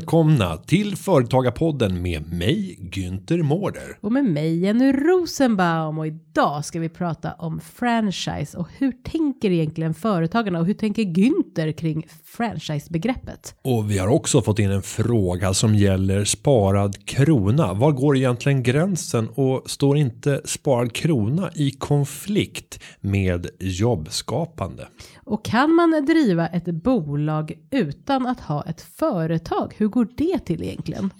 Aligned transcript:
Välkomna 0.00 0.56
till 0.56 0.96
Företagarpodden 0.96 2.02
med 2.02 2.32
mig 2.32 2.78
Günther 2.80 3.42
Mårder. 3.42 3.98
Och 4.00 4.12
med 4.12 4.24
mig 4.24 4.58
Jenny 4.58 4.92
Rosenbaum 4.92 5.98
och 5.98 6.06
idag 6.06 6.64
ska 6.64 6.80
vi 6.80 6.88
prata 6.88 7.32
om 7.32 7.60
franchise 7.60 8.58
och 8.58 8.68
hur 8.78 8.92
tänker 8.92 9.50
egentligen 9.50 9.94
företagarna 9.94 10.58
och 10.58 10.66
hur 10.66 10.74
tänker 10.74 11.02
Günther 11.02 11.72
kring 11.72 12.06
franchisebegreppet? 12.24 13.54
Och 13.64 13.90
vi 13.90 13.98
har 13.98 14.08
också 14.08 14.42
fått 14.42 14.58
in 14.58 14.70
en 14.70 14.82
fråga 14.82 15.54
som 15.54 15.74
gäller 15.74 16.24
sparad 16.24 17.06
krona. 17.06 17.74
Var 17.74 17.92
går 17.92 18.16
egentligen 18.16 18.62
gränsen 18.62 19.28
och 19.34 19.70
står 19.70 19.96
inte 19.96 20.40
sparad 20.44 20.92
krona 20.92 21.50
i 21.54 21.70
konflikt 21.70 22.82
med 23.00 23.46
jobbskapande? 23.58 24.88
Och 25.24 25.44
kan 25.44 25.74
man 25.74 26.04
driva 26.06 26.46
ett 26.46 26.66
bolag 26.66 27.52
utan 27.70 28.26
att 28.26 28.40
ha 28.40 28.62
ett 28.62 28.80
företag? 28.80 29.74
Hur 29.76 29.89
går 29.90 30.08
det 30.16 30.38
till 30.38 30.62
egentligen? 30.62 31.10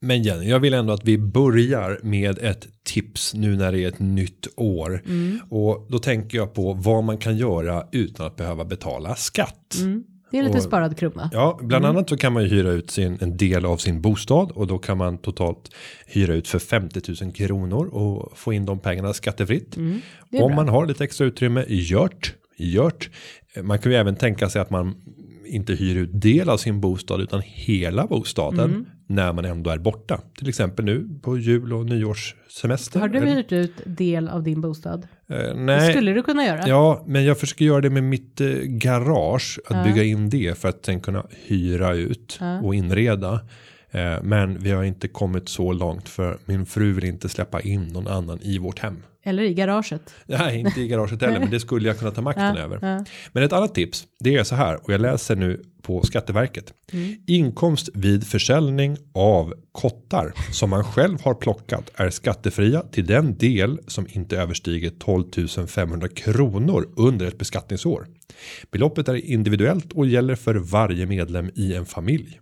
Men 0.00 0.22
Jenny, 0.22 0.48
jag 0.48 0.60
vill 0.60 0.74
ändå 0.74 0.92
att 0.92 1.04
vi 1.04 1.18
börjar 1.18 2.00
med 2.02 2.38
ett 2.38 2.66
tips 2.84 3.34
nu 3.34 3.56
när 3.56 3.72
det 3.72 3.84
är 3.84 3.88
ett 3.88 3.98
nytt 3.98 4.46
år. 4.56 5.02
Och 5.50 5.86
då 5.90 5.98
tänker 5.98 6.38
jag 6.38 6.54
på 6.54 6.72
vad 6.72 7.04
man 7.04 7.18
kan 7.18 7.36
göra 7.36 7.86
utan 7.92 8.26
att 8.26 8.36
behöva 8.36 8.64
betala 8.64 9.14
skatt. 9.14 9.74
Det 10.30 10.38
är 10.38 10.42
lite 10.42 10.56
Och- 10.56 10.62
sparad 10.62 10.96
krona. 10.98 11.30
Ja, 11.32 11.58
bland 11.62 11.84
annat 11.86 12.08
så 12.08 12.16
kan 12.16 12.32
man 12.32 12.42
ju 12.42 12.48
hyra 12.48 12.70
ut 12.70 12.90
sin, 12.90 13.18
en 13.20 13.36
del 13.36 13.64
av 13.64 13.76
sin 13.76 14.00
bostad 14.00 14.50
och 14.50 14.66
då 14.66 14.78
kan 14.78 14.98
man 14.98 15.18
totalt 15.18 15.70
hyra 16.06 16.34
ut 16.34 16.48
för 16.48 16.58
50 16.58 17.24
000 17.24 17.32
kronor 17.32 17.86
och 17.86 18.38
få 18.38 18.52
in 18.52 18.66
de 18.66 18.78
pengarna 18.78 19.12
skattefritt. 19.12 19.76
är 19.76 19.80
Om 19.80 20.00
bra. 20.30 20.48
man 20.48 20.68
har 20.68 20.86
lite 20.86 21.04
extra 21.04 21.26
utrymme, 21.26 21.64
gjort, 21.68 22.34
gjort. 22.56 23.10
Man 23.62 23.78
kan 23.78 23.92
ju 23.92 23.98
även 23.98 24.16
tänka 24.16 24.48
sig 24.48 24.62
att 24.62 24.70
man 24.70 24.94
inte 25.46 25.74
hyr 25.74 25.96
ut 25.96 26.10
del 26.12 26.48
av 26.48 26.56
sin 26.56 26.80
bostad 26.80 27.20
utan 27.20 27.42
hela 27.44 28.06
bostaden 28.06 28.70
Mm. 28.70 28.84
när 29.06 29.32
man 29.32 29.44
ändå 29.44 29.70
är 29.70 29.78
borta. 29.78 30.20
Till 30.38 30.48
exempel 30.48 30.84
nu 30.84 31.08
på 31.22 31.38
jul 31.38 31.72
och 31.72 31.86
nyårssemester. 31.86 33.00
Har 33.00 33.08
du 33.08 33.20
hyrt 33.20 33.52
ut 33.52 33.72
del 33.84 34.28
av 34.28 34.42
din 34.42 34.60
bostad? 34.60 35.06
Det 35.28 35.54
nej, 35.56 35.90
skulle 35.92 36.12
du 36.12 36.22
kunna 36.22 36.44
göra. 36.44 36.68
Ja, 36.68 37.04
men 37.06 37.24
jag 37.24 37.38
försöker 37.38 37.64
göra 37.64 37.80
det 37.80 37.90
med 37.90 38.02
mitt 38.04 38.40
eh, 38.40 38.48
garage. 38.66 39.58
Att 39.66 39.76
Ja. 39.76 39.84
bygga 39.84 40.04
in 40.04 40.30
det 40.30 40.58
för 40.58 40.68
att 40.68 40.84
sen 40.84 41.00
kunna 41.00 41.26
hyra 41.46 41.94
ut 41.94 42.36
Ja. 42.40 42.60
och 42.60 42.74
inreda. 42.74 43.40
Eh, 43.94 44.22
men 44.22 44.58
vi 44.58 44.70
har 44.70 44.84
inte 44.84 45.08
kommit 45.08 45.48
så 45.48 45.72
långt 45.72 46.08
för 46.08 46.38
min 46.44 46.66
fru 46.66 46.92
vill 46.92 47.04
inte 47.04 47.28
släppa 47.28 47.60
in 47.60 47.82
någon 47.82 48.08
annan 48.08 48.40
i 48.42 48.58
vårt 48.58 48.78
hem. 48.78 49.02
Eller 49.26 49.42
i 49.42 49.54
garaget. 49.54 50.14
Nej, 50.26 50.60
inte 50.60 50.80
i 50.80 50.88
garaget 50.88 51.22
heller, 51.22 51.40
men 51.40 51.50
det 51.50 51.60
skulle 51.60 51.88
jag 51.88 51.98
kunna 51.98 52.10
ta 52.10 52.20
makten 52.20 52.56
över. 52.64 52.78
ja. 52.82 53.04
Men 53.32 53.42
ett 53.42 53.52
annat 53.52 53.74
tips, 53.74 54.06
det 54.20 54.34
är 54.34 54.44
så 54.44 54.54
här, 54.54 54.84
och 54.84 54.92
jag 54.92 55.00
läser 55.00 55.36
nu 55.36 55.62
på 55.82 56.02
Skatteverket. 56.02 56.72
Mm. 56.92 57.14
Inkomst 57.26 57.88
vid 57.94 58.26
försäljning 58.26 58.96
av 59.14 59.54
kottar 59.72 60.32
som 60.52 60.70
man 60.70 60.84
själv 60.84 61.20
har 61.22 61.34
plockat 61.34 61.90
är 61.94 62.10
skattefria 62.10 62.82
till 62.82 63.06
den 63.06 63.38
del 63.38 63.78
som 63.86 64.06
inte 64.10 64.36
överstiger 64.36 64.90
12 64.90 65.66
500 65.66 66.08
kronor 66.08 66.88
under 66.96 67.26
ett 67.26 67.38
beskattningsår. 67.38 68.06
Beloppet 68.70 69.08
är 69.08 69.14
individuellt 69.14 69.92
och 69.92 70.06
gäller 70.06 70.34
för 70.34 70.54
varje 70.54 71.06
medlem 71.06 71.50
i 71.54 71.74
en 71.74 71.86
familj. 71.86 72.40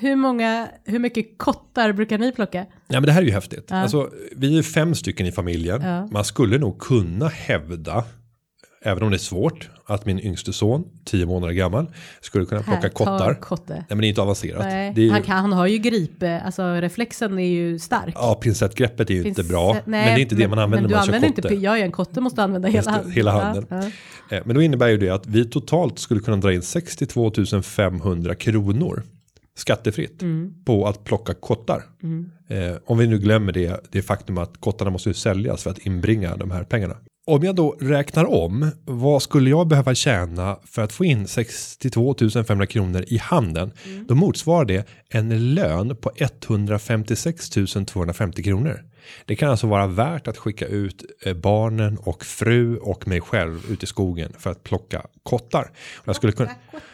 Hur 0.00 0.16
många, 0.16 0.68
hur 0.84 0.98
mycket 0.98 1.38
kottar 1.38 1.92
brukar 1.92 2.18
ni 2.18 2.32
plocka? 2.32 2.58
Ja, 2.88 3.00
men 3.00 3.02
det 3.02 3.12
här 3.12 3.20
är 3.22 3.26
ju 3.26 3.32
häftigt. 3.32 3.66
Ja. 3.70 3.76
Alltså, 3.76 4.10
vi 4.36 4.58
är 4.58 4.62
fem 4.62 4.94
stycken 4.94 5.26
i 5.26 5.32
familjen. 5.32 5.82
Ja. 5.82 6.06
Man 6.12 6.24
skulle 6.24 6.58
nog 6.58 6.78
kunna 6.78 7.28
hävda, 7.28 8.04
även 8.84 9.02
om 9.02 9.10
det 9.10 9.16
är 9.16 9.18
svårt, 9.18 9.70
att 9.86 10.06
min 10.06 10.20
yngste 10.20 10.52
son, 10.52 10.84
tio 11.04 11.26
månader 11.26 11.52
gammal, 11.54 11.86
skulle 12.20 12.44
kunna 12.46 12.62
plocka 12.62 12.80
Här, 12.80 12.88
ta 12.88 12.94
kottar. 13.04 13.34
kotte. 13.34 13.72
Nej, 13.74 13.84
men 13.88 13.98
det 13.98 14.06
är 14.06 14.08
inte 14.08 14.22
avancerat. 14.22 14.64
Är 14.64 14.92
ju, 15.00 15.10
han, 15.10 15.22
kan, 15.22 15.36
han 15.36 15.52
har 15.52 15.66
ju 15.66 15.78
gripe, 15.78 16.40
alltså 16.40 16.62
reflexen 16.62 17.38
är 17.38 17.46
ju 17.48 17.78
stark. 17.78 18.12
Ja, 18.14 18.34
pincettgreppet 18.42 19.10
är 19.10 19.14
ju 19.14 19.22
inte 19.22 19.34
Finns- 19.42 19.48
bra. 19.52 19.72
nej, 19.72 19.82
men 19.84 20.04
det 20.04 20.10
är 20.10 20.18
inte 20.22 20.34
det 20.34 20.48
man 20.48 20.58
använder 20.58 20.88
när 20.88 20.96
man 20.96 21.06
du 21.06 21.06
kör 21.12 21.14
använder 21.16 21.42
kotte. 21.42 21.54
inte, 21.54 21.64
Jag 21.64 21.78
är 21.80 21.84
en 21.84 21.92
kotte 21.92 22.20
måste 22.20 22.42
använda 22.42 22.68
hela 22.68 22.90
handen. 22.90 23.12
hela 23.12 23.30
Ja, 23.30 23.40
handen. 23.40 23.66
ja. 24.30 24.36
Eh, 24.36 24.42
Men 24.46 24.54
då 24.56 24.62
innebär 24.62 24.88
ju 24.88 24.96
det 24.98 25.10
att 25.10 25.26
vi 25.26 25.44
totalt 25.44 25.98
skulle 25.98 26.20
kunna 26.20 26.36
dra 26.36 26.52
in 26.52 26.62
62 26.62 27.32
500 27.62 28.34
kronor 28.34 29.02
skattefritt 29.56 30.22
Mm. 30.22 30.54
på 30.64 30.86
att 30.86 31.04
plocka 31.04 31.34
kottar. 31.34 31.82
Eh, 32.48 32.76
om 32.86 32.98
vi 32.98 33.06
nu 33.06 33.18
glömmer 33.18 33.52
det, 33.52 33.80
det 33.90 34.02
faktum 34.02 34.38
att 34.38 34.60
kottarna 34.60 34.90
måste 34.90 35.14
säljas 35.14 35.62
för 35.62 35.70
att 35.70 35.78
inbringa 35.78 36.36
de 36.36 36.50
här 36.50 36.64
pengarna. 36.64 36.96
Om 37.26 37.42
jag 37.44 37.54
då 37.54 37.76
räknar 37.80 38.24
om, 38.24 38.70
vad 38.84 39.22
skulle 39.22 39.50
jag 39.50 39.68
behöva 39.68 39.94
tjäna 39.94 40.58
för 40.64 40.82
att 40.82 40.92
få 40.92 41.04
in 41.04 41.26
62 41.26 42.14
500 42.46 42.66
kronor 42.66 43.04
i 43.08 43.18
handen? 43.18 43.72
Mm. 43.86 44.06
Då 44.06 44.14
motsvarar 44.14 44.64
det 44.64 44.88
en 45.10 45.54
lön 45.54 45.96
på 45.96 46.10
156 46.16 47.50
250 47.86 48.42
kronor. 48.42 48.84
Det 49.24 49.36
kan 49.36 49.50
alltså 49.50 49.66
vara 49.66 49.86
värt 49.86 50.28
att 50.28 50.38
skicka 50.38 50.66
ut 50.66 51.04
eh, 51.22 51.34
barnen 51.34 51.98
och 51.98 52.24
fru 52.24 52.76
och 52.76 53.08
mig 53.08 53.20
själv 53.20 53.70
ut 53.70 53.82
i 53.82 53.86
skogen 53.86 54.32
för 54.38 54.50
att 54.50 54.64
plocka 54.64 55.06
kottar. 55.22 55.70
Jag 56.04 56.16
skulle 56.16 56.32
kunna, 56.32 56.50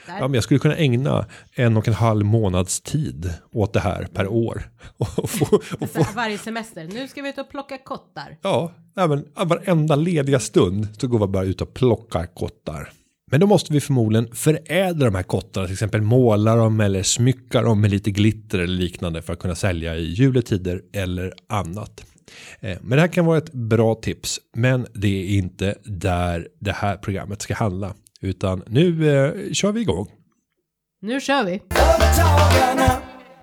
ja, 0.06 0.20
men 0.20 0.34
jag 0.34 0.44
skulle 0.44 0.60
kunna 0.60 0.76
ägna 0.76 1.26
en 1.53 1.76
och 1.76 1.88
en 1.88 1.94
halv 1.94 2.26
månads 2.26 2.81
tid 2.81 3.32
åt 3.53 3.72
det 3.72 3.81
här 3.81 4.09
per 4.15 4.28
år. 4.28 4.62
Och 4.97 5.31
få, 5.31 5.62
och 5.81 5.91
få, 5.91 6.06
varje 6.15 6.38
semester, 6.38 6.88
nu 6.93 7.09
ska 7.09 7.22
vi 7.22 7.28
ut 7.28 7.38
och 7.38 7.50
plocka 7.50 7.78
kottar. 7.78 8.37
ja, 8.43 8.72
även 8.97 9.25
varenda 9.34 9.97
lediga 9.97 10.41
stund 10.41 10.88
så 10.99 11.09
går 11.09 11.19
vi 11.19 11.26
bara 11.26 11.44
ut 11.44 11.60
och 11.60 11.75
plockar 11.75 12.26
kottar. 12.26 12.93
Men 13.31 13.41
då 13.41 13.47
måste 13.47 13.73
vi 13.73 13.81
förmodligen 13.81 14.35
förädla 14.35 15.05
de 15.05 15.15
här 15.15 15.23
kottarna, 15.23 15.67
till 15.67 15.73
exempel 15.73 16.03
måla 16.03 16.57
dem 16.57 16.81
eller 16.81 17.03
smycka 17.03 17.63
dem 17.63 17.81
med 17.81 17.91
lite 17.91 18.11
glitter 18.11 18.59
eller 18.59 18.75
liknande 18.75 19.23
för 19.23 19.33
att 19.33 19.39
kunna 19.39 19.55
sälja 19.55 19.97
i 19.97 20.05
juletider 20.05 20.83
eller 20.93 21.33
annat. 21.49 22.05
Eh, 22.61 22.79
Men 22.81 22.91
det 22.97 23.01
här 23.01 23.09
kan 23.09 23.25
vara 23.27 23.39
ett 23.39 23.53
bra 23.53 23.95
tips, 23.95 24.41
men 24.57 24.87
det 24.95 25.09
är 25.09 25.39
inte 25.39 25.75
där 25.85 26.49
det 26.61 26.73
här 26.73 26.97
programmet 26.97 27.43
ska 27.43 27.55
handla. 27.55 27.95
Utan 28.21 28.63
nu 28.67 29.17
eh, 29.25 29.53
kör 29.53 29.73
vi 29.73 29.81
igång. 29.81 30.07
Nu 31.03 31.21
kör 31.21 31.45
vi. 31.45 31.61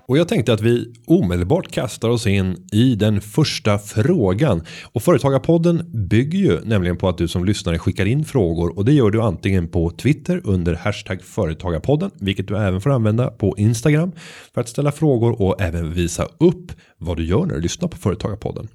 Och 0.08 0.18
jag 0.18 0.28
tänkte 0.28 0.52
att 0.52 0.60
vi 0.60 0.92
omedelbart 1.06 1.70
kastar 1.70 2.08
oss 2.08 2.26
in 2.26 2.66
i 2.72 2.94
den 2.94 3.20
första 3.20 3.78
frågan. 3.78 4.62
Och 4.92 5.02
Företagarpodden 5.02 5.90
bygger 6.08 6.38
ju 6.38 6.60
nämligen 6.60 6.96
på 6.96 7.08
att 7.08 7.18
du 7.18 7.28
som 7.28 7.44
lyssnare 7.44 7.78
skickar 7.78 8.06
in 8.06 8.24
frågor 8.24 8.78
och 8.78 8.84
det 8.84 8.92
gör 8.92 9.10
du 9.10 9.22
antingen 9.22 9.68
på 9.68 9.90
Twitter 9.90 10.40
under 10.44 10.74
hashtag 10.74 11.22
Företagarpodden, 11.22 12.10
vilket 12.20 12.48
du 12.48 12.56
även 12.56 12.80
får 12.80 12.90
använda 12.90 13.26
på 13.26 13.54
Instagram 13.58 14.12
för 14.54 14.60
att 14.60 14.68
ställa 14.68 14.92
frågor 14.92 15.42
och 15.42 15.60
även 15.60 15.92
visa 15.92 16.28
upp 16.38 16.72
vad 16.98 17.16
du 17.16 17.24
gör 17.24 17.46
när 17.46 17.54
du 17.54 17.60
lyssnar 17.60 17.88
på 17.88 17.96
Företagarpodden. 17.96 18.68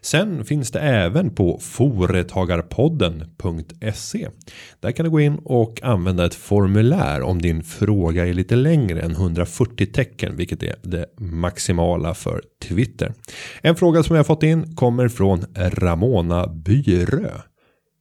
Sen 0.00 0.44
finns 0.44 0.70
det 0.70 0.80
även 0.80 1.34
på 1.34 1.58
företagarpodden.se. 1.58 4.28
Där 4.80 4.92
kan 4.92 5.04
du 5.04 5.10
gå 5.10 5.20
in 5.20 5.38
och 5.44 5.80
använda 5.82 6.26
ett 6.26 6.34
formulär 6.34 7.22
om 7.22 7.42
din 7.42 7.62
fråga 7.62 8.26
är 8.26 8.34
lite 8.34 8.56
längre 8.56 9.00
än 9.00 9.10
140 9.10 9.86
tecken, 9.86 10.36
vilket 10.36 10.62
är 10.62 10.76
det 10.82 11.06
maximala 11.18 12.14
för 12.14 12.42
Twitter. 12.68 13.14
En 13.62 13.76
fråga 13.76 14.02
som 14.02 14.16
jag 14.16 14.18
har 14.18 14.24
fått 14.24 14.42
in 14.42 14.76
kommer 14.76 15.08
från 15.08 15.44
Ramona 15.54 16.46
Byrö. 16.46 17.30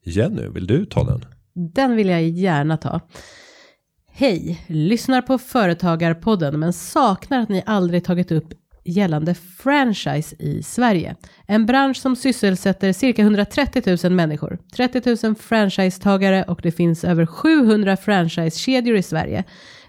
Jenny, 0.05 0.47
vill 0.47 0.67
du 0.67 0.85
ta 0.85 1.03
den? 1.03 1.25
Den 1.73 1.95
vill 1.95 2.09
jag 2.09 2.23
gärna 2.23 2.77
ta. 2.77 3.01
Hej, 4.15 4.65
lyssnar 4.67 5.21
på 5.21 5.37
Företagarpodden 5.37 6.59
men 6.59 6.73
saknar 6.73 7.39
att 7.39 7.49
ni 7.49 7.63
aldrig 7.65 8.03
tagit 8.03 8.31
upp 8.31 8.53
gällande 8.83 9.33
franchise 9.33 10.35
i 10.39 10.63
Sverige. 10.63 11.15
En 11.47 11.65
bransch 11.65 11.97
som 11.97 12.15
sysselsätter 12.15 12.93
cirka 12.93 13.21
130 13.21 13.97
000 14.03 14.13
människor, 14.13 14.59
30 14.75 15.27
000 15.27 15.35
franchisetagare 15.35 16.43
och 16.43 16.59
det 16.63 16.71
finns 16.71 17.03
över 17.03 17.25
700 17.25 17.97
franchisekedjor 17.97 18.97
i 18.97 19.03
Sverige. 19.03 19.43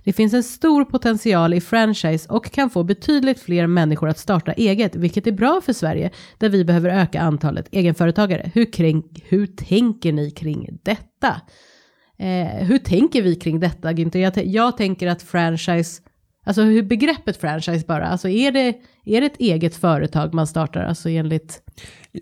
Det 0.04 0.12
finns 0.12 0.34
en 0.34 0.42
stor 0.42 0.84
potential 0.84 1.54
i 1.54 1.60
franchise 1.60 2.28
och 2.28 2.50
kan 2.50 2.70
få 2.70 2.84
betydligt 2.84 3.40
fler 3.40 3.66
människor 3.66 4.08
att 4.08 4.18
starta 4.18 4.52
eget, 4.52 4.96
vilket 4.96 5.26
är 5.26 5.32
bra 5.32 5.60
för 5.64 5.72
Sverige, 5.72 6.10
där 6.38 6.48
vi 6.48 6.64
behöver 6.64 6.90
öka 6.90 7.20
antalet 7.20 7.68
egenföretagare. 7.70 8.50
Hur, 8.54 8.72
kring, 8.72 9.04
hur 9.24 9.46
tänker 9.46 10.12
ni 10.12 10.30
kring 10.30 10.78
detta? 10.82 11.40
Eh, 12.18 12.66
hur 12.66 12.78
tänker 12.78 13.22
vi 13.22 13.34
kring 13.34 13.60
detta, 13.60 13.92
Günther? 13.92 14.18
Jag, 14.18 14.46
jag 14.46 14.76
tänker 14.76 15.08
att 15.08 15.22
franchise, 15.22 16.02
alltså 16.44 16.62
hur 16.62 16.82
begreppet 16.82 17.36
franchise 17.36 17.84
bara, 17.86 18.06
alltså 18.06 18.28
är 18.28 18.52
det, 18.52 18.74
är 19.04 19.20
det 19.20 19.26
ett 19.26 19.40
eget 19.40 19.74
företag 19.76 20.34
man 20.34 20.46
startar, 20.46 20.84
alltså 20.84 21.08
enligt, 21.08 21.60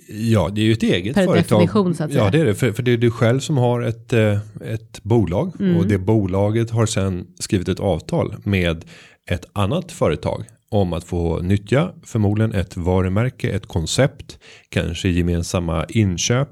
Ja, 0.09 0.49
det 0.49 0.61
är 0.61 0.65
ju 0.65 0.73
ett 0.73 0.83
eget 0.83 1.15
Per 1.15 1.25
företag. 1.27 1.61
definition, 1.61 1.95
så 1.95 2.05
att 2.05 2.13
säga. 2.13 2.25
Ja, 2.25 2.31
det 2.31 2.41
är 2.41 2.45
det. 2.45 2.55
För, 2.55 2.73
för 2.73 2.83
det 2.83 2.93
är 2.93 2.97
du 2.97 3.11
själv 3.11 3.41
som 3.41 3.57
har 3.59 3.83
ett, 3.83 4.13
eh, 4.13 4.39
ett 4.65 5.03
bolag. 5.03 5.53
Mm. 5.61 5.77
Och 5.77 5.87
det 5.87 5.99
bolaget 5.99 6.71
har 6.71 6.87
sen 6.87 7.27
skrivit 7.39 7.69
ett 7.69 7.81
avtal 7.81 8.35
med 8.45 8.85
ett 9.31 9.45
annat 9.53 9.93
företag. 9.93 10.45
om 10.69 10.93
att 10.93 11.05
få 11.05 11.41
nyttja 11.41 11.93
förmodligen 12.05 12.53
ett 12.53 12.77
varumärke, 12.77 13.51
ett 13.51 13.67
koncept, 13.67 14.39
kanske 14.69 15.09
gemensamma 15.09 15.85
inköp 15.89 16.49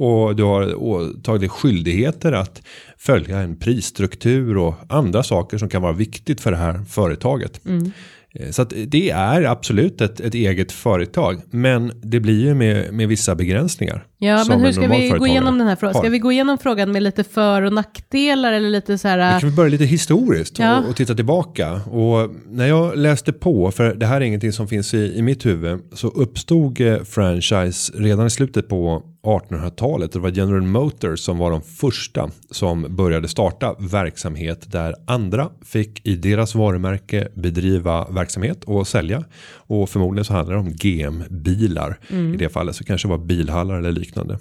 och 0.00 0.36
du 0.36 0.42
har 0.42 1.22
tagit 1.22 1.40
dig 1.40 1.48
skyldigheter 1.48 2.32
att 2.32 2.62
följa 2.98 3.38
en 3.38 3.56
prisstruktur 3.56 4.56
och 4.56 4.74
andra 4.88 5.22
saker 5.22 5.58
som 5.58 5.68
kan 5.68 5.82
vara 5.82 5.92
viktigt 5.92 6.40
för 6.40 6.50
det 6.50 6.56
här 6.56 6.84
företaget. 6.88 7.66
Mm. 7.66 7.92
Eh, 8.34 8.50
så 8.50 8.62
att 8.62 8.72
det 8.86 9.10
är 9.10 9.42
absolut 9.42 10.00
ett, 10.00 10.20
ett 10.20 10.34
eget 10.34 10.72
företag. 10.72 11.40
Men 11.50 11.92
det 12.02 12.20
blir 12.20 12.44
ju 12.44 12.54
med, 12.54 12.94
med 12.94 13.08
vissa 13.08 13.34
begränsningar. 13.34 14.06
Ja, 14.18 14.44
men 14.48 14.60
hur 14.60 14.72
ska 14.72 14.88
vi 14.88 15.08
gå 15.08 15.26
igenom 15.26 15.58
den 15.58 15.66
här 15.66 15.76
frågan? 15.76 15.94
Ska 15.94 16.08
vi 16.08 16.18
gå 16.18 16.32
igenom 16.32 16.58
frågan 16.58 16.92
med 16.92 17.02
lite 17.02 17.24
för 17.24 17.62
och 17.62 17.72
nackdelar 17.72 18.52
eller 18.52 18.70
lite 18.70 18.98
så 18.98 19.08
här? 19.08 19.34
Vi 19.34 19.40
kan 19.40 19.50
vi 19.50 19.56
börja 19.56 19.70
lite 19.70 19.84
historiskt 19.84 20.58
ja. 20.58 20.80
och, 20.80 20.88
och, 20.88 20.96
titta 20.96 21.14
tillbaka. 21.14 21.72
Och 21.72 22.30
när 22.48 22.66
jag 22.66 22.96
läste 22.96 23.32
på, 23.32 23.70
för 23.70 23.94
det 23.94 24.06
här 24.06 24.16
är 24.16 24.24
ingenting 24.24 24.52
som 24.52 24.68
finns 24.68 24.94
i, 24.94 25.18
i 25.18 25.22
mitt 25.22 25.46
huvud, 25.46 25.80
så 25.92 26.08
uppstod 26.08 26.80
eh, 26.80 27.02
franchise 27.02 27.92
redan 27.96 28.26
i 28.26 28.30
slutet 28.30 28.68
på 28.68 29.02
1800-talet. 29.22 30.12
Det 30.12 30.18
var 30.18 30.30
General 30.30 30.62
Motors 30.62 31.20
som 31.20 31.38
var 31.38 31.50
de 31.50 31.62
första 31.62 32.30
som 32.50 32.96
började 32.96 33.28
starta 33.28 33.76
verksamhet 33.78 34.72
där 34.72 34.94
andra 35.06 35.50
fick 35.64 36.06
i 36.06 36.16
deras 36.16 36.54
varumärke 36.54 37.28
bedriva 37.34 38.08
verksamhet 38.10 38.64
och 38.64 38.88
sälja. 38.88 39.24
Och 39.52 39.90
förmodligen 39.90 40.24
så 40.24 40.32
handlar 40.32 40.54
det 40.54 40.60
om 40.60 40.72
GM-bilar. 40.72 41.98
Mm. 42.10 42.34
I 42.34 42.36
det 42.36 42.48
fallet 42.48 42.76
så 42.76 42.84
kanske 42.84 43.08
det 43.08 43.10
var 43.10 43.24
bilhallar 43.24 43.78
eller 43.78 43.92
liknande. 43.92 44.38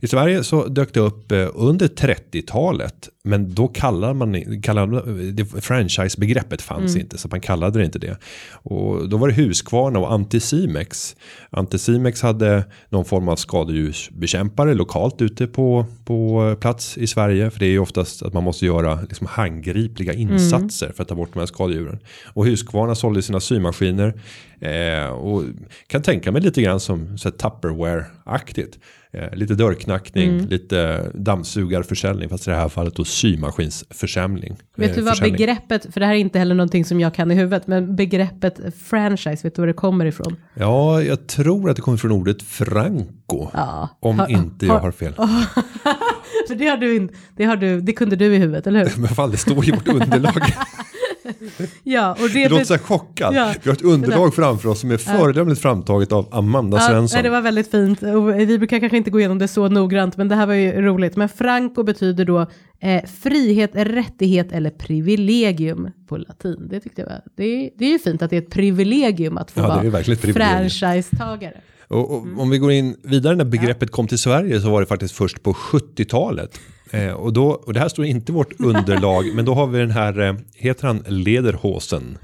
I 0.00 0.06
Sverige 0.06 0.44
så 0.44 0.66
dök 0.66 0.94
det 0.94 1.00
upp 1.00 1.32
eh, 1.32 1.48
under 1.54 1.86
30-talet. 1.86 3.08
Men 3.26 3.54
då 3.54 3.68
kallade 3.68 4.14
man, 4.14 4.62
kallade, 4.62 5.32
det, 5.32 5.44
franchise-begreppet 5.44 6.62
fanns 6.62 6.90
mm. 6.90 7.00
inte 7.00 7.18
så 7.18 7.28
man 7.28 7.40
kallade 7.40 7.78
det 7.78 7.84
inte 7.84 7.98
det. 7.98 8.16
Och 8.52 9.08
då 9.08 9.16
var 9.16 9.28
det 9.28 9.34
Husqvarna 9.34 9.98
och 9.98 10.12
Anticimex. 10.12 11.16
Anticimex 11.50 12.22
hade 12.22 12.64
någon 12.88 13.04
form 13.04 13.28
av 13.28 13.36
skadedjursbekämpare 13.36 14.74
lokalt 14.74 15.22
ute 15.22 15.46
på, 15.46 15.86
på 16.04 16.56
plats 16.60 16.98
i 16.98 17.06
Sverige. 17.06 17.50
För 17.50 17.60
det 17.60 17.66
är 17.66 17.70
ju 17.70 17.78
oftast 17.78 18.22
att 18.22 18.32
man 18.32 18.44
måste 18.44 18.66
göra 18.66 19.00
liksom 19.00 19.26
handgripliga 19.26 20.12
mm. 20.12 20.32
insatser 20.32 20.86
mm. 20.86 20.96
för 20.96 21.02
att 21.02 21.08
ta 21.08 21.14
bort 21.14 21.32
de 21.32 21.38
här 21.38 21.46
skadedjuren. 21.46 21.98
Och 22.34 22.46
Husqvarna 22.46 22.94
sålde 22.94 23.22
sina 23.22 23.40
symaskiner 23.40 24.14
Eh, 24.60 25.08
och 25.08 25.44
kan 25.86 26.02
tänka 26.02 26.32
mig 26.32 26.42
lite 26.42 26.62
grann 26.62 26.80
som 26.80 27.16
Tupperware-aktigt. 27.16 28.78
Eh, 29.16 29.36
lite 29.36 29.54
dörrknackning, 29.54 30.28
mm. 30.28 30.46
lite 30.46 31.10
dammsugarförsäljning, 31.14 32.28
fast 32.28 32.48
i 32.48 32.50
det 32.50 32.56
här 32.56 32.68
fallet 32.68 32.94
då 32.94 33.04
symaskinsförsäljning. 33.04 34.56
Vet 34.76 34.94
du 34.94 35.00
vad 35.00 35.20
begreppet, 35.20 35.86
för 35.92 36.00
det 36.00 36.06
här 36.06 36.14
är 36.14 36.18
inte 36.18 36.38
heller 36.38 36.54
någonting 36.54 36.84
som 36.84 37.00
jag 37.00 37.14
kan 37.14 37.30
i 37.30 37.34
huvudet, 37.34 37.66
men 37.66 37.96
begreppet 37.96 38.60
franchise, 38.84 39.42
vet 39.42 39.54
du 39.54 39.62
var 39.62 39.66
det 39.66 39.72
kommer 39.72 40.06
ifrån? 40.06 40.36
Ja, 40.54 41.02
jag 41.02 41.26
tror 41.26 41.70
att 41.70 41.76
det 41.76 41.82
kommer 41.82 41.98
från 41.98 42.12
ordet 42.12 42.42
franco, 42.42 43.50
ja. 43.52 43.88
om 44.00 44.18
ha, 44.18 44.28
inte 44.28 44.66
jag 44.66 44.72
ha, 44.72 44.80
har 44.80 44.92
fel. 44.92 45.14
för 46.48 46.54
det, 46.54 46.66
har 46.66 46.76
du, 46.76 47.08
det, 47.36 47.44
har 47.44 47.56
du, 47.56 47.80
det 47.80 47.92
kunde 47.92 48.16
du 48.16 48.34
i 48.34 48.38
huvudet, 48.38 48.66
eller 48.66 48.84
hur? 48.84 48.92
Men 49.00 49.08
fan, 49.08 49.30
det 49.30 49.36
står 49.36 49.68
i 49.68 49.70
vårt 49.70 49.88
underlag. 49.88 50.34
ja, 51.82 52.12
och 52.12 52.28
det, 52.28 52.42
det 52.42 52.48
låter 52.48 52.64
så 52.64 52.74
här 52.74 52.80
chockad. 52.80 53.34
Ja, 53.34 53.54
vi 53.62 53.70
har 53.70 53.76
ett 53.76 53.82
underlag 53.82 54.34
framför 54.34 54.68
oss 54.68 54.80
som 54.80 54.90
är 54.90 54.96
föredömligt 54.96 55.60
framtaget 55.62 56.12
av 56.12 56.28
Amanda 56.30 56.76
ja, 56.76 56.88
Svensson. 56.88 57.22
Det 57.22 57.30
var 57.30 57.40
väldigt 57.40 57.70
fint. 57.70 58.02
Och 58.02 58.40
vi 58.40 58.58
brukar 58.58 58.80
kanske 58.80 58.96
inte 58.96 59.10
gå 59.10 59.18
igenom 59.18 59.38
det 59.38 59.48
så 59.48 59.68
noggrant, 59.68 60.16
men 60.16 60.28
det 60.28 60.34
här 60.34 60.46
var 60.46 60.54
ju 60.54 60.82
roligt. 60.82 61.16
Men 61.16 61.28
franco 61.28 61.82
betyder 61.82 62.24
då 62.24 62.46
eh, 62.80 63.04
frihet, 63.04 63.70
rättighet 63.74 64.52
eller 64.52 64.70
privilegium 64.70 65.90
på 66.08 66.16
latin. 66.16 66.68
Det 66.70 66.80
tyckte 66.80 67.00
jag 67.00 67.08
var. 67.08 67.20
Det 67.36 67.44
är, 67.44 67.70
det 67.78 67.84
är 67.84 67.90
ju 67.90 67.98
fint 67.98 68.22
att 68.22 68.30
det 68.30 68.36
är 68.36 68.42
ett 68.42 68.50
privilegium 68.50 69.38
att 69.38 69.50
få 69.50 69.60
ja, 69.60 69.82
vara 69.90 70.02
franchisetagare. 70.34 71.60
Och, 71.88 72.16
och 72.16 72.22
mm. 72.22 72.38
Om 72.38 72.50
vi 72.50 72.58
går 72.58 72.72
in 72.72 72.96
vidare 73.02 73.36
när 73.36 73.44
begreppet 73.44 73.90
kom 73.90 74.08
till 74.08 74.18
Sverige 74.18 74.60
så 74.60 74.70
var 74.70 74.80
det 74.80 74.86
faktiskt 74.86 75.14
först 75.14 75.42
på 75.42 75.52
70-talet. 75.52 76.60
Eh, 76.90 77.12
och, 77.12 77.32
då, 77.32 77.48
och 77.48 77.72
det 77.72 77.80
här 77.80 77.88
står 77.88 78.04
inte 78.04 78.32
vårt 78.32 78.52
underlag, 78.60 79.34
men 79.34 79.44
då 79.44 79.54
har 79.54 79.66
vi 79.66 79.78
den 79.78 79.90
här, 79.90 80.20
eh, 80.20 80.34
heter 80.54 80.86
han 80.86 81.04
Lederhosen? 81.06 82.18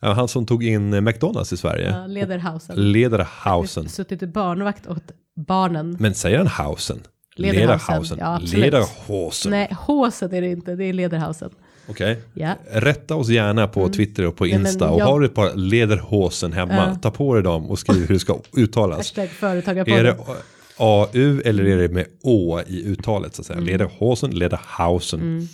Ja, 0.00 0.12
han 0.12 0.28
som 0.28 0.46
tog 0.46 0.64
in 0.64 0.94
eh, 0.94 1.00
McDonalds 1.00 1.52
i 1.52 1.56
Sverige. 1.56 1.90
Ja, 1.90 2.06
Lederhausen. 2.06 2.92
Lederhausen. 2.92 3.88
Suttit 3.88 4.22
i 4.22 4.26
barnvakt 4.26 4.86
åt 4.86 5.12
barnen. 5.46 5.96
Men 6.00 6.14
säger 6.14 6.38
han 6.38 6.46
Hausen? 6.46 7.00
Lederhausen. 7.36 8.18
Ja, 8.20 8.38
Lederhosen. 8.42 9.50
Nej, 9.50 9.76
Hosen 9.86 10.34
är 10.34 10.40
det 10.40 10.48
inte, 10.48 10.74
det 10.74 10.84
är 10.84 10.92
Lederhausen. 10.92 11.50
Okej. 11.88 12.12
Okay. 12.12 12.22
Ja. 12.34 12.54
Rätta 12.72 13.16
oss 13.16 13.28
gärna 13.28 13.68
på 13.68 13.80
mm. 13.80 13.92
Twitter 13.92 14.26
och 14.26 14.36
på 14.36 14.46
Insta. 14.46 14.86
Nej, 14.86 14.98
jag... 14.98 15.06
Och 15.06 15.12
har 15.12 15.20
du 15.20 15.26
ett 15.26 15.34
par 15.34 15.54
Lederhosen 15.54 16.52
hemma, 16.52 16.90
uh. 16.90 16.98
ta 16.98 17.10
på 17.10 17.34
dig 17.34 17.42
dem 17.42 17.70
och 17.70 17.78
skriv 17.78 18.08
hur 18.08 18.14
det 18.14 18.20
ska 18.20 18.38
uttalas. 18.56 18.98
Hashtag 18.98 19.28
företagarpodden. 19.28 20.16
AU 20.76 21.40
eller 21.44 21.64
är 21.64 21.76
det 21.76 21.88
med 21.88 22.06
Å 22.22 22.60
i 22.66 22.84
uttalet 22.84 23.34
så 23.34 23.42
att 23.42 23.46
säga. 23.46 23.56
Mm. 23.56 23.66
Lederhosen, 23.66 24.30
Lederhausen. 24.30 25.20
Mm. 25.20 25.48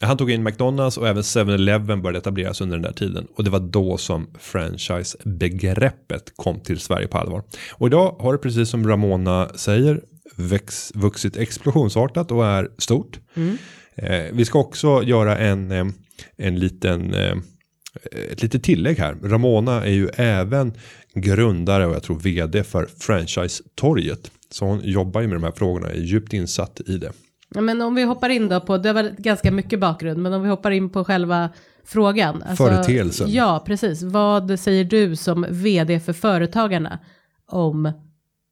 Han 0.00 0.16
tog 0.16 0.30
in 0.30 0.42
McDonalds 0.42 0.98
och 0.98 1.08
även 1.08 1.22
7-Eleven 1.22 2.02
började 2.02 2.18
etableras 2.18 2.60
under 2.60 2.76
den 2.76 2.82
där 2.82 2.92
tiden. 2.92 3.26
Och 3.36 3.44
det 3.44 3.50
var 3.50 3.60
då 3.60 3.96
som 3.96 4.30
franchise-begreppet 4.38 6.32
kom 6.36 6.60
till 6.60 6.80
Sverige 6.80 7.08
på 7.08 7.18
allvar. 7.18 7.42
Och 7.72 7.86
idag 7.86 8.16
har 8.18 8.32
det 8.32 8.38
precis 8.38 8.68
som 8.68 8.88
Ramona 8.88 9.48
säger 9.54 10.00
väx, 10.36 10.92
vuxit 10.94 11.36
explosionsartat 11.36 12.30
och 12.30 12.46
är 12.46 12.70
stort. 12.78 13.20
Mm. 13.34 13.58
Eh, 13.94 14.24
vi 14.32 14.44
ska 14.44 14.58
också 14.58 15.02
göra 15.02 15.38
en, 15.38 15.70
eh, 15.70 15.86
en 16.36 16.58
liten 16.58 17.14
eh, 17.14 17.36
ett 18.32 18.42
litet 18.42 18.62
tillägg 18.62 18.98
här. 18.98 19.16
Ramona 19.22 19.84
är 19.84 19.92
ju 19.92 20.08
även 20.14 20.72
grundare 21.14 21.86
och 21.86 21.94
jag 21.94 22.02
tror 22.02 22.18
vd 22.18 22.64
för 22.64 22.88
Franchise-torget. 22.98 24.30
Så 24.50 24.64
hon 24.64 24.80
jobbar 24.84 25.20
ju 25.20 25.26
med 25.26 25.36
de 25.36 25.44
här 25.44 25.52
frågorna, 25.52 25.90
är 25.90 26.00
djupt 26.00 26.32
insatt 26.32 26.80
i 26.86 26.98
det. 26.98 27.12
Ja, 27.54 27.60
men 27.60 27.82
om 27.82 27.94
vi 27.94 28.02
hoppar 28.02 28.28
in 28.28 28.48
då 28.48 28.60
på, 28.60 28.78
det 28.78 28.92
var 28.92 29.14
ganska 29.18 29.50
mycket 29.50 29.80
bakgrund, 29.80 30.22
men 30.22 30.32
om 30.32 30.42
vi 30.42 30.48
hoppar 30.48 30.70
in 30.70 30.90
på 30.90 31.04
själva 31.04 31.50
frågan. 31.84 32.42
Alltså, 32.42 32.64
Företeelsen. 32.64 33.32
Ja, 33.32 33.64
precis. 33.66 34.02
Vad 34.02 34.60
säger 34.60 34.84
du 34.84 35.16
som 35.16 35.46
vd 35.50 36.00
för 36.00 36.12
Företagarna 36.12 36.98
om 37.46 37.92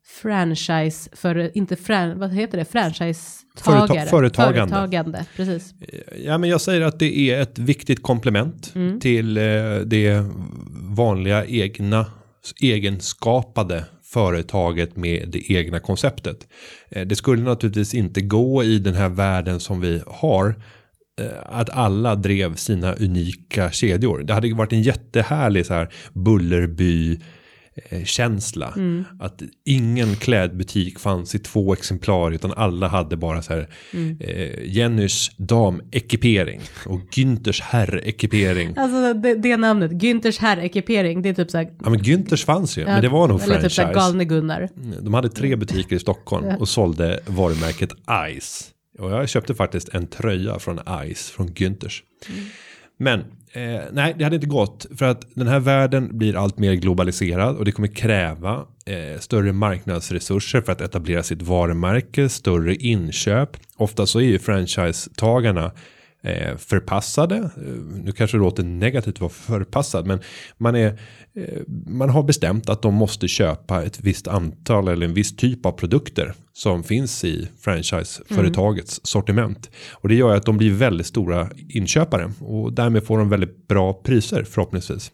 franchise, 0.09 1.11
för, 1.13 1.57
inte 1.57 1.77
fran, 1.77 2.19
vad 2.19 2.35
heter 2.35 2.59
det, 2.59 2.65
franchisetagare? 2.65 3.87
Företa 3.87 4.11
företagande. 4.11 4.75
företagande. 4.75 5.25
Precis. 5.37 5.75
Ja, 6.25 6.39
men 6.39 6.51
jag 6.51 6.61
säger 6.61 6.81
att 6.81 6.99
det 6.99 7.19
är 7.19 7.41
ett 7.41 7.59
viktigt 7.59 8.03
komplement 8.03 8.73
mm. 8.75 9.01
till 9.01 9.37
eh, 9.37 9.43
det 9.87 10.25
vanliga 10.97 11.47
egna 11.47 12.07
egenskapade 12.61 13.85
företaget 14.05 14.97
med 14.97 15.29
det 15.29 15.53
egna 15.53 15.81
konceptet. 15.81 16.49
Eh, 16.91 17.07
det 17.07 17.17
skulle 17.17 17.43
naturligtvis 17.43 17.95
inte 17.95 18.21
gå 18.21 18.65
i 18.65 18.79
den 18.79 18.95
här 18.95 19.09
världen 19.09 19.61
som 19.61 19.81
vi 19.81 20.03
har 20.07 20.55
eh, 21.21 21.27
att 21.45 21.71
alla 21.71 22.15
drev 22.15 22.55
sina 22.55 22.93
unika 22.93 23.71
kedjor. 23.71 24.23
Det 24.23 24.35
hade 24.35 24.55
varit 24.55 24.73
en 24.73 24.83
jättehärlig 24.83 25.67
så 25.67 25.75
här 25.75 25.89
Bullerby 26.13 27.21
känsla. 28.05 28.73
Mm. 28.77 29.05
Att 29.21 29.43
ingen 29.65 30.17
klädbutik 30.17 30.99
fanns 30.99 31.35
i 31.35 31.39
två 31.39 31.73
exemplar 31.73 32.31
utan 32.31 32.53
alla 32.53 32.89
hade 32.89 33.17
bara 33.17 33.43
så 33.43 33.53
här 33.53 33.69
mm. 33.93 34.17
eh, 34.21 34.65
Jennys 34.65 35.31
damekipering 35.37 36.61
och 36.87 37.01
Günthers 37.11 37.63
herrekipering. 37.63 38.75
Alltså 38.77 39.15
det, 39.15 39.35
det 39.35 39.57
namnet, 39.57 39.93
Günthers 39.93 40.39
herrekipering, 40.39 41.23
det 41.23 41.29
är 41.29 41.35
typ 41.35 41.51
så 41.51 41.59
här. 41.59 41.71
Ja 41.85 41.91
men 41.91 42.01
Günthers 42.01 42.45
fanns 42.45 42.79
ju, 42.79 42.83
ja, 42.83 42.89
men 42.89 43.03
det 43.03 43.09
var 43.09 43.29
nog 43.29 43.41
franchise. 43.41 43.63
Typ 43.63 43.73
så 43.73 43.83
här 43.83 43.95
galne 43.95 44.25
Gunnar. 44.25 44.69
Mm, 44.77 45.05
de 45.05 45.15
hade 45.15 45.29
tre 45.29 45.57
butiker 45.57 45.97
i 45.97 45.99
Stockholm 45.99 46.47
och 46.59 46.69
sålde 46.69 47.21
varumärket 47.27 47.91
Ice. 48.41 48.71
Och 48.99 49.11
jag 49.11 49.29
köpte 49.29 49.55
faktiskt 49.55 49.89
en 49.89 50.07
tröja 50.07 50.59
från 50.59 50.81
Ice 51.15 51.31
från 51.31 51.49
Günthers. 51.49 52.03
Mm. 52.29 52.45
Men 52.99 53.25
Eh, 53.53 53.81
nej, 53.93 54.15
det 54.19 54.25
hade 54.25 54.37
inte 54.37 54.47
gått 54.47 54.87
för 54.97 55.07
att 55.07 55.27
den 55.35 55.49
här 55.49 55.61
världen 55.61 56.19
blir 56.19 56.37
allt 56.37 56.59
mer 56.59 56.75
globaliserad 56.75 57.57
och 57.57 57.65
det 57.65 57.73
kommer 57.73 57.89
kräva 57.89 58.67
eh, 58.87 59.19
större 59.21 59.53
marknadsresurser 59.53 60.61
för 60.61 60.73
att 60.73 60.81
etablera 60.81 61.23
sitt 61.23 61.43
varumärke, 61.43 62.29
större 62.29 62.75
inköp. 62.75 63.57
Ofta 63.77 64.07
så 64.07 64.21
är 64.21 64.25
ju 64.25 64.39
franchisetagarna 64.39 65.73
eh, 66.23 66.57
förpassade. 66.57 67.37
Eh, 67.37 68.03
nu 68.05 68.13
kanske 68.13 68.37
det 68.37 68.41
låter 68.41 68.63
negativt 68.63 69.15
att 69.15 69.21
vara 69.21 69.31
förpassad, 69.31 70.07
men 70.07 70.21
man, 70.57 70.75
är, 70.77 70.99
eh, 71.35 71.63
man 71.87 72.11
har 72.11 72.23
bestämt 72.23 72.69
att 72.69 72.83
de 72.83 72.95
måste 72.95 73.29
köpa 73.29 73.83
ett 73.83 74.01
visst 74.01 74.29
antal 74.29 74.89
eller 74.89 75.07
en 75.07 75.15
viss 75.15 75.37
typ 75.37 75.67
av 75.67 75.73
produkter 75.73 76.35
som 76.59 76.85
finns 76.85 77.25
i 77.25 77.49
franchiseföretagets 77.61 78.99
mm. 78.99 79.05
sortiment. 79.05 79.71
Och 79.93 80.09
det 80.09 80.15
gör 80.15 80.37
att 80.37 80.47
de 80.47 80.57
blir 80.57 80.73
väldigt 80.73 81.07
stora 81.07 81.49
inköpare 81.69 82.33
och 82.41 82.73
därmed 82.73 83.05
får 83.05 83.19
de 83.19 83.29
väldigt 83.29 83.69
bra 83.69 83.93
priser 83.93 84.45
förhoppningsvis. 84.45 85.13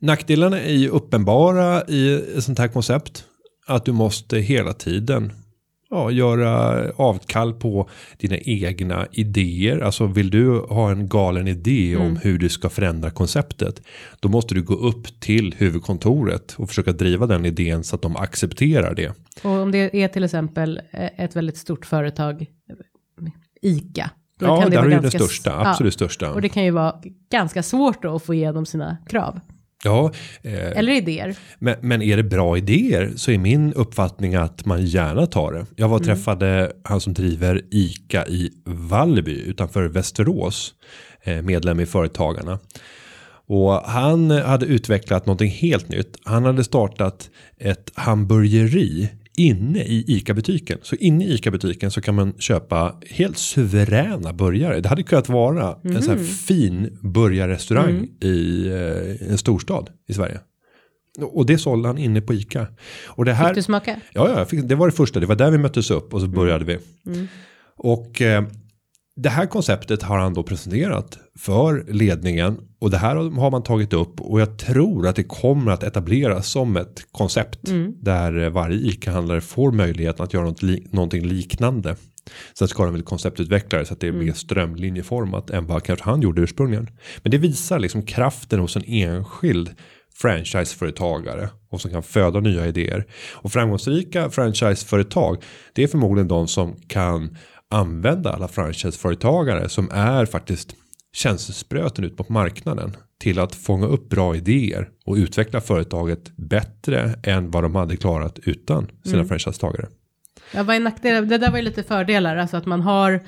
Nackdelarna 0.00 0.60
är 0.60 0.72
ju 0.72 0.88
uppenbara 0.88 1.84
i 1.88 2.14
ett 2.36 2.44
sånt 2.44 2.58
här 2.58 2.68
koncept. 2.68 3.24
Att 3.66 3.84
du 3.84 3.92
måste 3.92 4.38
hela 4.38 4.72
tiden 4.72 5.32
ja, 5.90 6.10
göra 6.10 6.84
avkall 6.96 7.52
på 7.54 7.88
dina 8.18 8.36
egna 8.38 9.06
idéer. 9.12 9.80
Alltså 9.80 10.06
vill 10.06 10.30
du 10.30 10.58
ha 10.58 10.90
en 10.90 11.08
galen 11.08 11.48
idé 11.48 11.96
om 11.96 12.16
hur 12.16 12.38
du 12.38 12.48
ska 12.48 12.68
förändra 12.68 13.10
konceptet. 13.10 13.82
Då 14.20 14.28
måste 14.28 14.54
du 14.54 14.62
gå 14.62 14.74
upp 14.74 15.20
till 15.20 15.54
huvudkontoret 15.58 16.54
och 16.58 16.68
försöka 16.68 16.92
driva 16.92 17.26
den 17.26 17.46
idén 17.46 17.84
så 17.84 17.96
att 17.96 18.02
de 18.02 18.16
accepterar 18.16 18.94
det. 18.94 19.12
Och 19.42 19.50
om 19.50 19.72
det 19.72 20.02
är 20.02 20.08
till 20.08 20.24
exempel 20.24 20.80
eh, 20.90 21.24
ett 21.24 21.36
väldigt 21.36 21.56
stort 21.56 21.86
företag, 21.86 22.46
ICA. 23.62 24.10
Då 24.38 24.46
Ja, 24.46 24.60
kan 24.60 24.70
det 24.70 24.76
där 24.76 24.84
är 24.84 24.88
det 24.88 24.94
ganska 24.94 25.18
största, 25.18 25.68
absolut 25.68 25.94
största. 25.94 26.32
Och 26.32 26.42
det 26.42 26.48
kan 26.48 26.64
ju 26.64 26.70
vara 26.70 26.94
ganska 27.30 27.62
svårt 27.62 28.02
då 28.02 28.16
att 28.16 28.22
få 28.22 28.34
igenom 28.34 28.66
sina 28.66 28.96
krav. 29.08 29.40
Ja, 29.84 30.12
eh, 30.42 30.78
Eller 30.78 30.92
idéer. 30.92 31.36
Men, 31.58 31.76
men 31.80 32.02
är 32.02 32.16
det 32.16 32.22
bra 32.22 32.56
idéer 32.58 33.12
så 33.16 33.30
är 33.30 33.38
min 33.38 33.72
uppfattning 33.72 34.34
att 34.34 34.64
man 34.66 34.84
gärna 34.86 35.26
tar 35.26 35.52
det. 35.52 35.66
Jag 35.76 35.88
var 35.88 35.96
och 35.96 36.04
träffade 36.04 36.72
han 36.84 37.00
som 37.00 37.14
driver 37.14 37.62
ICA 37.70 38.26
i 38.26 38.50
Vallby 38.64 39.40
utanför 39.40 39.84
Västerås. 39.88 40.74
eh, 41.24 41.42
Medlem 41.42 41.80
i 41.80 41.86
Företagarna. 41.86 42.58
Och 43.46 43.72
han 43.72 44.30
hade 44.30 44.66
utvecklat 44.66 45.26
någonting 45.26 45.50
helt 45.50 45.88
nytt. 45.88 46.16
Han 46.24 46.44
hade 46.44 46.64
startat 46.64 47.30
ett 47.58 47.90
hamburgeri 47.94 49.08
inne 49.40 49.84
i 49.84 50.04
ICA-butiken. 50.06 50.78
Så 50.82 50.96
inne 50.96 51.24
i 51.24 51.34
ICA-butiken 51.34 51.90
så 51.90 52.00
kan 52.00 52.14
man 52.14 52.32
köpa 52.38 52.96
helt 53.10 53.38
suveräna 53.38 54.32
burgare. 54.32 54.80
Det 54.80 54.88
hade 54.88 55.02
kunnat 55.02 55.28
vara 55.28 55.78
en 55.82 56.02
sån 56.02 56.18
här 56.18 56.24
fin 56.24 56.98
burgarrestaurang 57.02 58.08
i 58.20 58.66
eh, 58.66 59.30
en 59.30 59.38
storstad 59.38 59.90
i 60.08 60.14
Sverige. 60.14 60.40
Och 61.20 61.46
det 61.46 61.58
sålde 61.58 61.88
han 61.88 61.98
inne 61.98 62.20
på 62.20 62.34
ICA. 62.34 62.66
Och 63.06 63.24
det 63.24 63.32
här, 63.32 63.48
Fick 63.48 63.54
du 63.54 63.62
smaka? 63.62 64.00
Ja, 64.12 64.38
ja, 64.38 64.44
fick, 64.44 64.62
det 64.62 64.74
var 64.74 64.86
det 64.86 64.92
första. 64.92 65.20
Det 65.20 65.26
var 65.26 65.36
där 65.36 65.50
vi 65.50 65.58
möttes 65.58 65.90
upp 65.90 66.14
och 66.14 66.20
så 66.20 66.28
började 66.28 66.64
vi. 66.64 66.78
Och 67.76 68.22
eh, 68.22 68.44
det 69.16 69.28
här 69.28 69.46
konceptet 69.46 70.02
har 70.02 70.18
han 70.18 70.34
då 70.34 70.42
presenterat 70.42 71.18
för 71.38 71.86
ledningen 71.88 72.58
och 72.80 72.90
det 72.90 72.98
här 72.98 73.16
har 73.16 73.50
man 73.50 73.62
tagit 73.62 73.92
upp 73.92 74.20
och 74.20 74.40
jag 74.40 74.58
tror 74.58 75.06
att 75.06 75.16
det 75.16 75.22
kommer 75.24 75.72
att 75.72 75.82
etableras 75.82 76.48
som 76.48 76.76
ett 76.76 77.06
koncept 77.12 77.58
där 78.02 78.42
eh, 78.44 78.50
varje 78.50 78.76
ICA-handlare 78.76 79.40
får 79.40 79.72
möjligheten 79.72 80.24
att 80.24 80.34
göra 80.34 80.44
något 80.44 80.62
li- 80.62 80.86
någonting 80.90 81.26
liknande. 81.26 81.96
Sen 82.58 82.68
ska 82.68 82.84
de 82.84 82.92
väl 82.92 83.02
konceptutveckla 83.02 83.78
det 83.78 83.84
så 83.86 83.92
att 83.94 84.00
det 84.00 84.08
är 84.08 84.12
mer 84.12 84.32
strömlinjeformat 84.32 85.50
än 85.50 85.66
vad 85.66 85.82
kanske 85.82 86.04
han 86.04 86.22
gjorde 86.22 86.42
ursprungligen. 86.42 86.88
Men 87.22 87.30
det 87.30 87.38
visar 87.38 87.78
liksom 87.78 88.02
kraften 88.02 88.60
hos 88.60 88.76
en 88.76 88.84
enskild 88.86 89.70
franchiseföretagare 90.14 91.48
och 91.70 91.80
som 91.80 91.90
kan 91.90 92.02
föda 92.02 92.40
nya 92.40 92.66
idéer. 92.66 93.06
Och 93.32 93.52
framgångsrika 93.52 94.30
franchiseföretag 94.30 95.42
det 95.74 95.82
är 95.82 95.86
förmodligen 95.88 96.28
de 96.28 96.48
som 96.48 96.76
kan 96.88 97.36
använda 97.70 98.32
alla 98.32 98.48
franchiseföretagare 98.48 99.68
som 99.68 99.90
är 99.92 100.26
faktiskt 100.26 100.76
känselspröten 101.12 102.04
ut 102.04 102.16
på 102.16 102.24
marknaden 102.28 102.96
till 103.18 103.38
att 103.38 103.54
fånga 103.54 103.86
upp 103.86 104.08
bra 104.08 104.36
idéer 104.36 104.88
och 105.04 105.16
utveckla 105.16 105.60
företaget 105.60 106.36
bättre 106.36 107.14
än 107.22 107.50
vad 107.50 107.64
de 107.64 107.74
hade 107.74 107.96
klarat 107.96 108.38
utan 108.38 108.90
sina 109.04 109.24
franchisetagare. 109.24 109.88
Ja, 110.54 110.62
vad 110.62 110.76
är 110.76 110.80
nackdelen? 110.80 111.28
Det 111.28 111.38
där 111.38 111.50
var 111.50 111.58
ju 111.58 111.64
lite 111.64 111.82
fördelar, 111.82 112.36
alltså 112.36 112.56
att 112.56 112.66
man 112.66 112.80
har 112.80 113.20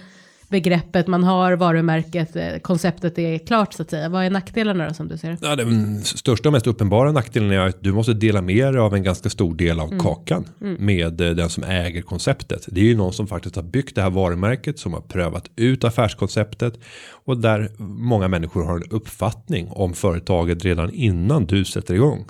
begreppet, 0.53 1.07
man 1.07 1.25
har 1.25 1.53
varumärket, 1.57 2.37
eh, 2.37 2.59
konceptet 2.63 3.19
är 3.19 3.39
klart 3.39 3.73
så 3.75 3.83
att 3.83 3.91
säga. 3.91 4.09
Vad 4.09 4.25
är 4.25 4.31
nackdelarna 4.31 4.89
då 4.89 4.95
som 4.95 5.09
du 5.09 5.19
ser? 5.19 5.39
Ja, 5.43 5.57
den 5.57 6.03
största 6.05 6.49
och 6.49 6.53
mest 6.53 6.67
uppenbara 6.67 7.13
nackdelen 7.13 7.51
är 7.51 7.59
att 7.59 7.83
du 7.83 7.93
måste 7.93 8.13
dela 8.15 8.43
med 8.43 8.75
dig 8.75 8.81
av 8.81 8.95
en 8.95 9.03
ganska 9.03 9.31
stor 9.31 9.55
del 9.55 9.81
av 9.81 9.99
kakan 9.99 10.45
med 10.79 11.21
eh, 11.21 11.31
den 11.31 11.49
som 11.49 11.65
äger 11.65 12.03
konceptet. 12.03 12.67
Det 12.69 12.81
är 12.81 12.85
ju 12.85 12.97
någon 12.97 13.13
som 13.13 13.27
faktiskt 13.27 13.57
har 13.57 13.63
byggt 13.63 13.95
det 13.95 14.03
här 14.03 14.11
varumärket 14.11 14.79
som 14.79 14.93
har 14.93 15.01
prövat 15.01 15.51
ut 15.57 15.85
affärskonceptet 15.85 16.79
och 17.25 17.39
där 17.39 17.71
många 17.79 18.29
människor 18.29 18.65
har 18.65 18.77
en 18.77 18.91
uppfattning 18.91 19.69
om 19.71 19.95
företaget 19.95 20.65
redan 20.65 20.91
innan 20.91 21.47
du 21.47 21.65
sätter 21.65 21.95
igång. 21.95 22.25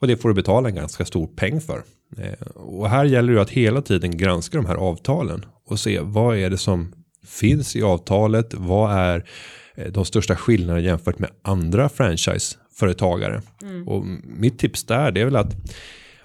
Och 0.00 0.06
det 0.06 0.16
får 0.16 0.28
du 0.28 0.34
betala 0.34 0.68
en 0.68 0.74
ganska 0.74 1.04
stor 1.04 1.26
peng 1.26 1.60
för. 1.60 1.82
Eh, 2.18 2.46
Och 2.56 2.88
här 2.90 3.04
gäller 3.04 3.32
det 3.32 3.42
att 3.42 3.50
hela 3.50 3.82
tiden 3.82 4.16
granska 4.16 4.56
de 4.58 4.66
här 4.66 4.74
avtalen 4.74 5.44
och 5.66 5.78
se 5.80 6.00
vad 6.02 6.36
är 6.36 6.50
det 6.50 6.58
som 6.58 6.92
finns 7.28 7.76
i 7.76 7.82
avtalet. 7.82 8.54
Vad 8.54 8.92
är 8.92 9.24
eh, 9.74 9.92
de 9.92 10.04
största 10.04 10.36
skillnaderna 10.36 10.86
jämfört 10.86 11.18
med 11.18 11.30
andra 11.42 11.88
franchiseföretagare. 11.88 13.42
Och 13.86 14.04
mitt 14.24 14.58
tips 14.58 14.84
där 14.84 15.10
det 15.12 15.20
är 15.20 15.24
väl 15.24 15.36
att 15.36 15.56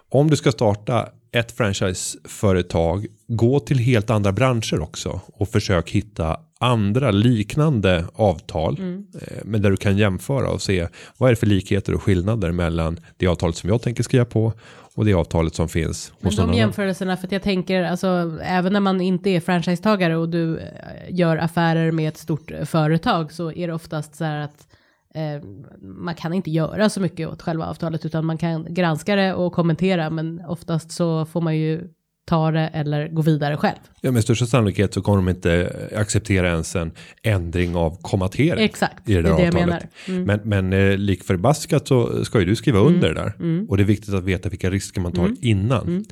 om 0.09 0.29
du 0.29 0.35
ska 0.35 0.51
starta 0.51 1.09
ett 1.31 1.51
franchiseföretag, 1.51 3.05
gå 3.27 3.59
till 3.59 3.79
helt 3.79 4.09
andra 4.09 4.31
branscher 4.31 4.79
också 4.81 5.21
och 5.33 5.49
försök 5.49 5.89
hitta 5.89 6.39
andra 6.59 7.11
liknande 7.11 8.05
avtal. 8.13 8.77
eh, 9.21 9.37
Men 9.43 9.61
där 9.61 9.71
du 9.71 9.77
kan 9.77 9.97
jämföra 9.97 10.49
och 10.49 10.61
se 10.61 10.87
vad 11.17 11.27
är 11.27 11.31
det 11.31 11.39
för 11.39 11.47
likheter 11.47 11.93
och 11.93 12.03
skillnader 12.03 12.51
mellan 12.51 12.99
det 13.17 13.27
avtalet 13.27 13.55
som 13.55 13.69
jag 13.69 13.81
tänker 13.81 14.03
skriva 14.03 14.25
på 14.25 14.53
och 14.95 15.05
det 15.05 15.13
avtalet 15.13 15.55
som 15.55 15.69
finns 15.69 16.13
Men 16.19 16.25
hos 16.27 16.37
någon 16.37 16.47
de 16.47 16.51
annan. 16.51 16.57
jämförelserna, 16.57 17.17
för 17.17 17.27
att 17.27 17.31
jag 17.31 17.41
tänker, 17.41 17.83
alltså 17.83 18.39
även 18.43 18.73
när 18.73 18.79
man 18.79 19.01
inte 19.01 19.29
är 19.29 19.39
franchisetagare 19.39 20.17
och 20.17 20.29
du 20.29 20.57
eh, 20.57 20.67
gör 21.09 21.37
affärer 21.37 21.91
med 21.91 22.07
ett 22.07 22.17
stort 22.17 22.51
eh, 22.51 22.65
företag 22.65 23.31
så 23.31 23.51
är 23.51 23.67
det 23.67 23.73
oftast 23.73 24.15
så 24.15 24.23
här 24.23 24.37
att 24.37 24.67
eh, 25.15 25.43
man 25.81 26.15
kan 26.15 26.33
inte 26.33 26.51
göra 26.51 26.89
så 26.89 27.01
mycket 27.01 27.29
åt 27.29 27.41
själva 27.41 27.65
avtalet 27.65 28.05
utan 28.05 28.25
man 28.25 28.37
kan 28.37 28.73
granska 28.73 29.15
det 29.15 29.33
och 29.33 29.53
kommentera 29.53 30.09
men 30.09 30.45
oftast 30.45 30.91
så 30.91 31.25
får 31.25 31.41
man 31.41 31.57
ju 31.57 31.89
ta 32.25 32.51
det 32.51 32.67
eller 32.67 33.07
gå 33.07 33.21
vidare 33.21 33.57
själv. 33.57 33.77
Ja, 34.01 34.11
med 34.11 34.23
största 34.23 34.45
sannolikhet 34.45 34.93
så 34.93 35.01
kommer 35.01 35.17
de 35.17 35.29
inte 35.29 35.89
acceptera 35.95 36.47
ens 36.47 36.75
en 36.75 36.91
ändring 37.23 37.75
av 37.75 38.01
kommatering. 38.01 38.65
Exakt, 38.65 39.09
i 39.09 39.13
det, 39.13 39.21
det 39.21 39.29
är 39.29 39.37
det 39.37 39.43
jag 39.43 39.53
menar. 39.53 39.81
Men, 40.05 40.39
men 40.43 40.73
eh, 40.73 40.97
lik 40.97 41.23
förbaskat 41.23 41.87
så 41.87 42.25
ska 42.25 42.39
ju 42.39 42.45
du 42.45 42.55
skriva 42.55 42.79
under 42.79 43.13
det 43.13 43.21
där. 43.21 43.33
Och 43.69 43.77
det 43.77 43.83
är 43.83 43.85
viktigt 43.85 44.13
att 44.13 44.23
veta 44.23 44.49
vilka 44.49 44.69
risker 44.69 45.01
man 45.01 45.11
tar 45.11 45.31
innan. 45.41 46.05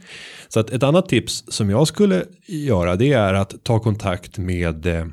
Så 0.47 0.59
att 0.59 0.69
ett 0.69 0.83
annat 0.83 1.09
tips 1.09 1.43
som 1.47 1.69
jag 1.69 1.87
skulle 1.87 2.25
göra 2.47 2.95
det 2.95 3.13
är 3.13 3.33
att 3.33 3.63
ta 3.63 3.79
kontakt 3.79 4.37
med 4.37 4.85
eh, 4.85 5.05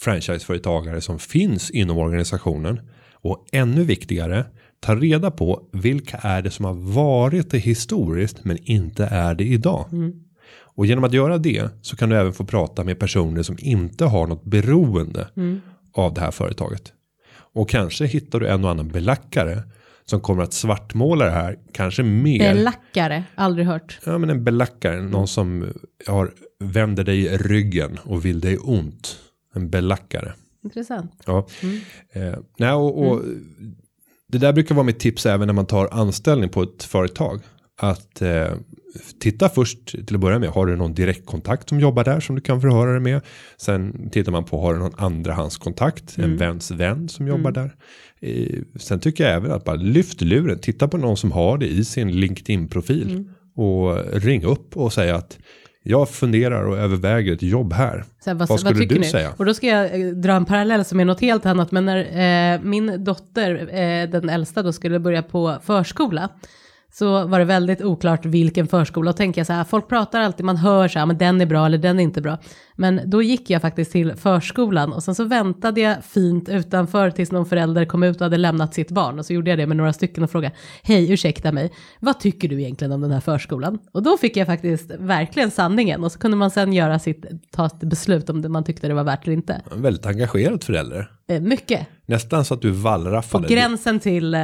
franchiseföretagare 0.00 1.00
som 1.00 1.18
finns 1.18 1.70
inom 1.70 1.98
organisationen. 1.98 2.80
Och 3.12 3.46
ännu 3.52 3.84
viktigare, 3.84 4.44
ta 4.80 4.94
reda 4.94 5.30
på 5.30 5.68
vilka 5.72 6.16
är 6.16 6.42
det 6.42 6.50
som 6.50 6.64
har 6.64 6.94
varit 6.94 7.50
det 7.50 7.58
historiskt 7.58 8.44
men 8.44 8.58
inte 8.62 9.04
är 9.04 9.34
det 9.34 9.44
idag. 9.44 9.86
Och 10.50 10.86
genom 10.86 11.04
att 11.04 11.12
göra 11.12 11.38
det 11.38 11.70
så 11.82 11.96
kan 11.96 12.08
du 12.08 12.16
även 12.16 12.32
få 12.32 12.44
prata 12.44 12.84
med 12.84 12.98
personer 12.98 13.42
som 13.42 13.56
inte 13.58 14.04
har 14.04 14.26
något 14.26 14.44
beroende 14.44 15.28
av 15.92 16.14
det 16.14 16.20
här 16.20 16.30
företaget. 16.30 16.92
Och 17.52 17.68
kanske 17.68 18.06
hittar 18.06 18.40
du 18.40 18.48
en 18.48 18.64
och 18.64 18.70
annan 18.70 18.88
belackare 18.88 19.62
som 20.04 20.20
kommer 20.20 20.42
att 20.42 20.52
svartmåla 20.52 21.24
det 21.24 21.30
här 21.30 21.58
kanske 21.72 22.02
mer. 22.02 22.54
Belackare, 22.54 23.24
aldrig 23.34 23.66
hört. 23.66 23.98
ja 24.04 24.18
men 24.18 24.30
en 24.30 24.44
belackare, 24.44 25.02
någon 25.02 25.28
som 25.28 25.72
har 26.06 26.30
vänder 26.60 27.04
dig 27.04 27.36
ryggen 27.36 27.98
och 28.04 28.24
vill 28.24 28.40
dig 28.40 28.58
ont. 28.58 29.18
En 29.54 29.70
belackare. 29.70 30.32
Intressant. 30.64 31.12
Ja. 31.26 31.46
Eh, 32.12 32.34
nej, 32.58 32.72
och, 32.72 33.06
och 33.06 33.22
Det 34.28 34.38
där 34.38 34.52
brukar 34.52 34.74
vara 34.74 34.84
mitt 34.86 34.98
tips 35.00 35.26
även 35.26 35.46
när 35.46 35.54
man 35.54 35.66
tar 35.66 35.88
anställning 35.92 36.48
på 36.48 36.62
ett 36.62 36.82
företag. 36.82 37.40
Att 37.80 38.22
eh, 38.22 38.48
titta 39.20 39.48
först 39.48 40.06
till 40.06 40.14
att 40.14 40.20
börja 40.20 40.38
med. 40.38 40.48
Har 40.48 40.66
du 40.66 40.76
någon 40.76 40.94
direktkontakt 40.94 41.68
som 41.68 41.80
jobbar 41.80 42.04
där 42.04 42.20
som 42.20 42.34
du 42.34 42.40
kan 42.40 42.60
förhöra 42.60 42.90
dig 42.90 43.00
med. 43.00 43.20
Sen 43.56 44.10
tittar 44.10 44.32
man 44.32 44.44
på 44.44 44.60
har 44.60 44.74
du 44.74 44.78
någon 44.78 44.94
andrahandskontakt. 44.96 46.18
En 46.18 46.36
väns 46.36 46.70
vän 46.70 47.08
som 47.08 47.28
jobbar 47.28 47.52
där. 47.52 47.74
Eh, 48.20 48.58
sen 48.76 49.00
tycker 49.00 49.24
jag 49.24 49.32
även 49.32 49.52
att 49.52 49.64
bara 49.64 49.76
lyft 49.76 50.20
luren. 50.20 50.58
Titta 50.58 50.88
på 50.88 50.96
någon 50.96 51.16
som 51.16 51.32
har 51.32 51.58
det 51.58 51.66
i 51.66 51.84
sin 51.84 52.20
LinkedIn-profil. 52.20 53.24
Och 53.56 53.96
ring 54.12 54.44
upp 54.44 54.76
och 54.76 54.92
säga 54.92 55.16
att 55.16 55.38
jag 55.82 56.08
funderar 56.08 56.64
och 56.64 56.78
överväger 56.78 57.32
ett 57.32 57.42
jobb 57.42 57.72
här. 57.72 58.04
Så 58.24 58.30
här, 58.30 58.34
vad, 58.34 58.48
Vad 58.48 58.60
skulle 58.60 58.78
tycker 58.78 58.94
du 58.94 59.00
ni? 59.00 59.06
säga? 59.06 59.32
Och 59.36 59.44
då 59.44 59.54
ska 59.54 59.66
jag 59.66 60.00
eh, 60.00 60.08
dra 60.08 60.32
en 60.32 60.44
parallell 60.44 60.84
som 60.84 61.00
är 61.00 61.04
något 61.04 61.20
helt 61.20 61.46
annat. 61.46 61.72
Men 61.72 61.84
när 61.84 62.54
eh, 62.54 62.60
min 62.60 63.04
dotter, 63.04 63.54
eh, 63.60 64.10
den 64.10 64.28
äldsta, 64.28 64.62
då 64.62 64.72
skulle 64.72 64.98
börja 64.98 65.22
på 65.22 65.56
förskola. 65.62 66.28
Så 66.92 67.26
var 67.26 67.38
det 67.38 67.44
väldigt 67.44 67.82
oklart 67.82 68.26
vilken 68.26 68.66
förskola. 68.66 69.10
Och 69.10 69.16
tänker 69.16 69.40
jag 69.40 69.46
så 69.46 69.52
här, 69.52 69.64
folk 69.64 69.88
pratar 69.88 70.20
alltid, 70.20 70.46
man 70.46 70.56
hör 70.56 70.88
så 70.88 70.98
här, 70.98 71.06
men 71.06 71.18
den 71.18 71.40
är 71.40 71.46
bra 71.46 71.66
eller 71.66 71.78
den 71.78 71.98
är 71.98 72.02
inte 72.02 72.20
bra. 72.20 72.38
Men 72.76 73.00
då 73.10 73.22
gick 73.22 73.50
jag 73.50 73.62
faktiskt 73.62 73.92
till 73.92 74.14
förskolan 74.16 74.92
och 74.92 75.02
sen 75.02 75.14
så 75.14 75.24
väntade 75.24 75.80
jag 75.80 76.04
fint 76.04 76.48
utanför 76.48 77.10
tills 77.10 77.32
någon 77.32 77.46
förälder 77.46 77.84
kom 77.84 78.02
ut 78.02 78.16
och 78.16 78.22
hade 78.22 78.36
lämnat 78.36 78.74
sitt 78.74 78.90
barn. 78.90 79.18
Och 79.18 79.26
så 79.26 79.32
gjorde 79.32 79.50
jag 79.50 79.58
det 79.58 79.66
med 79.66 79.76
några 79.76 79.92
stycken 79.92 80.24
och 80.24 80.30
frågade, 80.30 80.54
hej 80.82 81.12
ursäkta 81.12 81.52
mig, 81.52 81.72
vad 82.00 82.20
tycker 82.20 82.48
du 82.48 82.60
egentligen 82.62 82.92
om 82.92 83.00
den 83.00 83.10
här 83.10 83.20
förskolan? 83.20 83.78
Och 83.92 84.02
då 84.02 84.16
fick 84.16 84.36
jag 84.36 84.46
faktiskt 84.46 84.90
verkligen 84.98 85.50
sanningen 85.50 86.04
och 86.04 86.12
så 86.12 86.18
kunde 86.18 86.36
man 86.36 86.50
sen 86.50 86.72
göra 86.72 86.98
sitt, 86.98 87.26
ta 87.52 87.66
ett 87.66 87.80
beslut 87.80 88.30
om 88.30 88.42
det 88.42 88.48
man 88.48 88.64
tyckte 88.64 88.88
det 88.88 88.94
var 88.94 89.04
värt 89.04 89.26
eller 89.26 89.36
inte. 89.36 89.62
En 89.72 89.82
väldigt 89.82 90.06
engagerad 90.06 90.64
förälder. 90.64 91.10
Eh, 91.28 91.40
mycket, 91.40 91.86
Nästan 92.06 92.44
så 92.44 92.54
att 92.54 92.62
du 92.62 92.72
på 92.72 92.78
wallraffade. 92.78 93.48
gränsen 93.48 94.00
till 94.00 94.34
eh, 94.34 94.40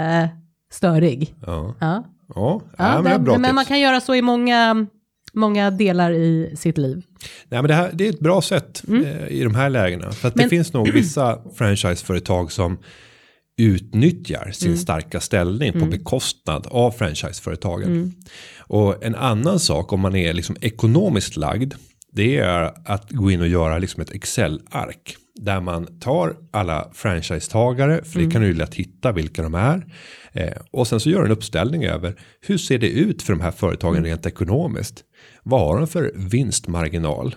störig. 0.73 1.35
Ja. 1.47 1.75
Ja. 1.81 2.05
Ja, 2.35 2.61
Ja, 2.79 3.03
men 3.03 3.25
bra 3.25 3.33
men 3.39 3.43
tips. 3.45 3.55
man 3.55 3.65
kan 3.65 3.81
göra 3.81 4.01
så 4.01 4.15
i 4.15 4.23
många 4.23 4.87
många 5.37 5.71
delar 5.71 6.13
i 6.13 6.55
sitt 6.57 6.79
liv. 6.79 7.03
Nej, 7.49 7.63
men 7.63 7.69
det, 7.69 7.75
här, 7.75 7.91
det 7.93 8.07
är 8.07 8.11
ett 8.11 8.21
bra 8.21 8.43
sätt 8.43 8.83
eh, 8.89 9.29
i 9.29 9.43
de 9.45 9.55
här 9.55 9.71
lägena. 9.71 10.13
För 10.13 10.29
att 10.29 10.35
Men- 10.35 10.45
det 10.45 10.49
finns 10.49 10.73
nog 10.73 10.89
vissa 10.93 11.39
franchiseföretag 11.55 12.53
som 12.53 12.79
utnyttjar 13.59 14.51
sin 14.53 14.79
starka 14.79 15.21
ställning 15.21 15.73
på 15.73 15.87
bekostnad 15.87 16.67
av 16.71 16.91
franchiseföretagen. 16.91 18.15
Och 18.59 19.05
en 19.05 19.15
annan 19.15 19.61
sak 19.61 19.93
om 19.93 20.01
man 20.01 20.17
är 20.17 20.33
liksom 20.33 20.57
ekonomiskt 20.61 21.37
lagd. 21.37 21.75
Det 22.13 22.37
är 22.39 22.73
att 22.85 23.11
gå 23.11 23.31
in 23.31 23.41
och 23.41 23.49
göra 23.49 23.79
liksom 23.79 24.03
ett 24.03 24.11
Excel-ark. 24.11 25.17
Där 25.41 25.61
man 25.61 25.87
tar 26.01 26.37
alla 26.51 26.91
franchisetagare, 26.93 28.05
för 28.05 28.21
det 28.21 28.31
kan 28.31 28.41
du 28.41 28.47
ju 28.47 28.55
lätt 28.55 28.75
hitta 28.75 29.13
vilka 29.13 29.43
de 29.43 29.55
är. 29.55 29.87
Eh, 30.33 30.53
och 30.71 30.87
sen 30.87 31.01
så 31.01 31.11
gör 31.11 31.25
en 31.25 31.31
uppställning 31.31 31.85
över 31.85 32.15
hur 32.41 32.59
ser 32.59 32.79
det 32.79 32.91
ut 32.91 33.23
för 33.23 33.33
de 33.33 33.41
här 33.41 33.51
företagen 33.51 34.05
rent 34.05 34.27
ekonomiskt. 34.27 35.05
Vad 35.43 35.61
har 35.61 35.79
de 35.79 35.87
för 35.87 36.13
vinstmarginal? 36.15 37.35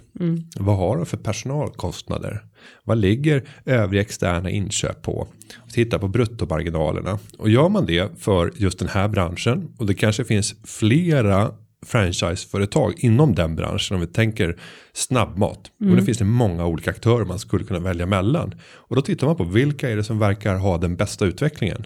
Vad 0.58 0.78
har 0.78 0.98
de 0.98 1.06
för 1.06 1.18
personalkostnader? 1.18 2.44
Vad 2.84 2.98
ligger 2.98 3.44
övriga 3.66 4.02
externa 4.02 4.50
inköp 4.50 5.02
på? 5.02 5.28
Titta 5.72 6.00
på 6.00 6.08
bruttomarginalerna. 6.08 7.20
Och 7.38 7.50
gör 7.50 7.70
man 7.70 7.86
det 7.86 8.20
för 8.20 8.52
just 8.56 8.80
den 8.80 8.88
här 8.88 9.08
branschen 9.08 9.74
och 9.78 9.86
det 9.86 9.94
kanske 9.94 10.26
finns 10.26 10.56
flera 10.64 11.52
franchiseföretag 11.88 12.94
inom 12.98 13.36
den 13.36 13.56
branschen 13.56 13.96
om 13.96 14.02
vi 14.02 14.08
tänker 14.08 14.60
snabbmat. 14.94 15.72
Och 15.80 15.96
det 15.96 16.04
finns 16.04 16.18
det 16.18 16.26
många 16.26 16.66
olika 16.66 16.92
aktörer 16.92 17.26
man 17.26 17.40
skulle 17.40 17.66
kunna 17.66 17.80
välja 17.80 18.06
mellan. 18.06 18.54
Och 18.62 18.96
då 18.96 19.02
tittar 19.02 19.28
man 19.28 19.36
på 19.36 19.44
vilka 19.44 19.90
är 19.90 19.96
det 19.96 20.04
som 20.04 20.20
verkar 20.20 20.56
ha 20.56 20.78
den 20.78 20.96
bästa 20.96 21.26
utvecklingen. 21.26 21.86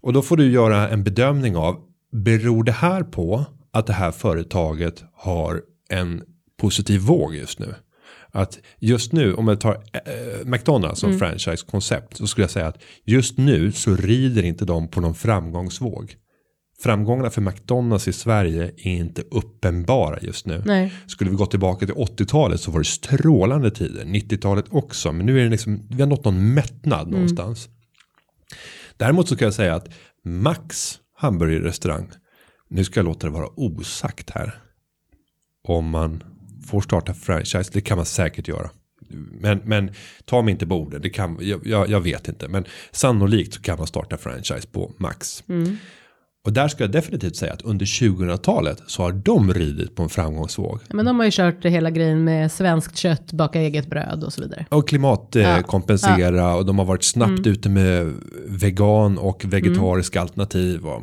Och 0.00 0.12
då 0.12 0.22
får 0.22 0.36
du 0.36 0.50
göra 0.50 0.88
en 0.88 1.04
bedömning 1.04 1.56
av 1.56 1.80
beror 2.12 2.64
det 2.64 2.72
här 2.72 3.02
på 3.02 3.44
att 3.72 3.86
det 3.86 3.92
här 3.92 4.10
företaget 4.10 5.04
har 5.14 5.62
en 5.88 6.22
positiv 6.60 7.00
våg 7.00 7.34
just 7.34 7.58
nu. 7.58 7.74
Att 8.30 8.58
just 8.78 9.12
nu 9.12 9.34
om 9.34 9.48
jag 9.48 9.60
tar 9.60 9.74
eh, 9.92 10.46
McDonalds 10.46 11.00
som 11.00 11.18
franchise-koncept 11.18 12.16
så 12.16 12.26
skulle 12.26 12.42
jag 12.42 12.50
säga 12.50 12.66
att 12.66 12.82
just 13.04 13.38
nu 13.38 13.72
så 13.72 13.96
rider 13.96 14.42
inte 14.42 14.64
de 14.64 14.88
på 14.88 15.00
någon 15.00 15.14
framgångsvåg. 15.14 16.16
Framgångarna 16.78 17.30
för 17.30 17.40
McDonalds 17.40 18.08
i 18.08 18.12
Sverige 18.12 18.64
är 18.64 18.86
inte 18.86 19.22
uppenbara 19.30 20.18
just 20.20 20.46
nu. 20.46 20.62
Nej. 20.64 20.92
Skulle 21.06 21.30
vi 21.30 21.36
gå 21.36 21.46
tillbaka 21.46 21.86
till 21.86 21.94
80-talet 21.94 22.60
så 22.60 22.70
var 22.70 22.78
det 22.78 22.84
strålande 22.84 23.70
tider. 23.70 24.04
90-talet 24.04 24.64
också. 24.70 25.12
Men 25.12 25.26
nu 25.26 25.40
är 25.40 25.44
det 25.44 25.50
liksom, 25.50 25.88
vi 25.90 26.02
har 26.02 26.08
nått 26.08 26.24
någon 26.24 26.54
mättnad 26.54 27.10
någonstans. 27.10 27.68
Däremot 28.96 29.28
så 29.28 29.36
kan 29.36 29.46
jag 29.46 29.54
säga 29.54 29.74
att 29.74 29.88
Max 30.24 30.98
hamburgerrestaurang. 31.16 32.10
Nu 32.70 32.84
ska 32.84 33.00
jag 33.00 33.04
låta 33.04 33.26
det 33.26 33.32
vara 33.32 33.48
osagt 33.56 34.30
här. 34.30 34.54
Om 35.68 35.90
man 35.90 36.22
får 36.66 36.80
starta 36.80 37.14
franchise. 37.14 37.70
Det 37.72 37.80
kan 37.80 37.96
man 37.96 38.06
säkert 38.06 38.48
göra. 38.48 38.70
Men, 39.40 39.60
men 39.64 39.90
ta 40.24 40.42
mig 40.42 40.52
inte 40.52 40.66
på 40.66 40.74
orden. 40.74 41.02
Det 41.02 41.10
kan, 41.10 41.38
jag, 41.40 41.66
jag, 41.66 41.88
jag 41.88 42.00
vet 42.00 42.28
inte. 42.28 42.48
Men 42.48 42.64
sannolikt 42.90 43.54
så 43.54 43.62
kan 43.62 43.78
man 43.78 43.86
starta 43.86 44.16
franchise 44.16 44.68
på 44.68 44.92
Max. 44.98 45.44
Och 46.44 46.52
där 46.52 46.68
ska 46.68 46.84
jag 46.84 46.90
definitivt 46.90 47.36
säga 47.36 47.52
att 47.52 47.62
under 47.62 47.86
2000-talet 47.86 48.82
så 48.86 49.02
har 49.02 49.12
de 49.12 49.54
ridit 49.54 49.96
på 49.96 50.02
en 50.02 50.08
framgångsvåg. 50.08 50.80
Men 50.88 51.06
de 51.06 51.16
har 51.18 51.24
ju 51.24 51.30
kört 51.34 51.64
hela 51.64 51.90
grejen 51.90 52.24
med 52.24 52.52
svenskt 52.52 52.96
kött, 52.96 53.32
baka 53.32 53.60
eget 53.60 53.86
bröd 53.90 54.24
och 54.24 54.32
så 54.32 54.40
vidare. 54.42 54.66
Och 54.70 54.88
klimatkompensera 54.88 56.36
Ja. 56.36 56.54
och 56.54 56.66
de 56.66 56.78
har 56.78 56.86
varit 56.86 57.04
snabbt 57.04 57.46
ute 57.46 57.68
med 57.68 58.12
vegan 58.46 59.18
och 59.18 59.44
vegetariska 59.44 60.20
alternativ. 60.20 60.86
Och, 60.86 61.02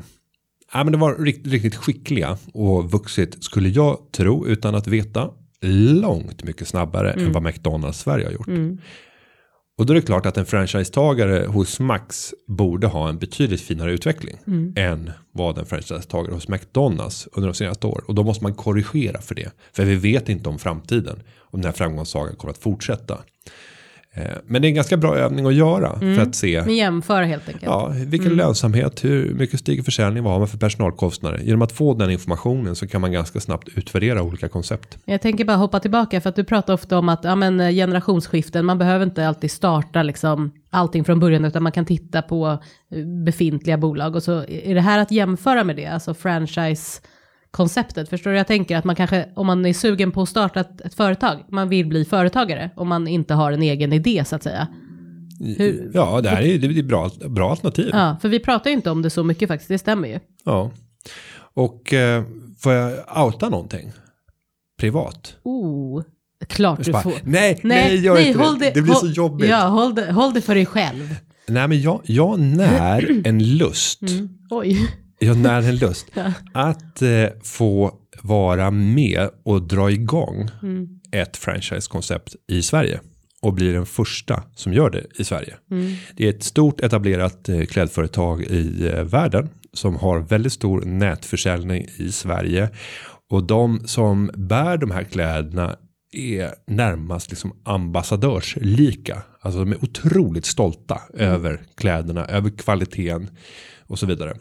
ja, 0.74 0.84
men 0.84 0.92
det 0.92 0.98
var 0.98 1.16
riktigt, 1.16 1.52
riktigt 1.52 1.76
skickliga 1.76 2.38
och 2.54 2.92
vuxit 2.92 3.44
skulle 3.44 3.70
jag 3.70 3.98
tro 4.12 4.48
utan 4.48 4.76
att 4.76 4.88
veta 4.88 5.30
långt 6.02 6.44
mycket 6.44 6.68
snabbare 6.68 7.12
än 7.12 7.32
vad 7.32 7.44
McDonalds 7.44 8.00
Sverige 8.00 8.26
har 8.26 8.32
gjort. 8.34 8.48
Och 9.82 9.88
då 9.88 9.94
är 9.94 9.96
det 9.96 10.02
klart 10.02 10.26
att 10.26 10.38
en 10.38 10.46
franchisetagare 10.46 11.46
hos 11.46 11.80
Max 11.80 12.34
borde 12.48 12.88
ha 12.88 13.10
en 13.10 13.18
betydligt 13.18 13.62
finare 13.62 13.92
utveckling 13.92 14.38
än 14.76 15.12
vad 15.32 15.58
en 15.58 15.66
franchisetagare 15.66 16.34
hos 16.34 16.48
McDonalds 16.48 17.28
under 17.32 17.48
de 17.48 17.54
senaste 17.54 17.88
åren. 17.88 18.06
Och 18.08 18.16
då 18.16 18.24
måste 18.24 18.44
man 18.44 18.54
korrigera 18.54 19.22
för 19.22 19.36
det. 19.36 19.52
För 19.74 19.86
vi 19.86 19.96
vet 19.96 20.30
inte 20.30 20.50
om 20.50 20.60
framtiden, 20.60 21.24
om 21.40 21.62
den 21.62 21.66
här 21.66 21.78
framgångssagan 21.78 22.36
kommer 22.36 22.52
att 22.52 22.58
fortsätta. 22.58 23.18
Eh, 24.14 24.24
Men 24.48 24.62
det 24.62 24.68
är 24.68 24.70
en 24.70 24.76
ganska 24.76 24.98
bra 24.98 25.16
övning 25.18 25.46
att 25.46 25.54
göra 25.54 26.00
för 26.00 26.22
att 26.22 26.36
se 26.36 26.62
Men 26.66 26.76
jämföra 26.76 27.26
helt 27.26 27.48
enkelt. 27.48 27.66
Ja, 27.66 27.94
vilken 28.06 28.36
lönsamhet, 28.36 29.04
hur 29.04 29.34
mycket 29.34 29.60
stiger 29.60 29.84
försäljning, 29.84 30.24
vad 30.24 30.34
har 30.34 30.40
man 30.40 30.48
för 30.48 30.58
personalkostnader? 30.58 31.40
Genom 31.40 31.62
att 31.62 31.72
få 31.72 31.94
den 31.94 32.12
informationen 32.12 32.76
så 32.76 32.88
kan 32.88 33.02
man 33.02 33.12
ganska 33.12 33.40
snabbt 33.40 33.70
utvärdera 33.76 34.24
olika 34.24 34.50
koncept. 34.50 34.98
Jag 35.06 35.22
tänker 35.22 35.46
bara 35.46 35.58
hoppa 35.58 35.80
tillbaka 35.80 36.22
för 36.22 36.30
att 36.30 36.36
du 36.36 36.44
pratar 36.44 36.74
ofta 36.74 36.98
om 36.98 37.10
att 37.10 37.24
ja, 37.24 37.36
men, 37.36 37.60
eh, 37.60 37.70
generationsskiften, 37.72 38.66
man 38.66 38.78
behöver 38.78 39.06
inte 39.06 39.28
alltid 39.28 39.52
starta 39.52 40.04
liksom, 40.04 40.52
allting 40.70 41.04
från 41.04 41.20
början 41.20 41.46
utan 41.46 41.64
man 41.64 41.72
kan 41.72 41.86
titta 41.86 42.22
på 42.22 42.60
eh, 42.96 43.06
befintliga 43.06 43.78
bolag 43.78 44.16
och 44.16 44.24
så 44.24 44.44
är 44.48 44.76
det 44.76 44.82
här 44.82 45.00
att 45.00 45.12
jämföra 45.12 45.64
med 45.64 45.76
det, 45.76 45.86
alltså 45.86 46.14
franchise-konceptet. 47.58 48.10
Förstår 48.10 48.32
du? 48.32 48.38
Jag 48.38 48.48
tänker 48.48 48.78
att 48.78 48.84
man 48.86 48.96
kanske, 48.96 49.30
om 49.36 49.48
man 49.48 49.66
är 49.66 49.74
sugen 49.74 50.12
på 50.12 50.22
att 50.22 50.30
starta 50.30 50.60
ett, 50.60 50.82
ett 50.82 50.94
företag, 50.94 51.38
man 51.50 51.70
vill 51.70 51.86
bli 51.88 52.06
företagare 52.06 52.70
om 52.76 52.88
man 52.88 53.08
inte 53.08 53.34
har 53.34 53.52
en 53.52 53.62
egen 53.62 53.94
idé 53.94 54.24
så 54.26 54.36
att 54.36 54.44
säga. 54.44 54.68
Hur- 55.58 55.92
Ja, 55.94 56.22
det 56.22 56.30
här 56.30 56.42
är, 56.42 56.58
det 56.58 56.80
är 56.80 56.84
bra, 56.84 57.10
bra 57.30 57.52
alternativ. 57.52 57.90
Ja. 57.92 58.00
Ja, 58.00 58.18
för 58.22 58.30
vi 58.30 58.40
pratar 58.40 58.70
ju 58.70 58.76
inte 58.76 58.92
om 58.92 59.02
det 59.02 59.10
så 59.10 59.24
mycket 59.24 59.48
faktiskt, 59.48 59.68
det 59.70 59.78
stämmer 59.78 60.08
ju. 60.08 60.20
Och 61.54 61.94
eh, 61.94 62.24
får 62.60 62.74
jag 62.74 63.24
outa 63.26 63.50
någonting? 63.50 63.92
Privat? 64.80 65.36
Oh, 65.44 66.04
klart 66.48 66.78
du 66.78 66.84
Så 66.84 66.92
bara, 66.92 67.04
får. 67.04 67.14
nej, 67.24 67.60
nej, 67.64 67.96
gör 68.06 68.20
inte 68.20 68.40
håll 68.40 68.60
det. 68.60 68.72
Det 68.74 68.82
blir 68.82 68.94
så 68.94 69.06
håll- 69.06 69.14
jobbigt. 69.18 69.50
Ja, 69.50 69.68
håll 69.68 69.96
det, 69.96 70.12
håll 70.12 70.34
det 70.34 70.42
för 70.42 70.56
dig 70.56 70.66
själv. 70.66 71.16
Nej, 71.48 71.68
men 71.68 71.82
jag, 71.82 72.02
jag 72.04 72.40
när 72.40 73.28
en 73.28 73.44
lust. 73.58 74.00
Oj. 74.50 74.78
Jag 75.24 75.38
när 75.38 75.62
en 75.70 75.76
lust. 75.76 76.06
Ja. 76.14 76.34
Att 76.54 77.02
eh, 77.02 77.26
få 77.44 77.94
vara 78.22 78.72
med 78.72 79.30
och 79.44 79.62
dra 79.62 79.92
igång 79.92 80.50
Mm. 80.64 80.88
ett 81.12 81.38
franchisekoncept 81.38 82.36
i 82.48 82.62
Sverige. 82.62 83.00
Och 83.42 83.54
bli 83.54 83.72
den 83.72 83.86
första 83.86 84.44
som 84.56 84.74
gör 84.74 84.90
det 84.90 85.06
i 85.16 85.24
Sverige. 85.24 85.54
Mm. 85.72 85.94
Det 86.16 86.26
är 86.26 86.30
ett 86.30 86.44
stort 86.44 86.82
etablerat 86.82 87.50
eh, 87.50 87.62
klädföretag 87.66 88.42
i 88.44 88.88
eh, 88.88 89.04
världen. 89.04 89.50
Som 89.74 89.96
har 89.96 90.20
väldigt 90.20 90.54
stor 90.54 90.82
nätförsäljning 90.82 91.88
i 91.98 92.12
Sverige. 92.12 92.70
Och 93.30 93.44
de 93.44 93.88
som 93.88 94.32
bär 94.36 94.78
de 94.78 94.92
här 94.92 95.04
kläderna 95.04 95.76
är 96.14 96.52
närmast 96.68 97.30
liksom 97.30 97.54
ambassadörslika. 97.66 99.22
Alltså 99.42 99.60
de 99.60 99.72
är 99.72 99.84
otroligt 99.84 100.46
stolta 100.46 101.02
över 101.14 101.62
kläderna, 101.78 102.26
över 102.26 102.50
kvaliteten 102.50 103.30
och 103.88 104.00
så 104.00 104.06
vidare. 104.06 104.34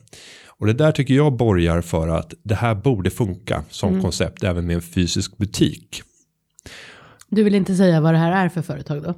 Och 0.60 0.66
det 0.66 0.72
där 0.72 0.92
tycker 0.92 1.14
jag 1.14 1.36
borgar 1.36 1.80
för 1.80 2.08
att 2.08 2.34
det 2.42 2.54
här 2.54 2.74
borde 2.74 3.10
funka 3.10 3.64
som 3.70 4.02
koncept 4.02 4.44
även 4.44 4.66
med 4.66 4.76
en 4.76 4.82
fysisk 4.82 5.38
butik. 5.38 6.02
Du 7.28 7.42
vill 7.42 7.54
inte 7.54 7.76
säga 7.76 8.00
vad 8.00 8.14
det 8.14 8.18
här 8.18 8.44
är 8.44 8.48
för 8.48 8.62
företag 8.62 9.02
då? 9.02 9.14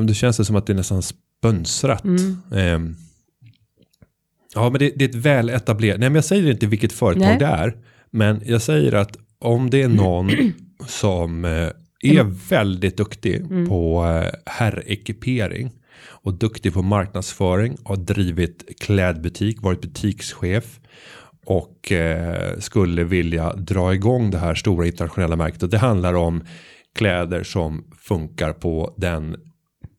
Det 0.00 0.14
känns 0.14 0.36
det 0.36 0.44
som 0.44 0.56
att 0.56 0.66
det 0.66 0.72
är 0.72 0.76
nästan 0.76 1.02
sponsrat. 1.02 2.04
Ehm, 2.54 2.96
ja, 4.54 4.70
men 4.70 4.78
det, 4.78 4.92
det 4.96 5.04
är 5.04 5.08
ett 5.08 5.14
väl 5.14 5.48
etablerat. 5.48 6.00
Nej, 6.00 6.08
men 6.08 6.14
jag 6.14 6.24
säger 6.24 6.50
inte 6.50 6.66
vilket 6.66 6.92
företag 6.92 7.20
Nej. 7.20 7.38
det 7.38 7.46
är. 7.46 7.76
Men 8.10 8.42
jag 8.44 8.62
säger 8.62 8.92
att 8.92 9.16
om 9.38 9.70
det 9.70 9.82
är 9.82 9.88
någon 9.88 10.30
som 10.86 11.44
eh, 11.44 11.68
är 12.02 12.48
väldigt 12.48 12.96
duktig 12.96 13.48
på 13.68 14.04
eh, 14.04 14.34
herrekipering 14.46 15.70
och 16.22 16.34
duktig 16.34 16.74
på 16.74 16.82
marknadsföring, 16.82 17.76
har 17.84 17.96
drivit 17.96 18.80
klädbutik, 18.80 19.62
varit 19.62 19.80
butikschef 19.80 20.80
och 21.46 21.92
eh, 21.92 22.58
skulle 22.58 23.04
vilja 23.04 23.52
dra 23.52 23.94
igång 23.94 24.30
det 24.30 24.38
här 24.38 24.54
stora 24.54 24.86
internationella 24.86 25.36
märket. 25.36 25.62
Och 25.62 25.68
det 25.68 25.78
handlar 25.78 26.14
om 26.14 26.44
kläder 26.94 27.42
som 27.42 27.84
funkar 27.98 28.52
på 28.52 28.94
den 28.96 29.36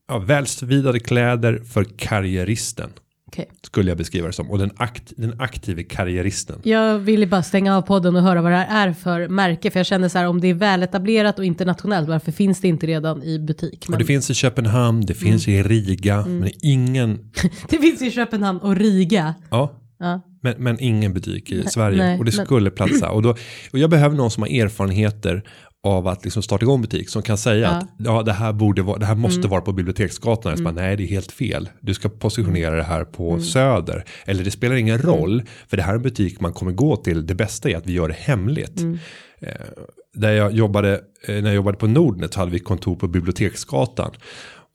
ja, 0.07 0.19
välsvidade 0.19 0.99
kläder 0.99 1.59
för 1.59 1.83
karriäristen. 1.83 2.89
Okej. 3.33 3.49
Skulle 3.61 3.91
jag 3.91 3.97
beskriva 3.97 4.27
det 4.27 4.33
som. 4.33 4.51
Och 4.51 4.57
den, 4.57 4.71
akt, 4.77 5.13
den 5.17 5.41
aktive 5.41 5.83
karriäristen. 5.83 6.59
Jag 6.63 6.99
ville 6.99 7.27
bara 7.27 7.43
stänga 7.43 7.77
av 7.77 7.81
podden 7.81 8.15
och 8.15 8.21
höra 8.21 8.41
vad 8.41 8.51
det 8.51 8.57
här 8.57 8.87
är 8.87 8.93
för 8.93 9.27
märke. 9.27 9.71
För 9.71 9.79
jag 9.79 9.85
känner 9.85 10.09
så 10.09 10.17
här 10.17 10.27
om 10.27 10.41
det 10.41 10.47
är 10.47 10.53
väletablerat 10.53 11.39
och 11.39 11.45
internationellt. 11.45 12.07
Varför 12.09 12.31
finns 12.31 12.61
det 12.61 12.67
inte 12.67 12.87
redan 12.87 13.23
i 13.23 13.39
butik? 13.39 13.83
Och 13.83 13.89
Men 13.89 13.99
det 13.99 14.05
finns 14.05 14.29
i 14.29 14.33
Köpenhamn, 14.33 15.01
det 15.05 15.13
finns 15.13 15.47
i 15.47 15.63
Riga, 15.63 16.25
men 16.25 16.49
ingen, 16.61 17.31
det 17.69 17.77
finns 17.77 18.01
i 18.01 18.11
Köpenhamn 18.11 18.59
och 18.59 18.75
Riga. 18.75 19.35
ja, 19.51 19.77
Ja. 19.99 20.21
men, 20.41 20.55
men 20.57 20.79
ingen 20.79 21.13
butik 21.13 21.51
i 21.51 21.63
Sverige. 21.67 21.97
nej, 21.97 22.19
och 22.19 22.25
det 22.25 22.35
men- 22.37 22.45
skulle 22.45 22.71
platsa. 22.71 23.09
Och, 23.09 23.21
då, 23.21 23.29
och 23.71 23.79
jag 23.79 23.89
behöver 23.89 24.15
någon 24.15 24.31
som 24.31 24.43
har 24.43 24.49
erfarenheter 24.49 25.43
av 25.83 26.07
att 26.07 26.23
liksom 26.23 26.43
starta 26.43 26.65
igång 26.65 26.81
butik 26.81 27.09
som 27.09 27.21
kan 27.21 27.37
säga 27.37 27.61
Ja. 27.61 27.69
att 27.69 27.87
ja, 27.97 28.23
det 28.23 28.33
här 28.33 28.53
borde 28.53 28.81
vara, 28.81 28.97
det 28.97 29.05
här 29.05 29.15
måste 29.15 29.39
Mm. 29.39 29.49
vara 29.49 29.61
på 29.61 29.71
Biblioteksgatan. 29.73 30.57
Så 30.57 30.63
bara, 30.63 30.73
nej, 30.73 30.97
det 30.97 31.03
är 31.03 31.07
helt 31.07 31.31
fel. 31.31 31.69
Du 31.79 31.93
ska 31.93 32.09
positionera 32.09 32.75
det 32.75 32.83
här 32.83 33.03
på 33.03 33.29
Mm. 33.29 33.41
Söder. 33.43 34.05
Eller 34.25 34.43
det 34.43 34.51
spelar 34.51 34.75
ingen 34.75 34.97
roll, 35.01 35.43
för 35.67 35.77
det 35.77 35.83
här 35.83 35.91
är 35.91 35.95
en 35.97 36.01
butik 36.01 36.39
man 36.39 36.53
kommer 36.53 36.71
gå 36.71 36.95
till. 36.95 37.25
Det 37.27 37.35
bästa 37.35 37.69
är 37.69 37.77
att 37.77 37.85
vi 37.87 37.93
gör 37.93 38.07
det 38.07 38.15
hemligt. 38.19 38.79
Mm. 38.79 38.97
Eh, 39.39 39.51
där 40.13 40.31
jag 40.31 40.51
jobbade, 40.53 40.93
eh, 41.27 41.35
när 41.35 41.41
jag 41.45 41.55
jobbade 41.55 41.77
på 41.77 41.87
Nordnet 41.87 42.33
så 42.33 42.39
hade 42.39 42.51
vi 42.51 42.59
kontor 42.59 42.95
på 42.95 43.07
Biblioteksgatan. 43.07 44.11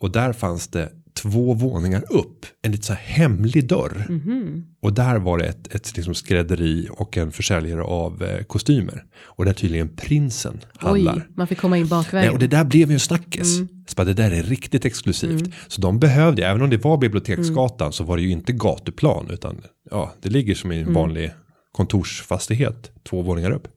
Och 0.00 0.10
där 0.10 0.32
fanns 0.32 0.68
det 0.68 0.88
två 1.22 1.54
våningar 1.54 2.04
upp, 2.12 2.46
en 2.62 2.72
lite 2.72 2.84
så 2.86 2.92
här 2.92 3.00
hemlig 3.14 3.68
dörr. 3.68 4.06
Mhm. 4.08 4.64
Och 4.82 4.92
där 4.92 5.18
var 5.18 5.38
det 5.38 5.44
ett, 5.44 5.74
ett 5.74 5.96
liksom 5.96 6.14
skrädderi 6.14 6.88
och 6.90 7.16
en 7.16 7.32
försäljare 7.32 7.82
av 7.82 8.22
eh, 8.22 8.42
kostymer. 8.44 9.04
Och 9.24 9.44
där 9.44 9.52
tydligen 9.52 9.88
prinsen 9.96 10.60
handlar. 10.76 11.14
Oj, 11.16 11.22
man 11.36 11.46
fick 11.46 11.58
komma 11.58 11.78
in 11.78 11.88
bakvägen. 11.88 12.32
och 12.32 12.38
det 12.38 12.46
där 12.46 12.64
blev 12.64 12.88
ju 12.88 12.94
en 12.94 13.00
snackis. 13.00 13.56
Mm. 13.56 13.68
Så 13.86 13.94
bara, 13.96 14.04
det 14.04 14.14
där 14.14 14.30
är 14.30 14.42
riktigt 14.42 14.84
exklusivt. 14.84 15.54
Så 15.68 15.80
de 15.80 15.98
behövde, 15.98 16.46
även 16.46 16.62
om 16.62 16.70
det 16.70 16.84
var 16.84 16.96
Biblioteksgatan 16.98 17.92
så 17.92 18.04
var 18.04 18.16
det 18.16 18.22
ju 18.22 18.30
inte 18.30 18.52
gatuplan. 18.52 19.26
Utan 19.30 19.56
ja, 19.90 20.14
det 20.22 20.28
ligger 20.28 20.54
som 20.54 20.70
Mm. 20.70 20.84
i 20.84 20.88
en 20.88 20.94
vanlig 20.94 21.30
kontorsfastighet 21.76 22.90
två 23.08 23.22
våningar 23.22 23.50
upp. 23.50 23.68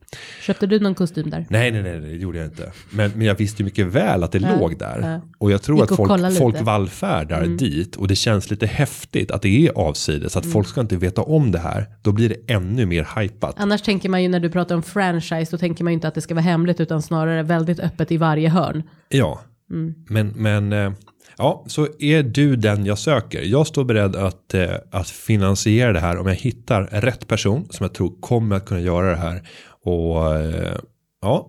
Köpte 0.42 0.66
du 0.66 0.80
någon 0.80 0.94
kostym 0.94 1.30
där? 1.30 1.46
Nej, 1.50 1.70
nej, 1.70 1.82
nej, 1.82 2.00
det 2.00 2.08
gjorde 2.16 2.38
jag 2.38 2.46
inte. 2.46 2.72
Men, 2.90 3.10
men 3.14 3.26
jag 3.26 3.34
visste 3.34 3.62
ju 3.62 3.64
mycket 3.64 3.86
väl 3.86 4.22
att 4.24 4.32
det 4.32 4.38
låg 4.38 4.78
där. 4.78 5.20
Och 5.38 5.50
jag 5.52 5.62
tror 5.62 5.80
Gick 5.80 5.90
att 5.90 5.96
folk. 5.96 6.10
Mm. 6.10 6.32
folk 6.32 6.60
vallfärdar 6.62 7.46
dit. 7.46 7.96
Och 7.96 8.08
det 8.08 8.16
känns 8.16 8.50
lite 8.50 8.66
häftigt 8.66 9.30
att 9.30 9.42
det 9.42 9.66
är 9.66 9.72
avsides. 9.78 10.36
Mm. 10.36 10.46
Att 10.46 10.52
folk 10.52 10.68
ska 10.68 10.80
inte 10.80 10.96
veta 10.96 11.22
om 11.22 11.52
det 11.52 11.58
här. 11.58 11.86
Då 12.02 12.12
blir 12.12 12.28
det 12.28 12.52
ännu 12.54 12.86
mer 12.86 13.20
hypat. 13.20 13.54
Annars 13.58 13.82
tänker 13.82 14.08
man 14.08 14.22
ju 14.22 14.28
när 14.28 14.40
du 14.40 14.50
pratar 14.50 14.74
om 14.74 14.82
franchise, 14.82 15.50
då 15.50 15.58
tänker 15.58 15.84
man 15.84 15.92
ju 15.92 15.94
inte 15.94 16.08
att 16.08 16.14
det 16.14 16.20
ska 16.20 16.34
vara 16.34 16.42
hemligt, 16.42 16.80
utan 16.80 17.02
snarare 17.02 17.42
väldigt 17.42 17.80
öppet 17.80 18.12
i 18.12 18.16
varje 18.16 18.48
hörn. 18.48 18.82
Ja, 19.08 19.40
Mm. 19.70 19.94
men, 20.08 20.28
men 20.36 20.72
eh, 20.72 20.92
ja, 21.40 21.64
så 21.66 21.88
är 21.98 22.22
du 22.22 22.56
den 22.56 22.86
jag 22.86 22.98
söker. 22.98 23.42
Jag 23.42 23.66
står 23.66 23.84
beredd 23.84 24.16
att, 24.16 24.54
eh, 24.54 24.70
att 24.90 25.08
finansiera 25.10 25.92
det 25.92 26.00
här 26.00 26.18
om 26.18 26.26
jag 26.26 26.34
hittar 26.34 26.82
rätt 26.82 27.28
person 27.28 27.66
som 27.70 27.84
jag 27.84 27.94
tror 27.94 28.20
kommer 28.20 28.56
att 28.56 28.66
kunna 28.66 28.80
göra 28.80 29.10
det 29.10 29.16
här. 29.16 29.42
Och 29.84 30.36
eh, 30.36 30.76
ja, 31.22 31.48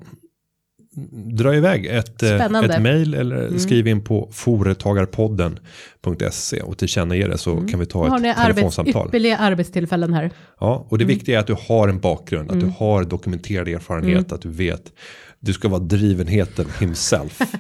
dra 1.38 1.56
iväg 1.56 1.86
ett, 1.86 2.24
eh, 2.24 2.36
Spännande. 2.36 2.76
ett 2.76 2.82
mail 2.82 3.14
eller 3.14 3.48
Mm. 3.48 3.60
skriv 3.60 3.88
in 3.88 4.04
på 4.04 4.30
företagarpodden.se 4.32 6.62
och 6.62 6.78
tillkännager 6.78 7.30
det 7.30 7.38
så 7.38 7.68
kan 7.72 7.80
vi 7.80 7.86
ta 7.86 8.08
har 8.08 8.16
ett 8.18 8.22
ni 8.22 8.30
arbets, 8.30 8.42
telefonsamtal. 8.46 9.08
ypperliga 9.08 9.38
arbetstillfällen 9.38 10.14
här. 10.14 10.32
Ja, 10.60 10.86
och 10.90 10.98
det 10.98 11.06
viktiga 11.06 11.36
är 11.36 11.40
att 11.40 11.48
du 11.48 11.56
har 11.68 11.88
en 11.88 12.00
bakgrund, 12.00 12.50
att 12.52 12.56
Mm. 12.56 12.68
du 12.68 12.74
har 12.78 13.04
dokumenterad 13.04 13.68
erfarenhet, 13.68 14.32
att 14.32 14.42
du 14.42 14.50
vet. 14.50 14.92
Du 15.40 15.54
ska 15.54 15.70
vara 15.70 15.80
drivenheten 15.80 16.66
himself. 16.80 17.40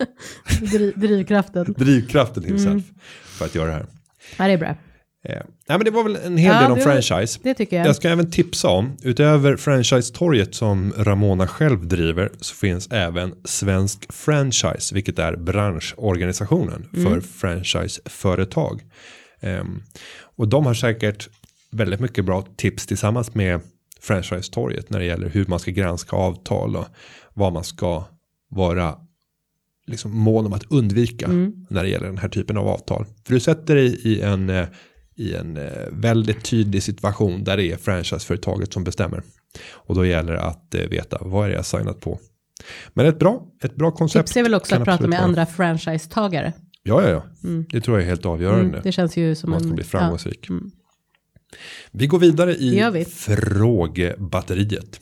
Driv, 0.60 0.98
drivkraften. 0.98 1.74
drivkraften 1.78 2.44
Mm. 2.44 2.56
himself 2.56 2.84
för 3.24 3.44
att 3.44 3.54
göra 3.54 3.66
det 3.66 3.72
här. 3.72 3.86
Ja, 4.38 4.46
det 4.46 4.52
är 4.52 4.58
bra. 4.58 4.68
Eh, 5.24 5.42
nej, 5.68 5.78
men 5.78 5.84
det 5.84 5.90
var 5.90 6.02
väl 6.04 6.16
en 6.16 6.36
hel 6.36 6.54
Ja, 6.54 6.60
del 6.62 6.70
om 6.70 6.78
det 6.78 6.84
franchise. 6.84 7.40
Det 7.42 7.54
tycker 7.54 7.76
jag. 7.76 7.86
Jag 7.86 7.96
ska 7.96 8.08
även 8.08 8.30
tipsa 8.30 8.68
om, 8.68 8.96
utöver 9.02 9.56
franchise-torget 9.56 10.54
som 10.54 10.92
Ramona 10.96 11.46
själv 11.46 11.88
driver, 11.88 12.30
så 12.40 12.54
finns 12.54 12.88
även 12.90 13.34
Svensk 13.44 14.12
Franchise, 14.12 14.94
vilket 14.94 15.18
är 15.18 15.36
branschorganisationen 15.36 16.88
Mm. 16.96 17.04
för 17.04 17.20
franchiseföretag. 17.20 18.82
Ehm, 19.40 19.82
och 20.36 20.48
de 20.48 20.66
har 20.66 20.74
säkert 20.74 21.28
väldigt 21.70 22.00
mycket 22.00 22.24
bra 22.24 22.46
tips 22.56 22.86
tillsammans 22.86 23.34
med 23.34 23.60
franchise-torget 24.00 24.90
när 24.90 24.98
det 24.98 25.04
gäller 25.04 25.28
hur 25.28 25.46
man 25.46 25.58
ska 25.58 25.70
granska 25.70 26.16
avtal 26.16 26.76
och 26.76 26.86
vad 27.34 27.52
man 27.52 27.64
ska 27.64 28.04
vara 28.50 28.94
liksom 29.88 30.18
mån 30.18 30.46
om 30.46 30.52
att 30.52 30.64
undvika 30.72 31.26
Mm. 31.26 31.66
när 31.70 31.82
det 31.82 31.88
gäller 31.88 32.06
den 32.06 32.18
här 32.18 32.28
typen 32.28 32.56
av 32.56 32.68
avtal. 32.68 33.06
För 33.26 33.34
du 33.34 33.40
sätter 33.40 33.74
dig 33.74 34.00
i 34.02 34.20
en, 34.20 34.50
eh, 34.50 34.66
i 35.16 35.34
en 35.34 35.56
eh, 35.56 35.64
väldigt 35.92 36.44
tydlig 36.44 36.82
situation 36.82 37.44
där 37.44 37.56
det 37.56 37.72
är 37.72 37.76
franchiseföretaget 37.76 38.72
som 38.72 38.84
bestämmer. 38.84 39.22
Och 39.70 39.94
då 39.94 40.06
gäller 40.06 40.32
det 40.32 40.40
att 40.42 40.74
eh, 40.74 40.80
veta 40.88 41.18
vad 41.20 41.44
är 41.44 41.48
det 41.48 41.54
jag 41.56 41.66
signat 41.66 42.00
på. 42.00 42.18
Men 42.94 43.06
ett 43.06 43.18
bra, 43.18 43.46
ett 43.62 43.74
bra 43.76 43.90
koncept. 43.90 44.26
Tips 44.28 44.36
är 44.36 44.42
väl 44.42 44.54
också 44.54 44.76
att 44.76 44.84
prata 44.84 45.06
med 45.06 45.18
vara. 45.18 45.20
andra 45.28 45.46
franchisetagare. 45.46 46.52
Ja, 46.82 47.02
ja, 47.02 47.08
ja. 47.08 47.22
Det 47.70 47.80
tror 47.80 47.96
jag 47.96 48.04
är 48.04 48.08
helt 48.08 48.26
avgörande. 48.26 48.68
Mm, 48.68 48.80
det 48.82 48.92
känns 48.92 49.16
ju 49.16 49.34
som 49.34 49.48
om 49.48 49.50
man 49.50 49.60
ska 49.60 49.68
en... 49.68 49.74
bli 49.74 49.84
framgångsrik. 49.84 50.48
Mm. 50.48 50.70
Vi 51.90 52.06
går 52.06 52.18
vidare 52.18 52.54
i 52.54 53.04
frågebatteriet. 53.04 55.00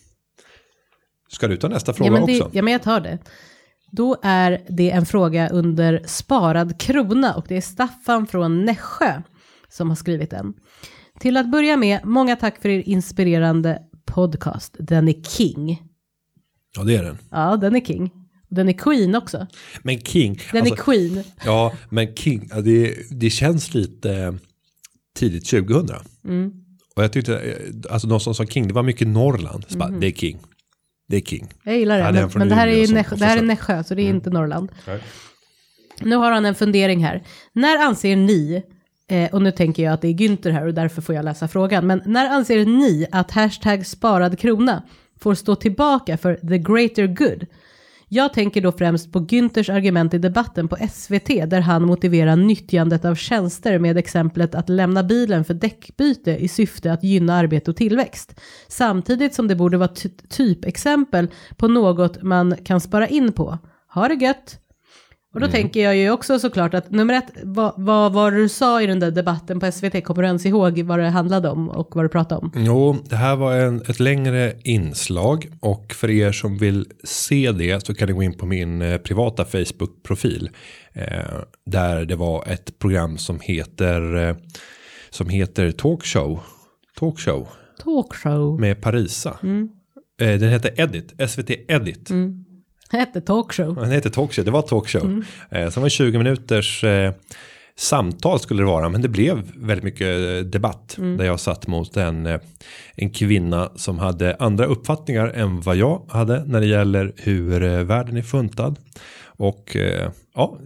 Ska 1.29 1.49
du 1.49 1.57
ta 1.57 1.68
nästa 1.68 1.90
Ja, 1.90 1.94
fråga 1.94 2.11
ja, 2.20 2.27
det, 2.27 2.40
också? 2.42 2.51
ja, 2.57 2.62
men 2.62 2.72
jag 2.72 2.83
tar 2.83 3.01
det. 3.01 3.18
Då 3.90 4.16
är 4.22 4.64
det 4.68 4.90
en 4.90 5.07
fråga 5.07 5.49
under 5.49 6.03
sparad 6.07 6.81
krona 6.81 7.35
och 7.35 7.44
det 7.49 7.57
är 7.57 7.61
Staffan 7.61 8.27
från 8.27 8.64
Nässjö 8.64 9.22
som 9.68 9.88
har 9.88 9.96
skrivit 9.96 10.31
den. 10.31 10.55
Till 11.20 11.37
att 11.37 11.51
börja 11.51 11.77
med, 11.77 12.01
många 12.05 12.37
tack 12.37 12.62
för 12.62 12.68
er 12.68 12.83
inspirerande 12.87 13.83
podcast. 14.07 14.77
Den 14.79 15.09
är 15.09 15.22
king. 15.22 15.83
Ja, 16.77 16.85
det 16.85 16.96
är 16.96 17.03
den. 17.03 17.18
Ja, 17.31 17.57
den 17.57 17.77
är 17.77 17.81
king. 17.81 18.11
Den 18.49 18.68
är 18.68 18.72
queen 18.72 19.14
också. 19.14 19.46
Men 19.83 20.01
King. 20.01 20.40
Den 20.53 20.61
alltså, 20.61 20.75
är 20.75 20.79
queen. 20.79 21.25
Ja, 21.44 21.72
men 21.90 22.14
King, 22.14 22.51
det, 22.64 22.94
det 23.11 23.31
känns 23.31 23.75
lite 23.75 24.14
eh, 24.14 24.33
tidigt 25.16 25.51
2000. 25.51 25.96
Mm. 26.25 26.53
Och 26.96 27.03
jag 27.03 27.12
tyckte, 27.12 27.38
eh, 27.38 27.92
alltså 27.92 28.09
de 28.09 28.20
som 28.20 28.35
sa 28.35 28.46
King, 28.46 28.68
det 28.68 28.75
var 28.75 28.83
mycket 28.83 29.09
Norrland. 29.09 29.64
Så 29.68 29.79
bara, 29.79 29.90
det 29.90 30.07
är 30.07 30.12
King. 30.12 30.38
Det 31.09 31.16
är 31.16 31.21
King. 31.21 31.49
Jag 31.62 31.79
gillar 31.79 31.99
det. 31.99 32.05
Ja, 32.05 32.12
men, 32.12 32.31
men 32.38 32.49
det 32.49 32.55
här 32.55 32.69
är, 32.69 32.87
ju 32.87 32.95
Nässjö, 32.95 33.16
det 33.16 33.25
här 33.25 33.37
är. 33.38 33.42
Nässjö, 33.42 33.85
så 33.85 33.95
det 33.95 34.03
är 34.03 34.05
Mm. 34.05 34.16
inte 34.16 34.31
Norrland. 34.31 34.73
Nu 36.01 36.16
har 36.16 36.31
han 36.31 36.45
en 36.45 36.55
fundering 36.55 37.05
här. 37.05 37.23
När 37.53 37.79
anser 37.87 38.16
ni, 38.16 38.62
eh, 39.11 39.35
och 39.35 39.42
nu 39.42 39.51
tänker 39.51 39.83
jag 39.83 39.92
att 39.92 40.03
det 40.03 40.09
är 40.09 40.12
Günther 40.14 40.51
här 40.51 40.66
och 40.66 40.75
därför 40.75 41.03
får 41.03 41.14
jag 41.14 41.25
läsa 41.25 41.49
frågan, 41.49 41.87
men 41.87 42.03
när 42.07 42.31
anser 42.31 42.66
ni 42.66 43.07
att 43.12 43.31
hashtag 43.31 43.87
sparad 43.87 44.38
krona 44.38 44.83
får 45.21 45.35
stå 45.35 45.55
tillbaka 45.57 46.16
för 46.19 46.35
the 46.35 46.59
greater 46.59 47.07
good? 47.07 47.47
Jag 48.09 48.33
tänker 48.33 48.61
då 48.61 48.73
främst 48.73 49.12
på 49.12 49.21
Günthers 49.21 49.71
argument 49.73 50.14
i 50.14 50.19
debatten 50.19 50.69
på 50.69 50.77
SVT 50.92 51.27
där 51.27 51.61
han 51.61 51.83
motiverar 51.83 52.37
nyttjandet 52.37 53.05
av 53.05 53.14
tjänster 53.14 53.79
med 53.79 53.99
exemplet 53.99 54.55
att 54.55 54.69
lämna 54.69 55.03
bilen 55.03 55.45
för 55.45 55.55
däckbyte 55.55 56.37
i 56.37 56.49
syfte 56.49 56.92
att 56.92 57.05
gynna 57.05 57.35
arbete 57.35 57.71
och 57.71 57.77
tillväxt. 57.77 58.40
Samtidigt 58.69 59.35
som 59.35 59.49
det 59.49 59.57
borde 59.57 59.77
vara 59.77 59.88
ty- 59.88 60.09
typexempel 60.29 61.29
på 61.57 61.69
något 61.69 62.23
man 62.23 62.57
kan 62.64 62.81
spara 62.81 63.09
in 63.09 63.33
på. 63.33 63.59
Ha 63.95 64.09
det 64.09 64.14
gött! 64.14 64.61
Och 65.37 65.42
då 65.42 65.49
tänker 65.49 65.81
jag 65.81 65.96
ju 65.96 66.11
också 66.11 66.38
såklart 66.38 66.75
att 66.75 66.90
nummer 66.90 67.14
ett, 67.14 67.33
vad, 67.42 67.75
vad 67.77 68.12
var 68.12 68.31
det 68.31 68.37
du 68.37 68.49
sa 68.49 68.83
i 68.83 68.87
den 68.87 69.01
där 69.01 69.11
debatten 69.11 69.61
på 69.61 69.72
SVT? 69.72 70.05
Kommer 70.05 70.22
du 70.22 70.27
ens 70.27 70.46
ihåg 70.46 70.81
vad 70.83 70.99
det 70.99 71.09
handlade 71.09 71.49
om 71.49 71.68
och 71.68 71.96
vad 71.96 72.05
du 72.05 72.09
pratade 72.09 72.40
om? 72.40 72.53
Jo, 72.55 72.96
det 73.09 73.16
här 73.16 73.37
var 73.37 73.57
en, 73.57 73.83
ett 73.88 74.01
längre 74.01 74.53
inslag 74.64 75.49
och 75.61 75.92
för 75.92 76.11
er 76.11 76.33
som 76.33 76.59
vill 76.59 76.87
se 77.05 77.53
det 77.53 77.87
så 77.87 77.94
kan 77.94 78.09
ni 78.09 78.14
gå 78.14 78.22
in 78.22 78.33
på 78.33 78.46
min 78.46 78.83
eh, 78.83 78.99
privata 78.99 79.44
Facebook-profil. 79.44 80.51
Eh, 80.92 81.05
där 81.66 82.05
det 82.05 82.16
var 82.16 82.44
ett 82.46 82.79
program 82.79 83.18
som 83.18 83.40
heter, 83.40 84.29
eh, 84.29 84.37
som 85.11 85.29
heter 85.29 85.72
Talkshow. 85.72 86.40
Talkshow 86.99 87.49
Talkshow. 87.85 88.61
med 88.61 88.81
Parisa. 88.81 89.38
Eh, 90.20 90.38
den 90.38 90.49
heter 90.49 90.81
Edit, 90.81 91.31
SVT 91.31 91.51
Edit. 91.68 92.11
Hette 92.90 93.20
talkshow. 93.20 93.75
Den 93.75 93.90
heter 93.90 94.11
Talkshow, 94.11 94.44
det 94.44 94.51
var 94.51 94.62
Talkshow. 94.62 95.25
Eh, 95.51 95.70
som 95.70 95.83
var 95.83 95.88
20 95.88 96.18
minuters 96.18 96.85
eh, 96.85 97.12
samtal 97.79 98.40
skulle 98.40 98.62
det 98.62 98.66
vara, 98.66 98.88
men 98.88 99.03
det 99.03 99.09
blev 99.09 99.42
väldigt 99.57 99.85
mycket 99.85 100.07
eh, 100.07 100.51
debatt. 100.51 100.94
Där 100.99 101.25
jag 101.25 101.40
satt 101.40 101.66
mot 101.66 101.96
en, 101.96 102.27
eh, 102.27 102.40
en 102.94 103.11
kvinna 103.11 103.70
som 103.77 103.99
hade 103.99 104.37
andra 104.38 104.66
uppfattningar 104.66 105.29
än 105.29 105.61
vad 105.61 105.77
jag 105.77 106.03
hade 106.09 106.44
när 106.44 106.61
det 106.61 106.66
gäller 106.66 107.12
hur 107.16 107.62
eh, 107.62 107.81
världen 107.83 108.16
är 108.16 108.22
funtad. 108.22 108.79
Och 109.38 109.77
ja, 110.35 110.59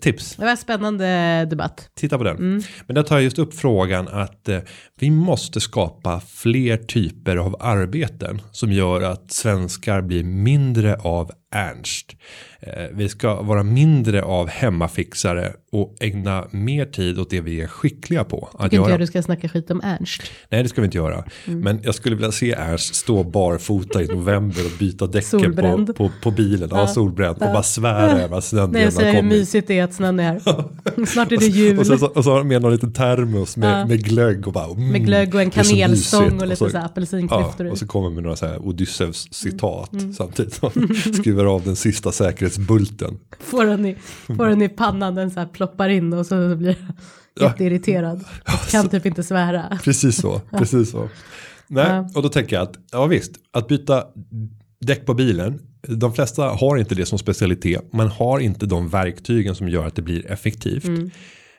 tips. 0.00 0.36
Det 0.36 0.42
var 0.42 0.50
en 0.50 0.56
spännande 0.56 1.46
debatt. 1.50 1.90
Titta 1.94 2.18
på 2.18 2.24
den. 2.24 2.62
Men 2.86 2.94
där 2.94 3.02
tar 3.02 3.16
jag 3.16 3.22
just 3.22 3.38
upp 3.38 3.54
frågan 3.54 4.08
att 4.08 4.48
vi 5.00 5.10
måste 5.10 5.60
skapa 5.60 6.20
fler 6.20 6.76
typer 6.76 7.36
av 7.36 7.56
arbeten 7.60 8.40
som 8.52 8.72
gör 8.72 9.02
att 9.02 9.32
svenskar 9.32 10.00
blir 10.00 10.24
mindre 10.24 10.96
av 10.96 11.30
Ernst. 11.52 12.16
Eh, 12.60 12.72
vi 12.92 13.08
ska 13.08 13.42
vara 13.42 13.62
mindre 13.62 14.22
av 14.22 14.48
hemmafixare 14.48 15.52
och 15.72 15.96
ägna 16.00 16.46
mer 16.50 16.84
tid 16.86 17.18
åt 17.18 17.30
det 17.30 17.40
vi 17.40 17.60
är 17.60 17.66
skickliga 17.66 18.24
på 18.24 18.48
att 18.52 18.64
Tycker 18.70 18.76
inte 18.76 18.90
jag 18.90 19.00
du 19.00 19.06
ska 19.06 19.22
snacka 19.22 19.48
skit 19.48 19.70
om 19.70 19.80
Ernst. 19.84 20.22
Nej, 20.48 20.62
det 20.62 20.68
ska 20.68 20.80
vi 20.80 20.84
inte 20.84 20.96
göra. 20.96 21.24
Mm. 21.46 21.60
Men 21.60 21.80
jag 21.82 21.94
skulle 21.94 22.16
vilja 22.16 22.32
se 22.32 22.52
Ernst 22.52 22.94
stå 22.94 23.24
barfota 23.24 24.02
i 24.02 24.06
november 24.06 24.64
och 24.64 24.78
byta 24.78 25.06
däcken 25.06 25.56
på, 25.86 25.92
på, 25.94 26.10
på 26.22 26.30
bilen. 26.30 26.68
Ja, 26.72 26.86
solbränd. 26.86 27.34
Och 27.34 27.52
bara 27.52 27.62
svära 27.62 28.10
över 28.22 28.38
att 28.38 28.44
snön 28.44 28.70
Nej, 28.70 28.84
redan 28.84 29.04
har 29.04 29.12
hur 29.12 29.18
kommit. 29.20 29.38
mysigt 29.38 29.68
det 29.68 29.78
är 29.78 29.84
att 29.84 29.94
snön 29.94 30.20
är 30.20 30.22
här. 30.96 31.06
Snart 31.06 31.32
är 31.32 31.36
det 31.36 31.46
jul. 31.46 31.78
Och, 31.78 31.86
så, 31.86 32.06
och 32.06 32.24
så 32.24 32.30
har 32.30 32.38
de 32.38 32.48
med 32.48 32.62
någon 32.62 32.72
liten 32.72 32.92
termos 32.92 33.56
med, 33.56 33.80
Ja. 33.80 33.86
med 33.86 34.04
glögg 34.04 34.46
och 34.46 34.52
bara 34.52 34.64
mm, 34.64 34.88
med 34.88 35.06
glögg 35.06 35.34
och 35.34 35.42
en 35.42 35.50
så 35.50 35.56
kanelstång 35.74 36.40
och 36.40 36.46
lite 36.46 36.70
så, 36.70 36.78
här 36.78 36.84
apelsinklyftor 36.86 37.66
Ja, 37.66 37.72
och 37.72 37.78
så 37.78 37.86
kommer 37.86 38.10
med 38.10 38.22
några 38.22 38.36
så 38.36 38.46
här 38.46 38.58
Odysseus 38.66 39.28
citat 39.34 39.92
Mm. 39.92 40.12
samtidigt 40.12 40.54
skriver 41.40 41.54
av 41.54 41.64
den 41.64 41.76
sista 41.76 42.12
säkerhetsbulten. 42.12 43.18
Får 43.40 43.66
den 43.66 43.86
i, 43.86 43.96
får 44.26 44.46
den 44.46 44.62
i 44.62 44.68
pannan, 44.68 45.14
den 45.14 45.30
så 45.30 45.40
här 45.40 45.46
ploppar 45.46 45.88
in 45.88 46.12
och 46.12 46.26
så 46.26 46.56
blir 46.56 46.76
jag 47.34 47.48
jätteirriterad. 47.48 48.24
Kan 48.70 48.88
typ 48.88 49.06
inte 49.06 49.22
svära. 49.22 49.78
Precis 49.84 50.16
så, 50.16 50.40
precis 50.58 50.90
så. 50.90 51.08
Nej, 51.68 52.04
och 52.14 52.22
då 52.22 52.28
tänker 52.28 52.56
jag 52.56 52.62
att, 52.62 52.78
ja 52.92 53.06
visst, 53.06 53.32
att 53.52 53.68
byta 53.68 54.04
däck 54.80 55.06
på 55.06 55.14
bilen, 55.14 55.60
de 55.88 56.12
flesta 56.12 56.42
har 56.42 56.76
inte 56.76 56.94
det 56.94 57.06
som 57.06 57.18
specialitet, 57.18 57.92
man 57.92 58.08
har 58.08 58.40
inte 58.40 58.66
de 58.66 58.88
verktygen 58.88 59.54
som 59.54 59.68
gör 59.68 59.86
att 59.86 59.94
det 59.94 60.02
blir 60.02 60.30
effektivt. 60.30 60.84
Mm. 60.84 61.10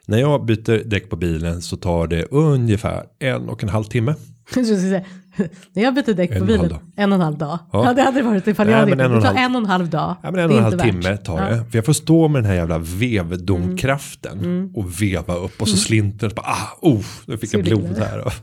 När 0.07 0.19
jag 0.19 0.45
byter 0.45 0.83
däck 0.83 1.09
på 1.09 1.15
bilen 1.15 1.61
så 1.61 1.77
tar 1.77 2.07
det 2.07 2.25
ungefär 2.31 3.05
en 3.19 3.49
och 3.49 3.63
en 3.63 3.69
halv 3.69 3.83
timme. 3.83 4.15
Jag 4.55 5.03
När 5.73 5.83
jag 5.83 5.93
bytte 5.95 6.13
däck 6.13 6.31
En 6.31 6.37
på 6.39 6.43
och 6.43 6.49
en 6.49 6.57
halv 6.59 6.69
bilen, 6.69 6.69
dag. 6.69 6.79
en 6.95 7.11
och 7.11 7.15
en 7.15 7.21
halv 7.21 7.37
dag. 7.37 7.59
Ja. 7.73 7.85
Ja. 7.85 7.93
det 7.93 8.01
hade 8.01 8.19
det 8.19 8.23
varit 8.23 8.47
ifall 8.47 8.69
jag 8.69 8.77
hade 8.77 8.91
en 8.91 8.99
och 8.99 9.05
en 9.17 9.23
halv- 9.23 9.37
en 9.37 9.55
och 9.55 9.61
en 9.61 9.65
halv 9.65 9.89
dag. 9.89 10.15
Ja, 10.23 10.31
men 10.31 10.39
en 10.39 10.49
och 10.51 10.57
en 10.57 10.63
halv 10.63 10.79
timme 10.79 11.17
tar 11.17 11.39
Ja. 11.39 11.49
det. 11.55 11.65
För 11.71 11.77
jag 11.77 11.85
får 11.85 11.93
stå 11.93 12.27
med 12.27 12.43
den 12.43 12.49
här 12.49 12.55
jävla 12.57 12.77
vevdomkraften 12.77 14.71
och 14.75 15.01
veva 15.01 15.35
upp 15.35 15.61
och 15.61 15.67
så 15.69 15.77
slinter 15.77 16.27
det. 16.27 16.29
så 16.29 16.35
Bara, 16.35 16.45
ah, 16.47 16.77
oh, 16.81 17.01
nu 17.25 17.37
fick 17.37 17.53
jag 17.53 17.65
Så 17.67 17.69
blod 17.75 17.83
ligger 17.89 18.01
här. 18.01 18.19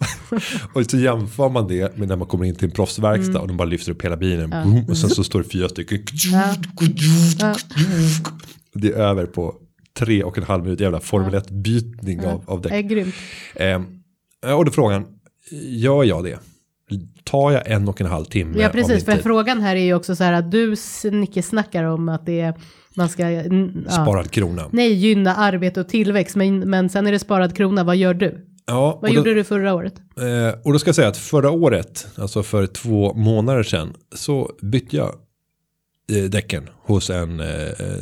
och 0.75 0.85
så 0.91 0.97
jämför 0.99 1.49
man 1.49 1.69
det 1.69 1.97
med 1.99 2.09
när 2.09 2.17
man 2.17 2.27
kommer 2.29 2.45
in 2.45 2.55
till 2.55 2.65
en 2.65 2.71
proffsverkstad 2.71 3.41
och 3.41 3.49
de 3.49 3.57
bara 3.57 3.69
lyfter 3.69 3.93
upp 3.93 4.05
hela 4.05 4.17
bilen. 4.17 4.51
Boom, 4.51 4.85
och 4.89 4.97
sen 4.97 5.11
så 5.11 5.25
står 5.25 5.43
det 5.43 5.49
fyra 5.49 5.69
stycken. 5.69 5.99
Ja. 6.33 6.55
Ja. 7.39 7.55
Det 8.75 8.89
är 8.89 8.97
över 8.97 9.27
på 9.27 9.55
tre 9.99 10.23
och 10.23 10.39
en 10.39 10.45
halv 10.45 10.65
minut 10.65 10.81
jävla 10.81 11.01
Formel 11.01 11.35
1 11.35 11.51
bytning 11.51 12.27
av, 12.27 12.43
av 12.47 12.61
Det 12.61 12.69
är 12.69 12.83
däck. 12.83 12.87
grymt. 12.91 13.15
Eh, 13.55 13.83
och 14.57 14.65
då 14.65 14.71
frågan, 14.71 15.05
gör 15.63 16.05
jag 16.05 16.25
det? 16.25 16.39
Tar 17.25 17.53
jag 17.53 17.71
en 17.71 17.89
och 17.89 18.01
en 18.01 18.07
halv 18.07 18.25
timme 18.25 18.63
Ja 18.63 18.69
precis, 18.69 19.05
för 19.05 19.13
tid? 19.13 19.23
frågan 19.23 19.61
här 19.61 19.77
är 19.77 19.81
ju 19.81 19.95
också 19.95 20.17
så 20.17 20.25
här 20.25 20.33
att 20.33 20.51
du 20.51 20.77
snickesnackar 20.77 21.85
om 21.85 22.09
att 22.09 22.27
det 22.27 22.41
är, 22.41 22.55
man 22.97 23.09
ska, 23.09 23.31
ja. 23.31 23.43
Sparad 23.91 24.31
krona. 24.31 24.69
nej 24.71 24.93
gynna 24.93 25.35
arbete 25.35 25.81
och 25.81 25.89
tillväxt, 25.89 26.37
men, 26.37 26.59
men 26.71 26.89
sen 26.89 27.07
är 27.07 27.13
det 27.13 27.19
sparad 27.19 27.57
krona, 27.57 27.85
vad 27.85 27.97
gör 27.97 28.15
du? 28.15 28.45
Ja, 28.67 28.81
Vad 28.85 28.95
och 28.97 29.09
då- 29.09 29.15
gjorde 29.15 29.35
du 29.35 29.45
förra 29.45 29.75
året? 29.75 29.95
Eh, 30.17 30.61
och 30.65 30.73
då 30.73 30.79
ska 30.79 30.89
jag 30.89 30.95
säga 30.97 31.09
att 31.09 31.17
förra 31.17 31.51
året, 31.51 32.07
alltså 32.17 32.43
för 32.43 32.67
två 32.67 33.15
månader 33.15 33.63
sedan, 33.63 33.93
så 34.15 34.51
bytte 34.63 34.97
jag 34.97 35.13
däcken 36.09 36.69
hos 36.83 37.11
en 37.11 37.41
eh, 37.41 37.47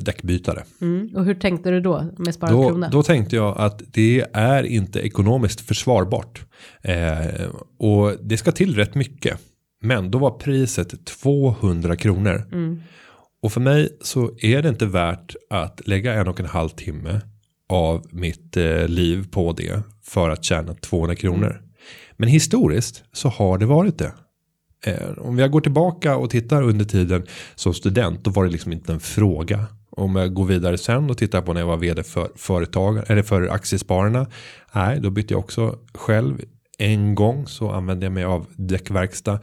däckbytare. 0.01 0.65
Mm. 0.81 1.11
Och 1.17 1.25
hur 1.25 1.35
tänkte 1.35 1.71
du 1.71 1.81
då 1.81 2.05
med 2.19 2.35
sparad 2.35 2.55
Då, 2.55 2.69
krona? 2.69 2.89
då 2.89 3.03
tänkte 3.03 3.37
jag 3.37 3.59
att 3.59 3.83
det 3.87 4.25
är 4.33 4.63
inte 4.63 5.01
ekonomiskt 5.01 5.61
försvarbart. 5.61 6.45
Eh, 6.83 7.47
och 7.79 8.13
det 8.23 8.37
ska 8.37 8.53
till 8.53 8.75
rätt 8.75 8.95
mycket. 8.95 9.39
Men 9.83 10.11
då 10.11 10.19
var 10.19 10.31
priset 10.31 11.05
200 11.05 11.97
kronor. 11.97 12.49
Mm. 12.53 12.83
Och 13.43 13.53
för 13.53 13.61
mig 13.61 13.89
så 14.01 14.31
är 14.39 14.63
det 14.63 14.69
inte 14.69 14.87
värt 14.87 15.35
att 15.51 15.89
lägga 15.89 16.15
en 16.15 16.29
och 16.29 16.41
en 16.41 16.47
halv 16.47 16.69
timme 16.69 17.21
av 17.69 18.07
mitt 18.11 18.57
eh, 18.57 18.89
liv 18.89 19.27
på 19.31 19.53
det 19.53 19.83
för 20.05 20.31
att 20.31 20.45
tjäna 20.45 20.75
200 20.75 21.15
kronor. 21.15 21.63
Men 22.17 22.29
historiskt 22.29 23.05
så 23.13 23.29
har 23.29 23.59
det 23.59 23.67
varit 23.67 23.99
det. 23.99 24.13
Eh, 24.87 25.19
om 25.19 25.39
jag 25.39 25.51
går 25.51 25.61
tillbaka 25.61 26.17
och 26.17 26.31
tittar 26.31 26.63
under 26.63 26.85
tiden 26.85 27.27
som 27.55 27.75
student 27.75 28.25
då 28.25 28.31
var 28.31 28.45
det 28.45 28.51
liksom 28.51 28.73
inte 28.73 28.93
en 28.93 29.01
fråga. 29.01 29.67
Om 29.91 30.17
jag 30.17 30.35
går 30.35 30.45
vidare 30.45 30.79
sen 30.79 31.11
och 31.11 31.19
tittar 31.19 31.43
på 31.43 31.53
när 31.53 31.61
jag 31.61 31.67
var 31.67 31.77
vd 31.77 32.03
för 32.03 32.31
företag 32.37 33.03
eller 33.07 33.23
för 33.23 33.49
aktiespararna. 33.49 34.27
Nej, 34.73 35.01
då 35.01 35.11
bytte 35.11 35.35
jag 35.35 35.39
också 35.41 35.79
själv. 35.95 36.41
En 36.79 37.15
gång 37.15 37.47
så 37.47 37.71
använde 37.71 38.07
jag 38.07 38.13
mig 38.13 38.25
av 38.25 38.47
däckverkstad 38.57 39.41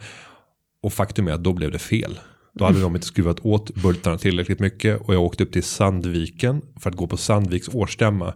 och 0.82 0.92
faktum 0.92 1.28
är 1.28 1.32
att 1.32 1.44
då 1.44 1.52
blev 1.52 1.70
det 1.70 1.78
fel. 1.78 2.18
Då 2.52 2.64
hade 2.64 2.80
de 2.80 2.94
inte 2.94 3.06
skruvat 3.06 3.40
åt 3.40 3.74
bultarna 3.74 4.18
tillräckligt 4.18 4.60
mycket 4.60 5.00
och 5.00 5.14
jag 5.14 5.22
åkte 5.22 5.44
upp 5.44 5.52
till 5.52 5.62
Sandviken 5.62 6.62
för 6.80 6.90
att 6.90 6.96
gå 6.96 7.06
på 7.06 7.16
Sandviks 7.16 7.68
årsstämma. 7.68 8.34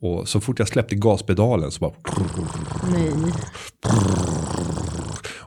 Och 0.00 0.28
så 0.28 0.40
fort 0.40 0.58
jag 0.58 0.68
släppte 0.68 0.94
gaspedalen 0.94 1.70
så 1.70 1.80
bara 1.80 1.92
Nej 2.92 3.12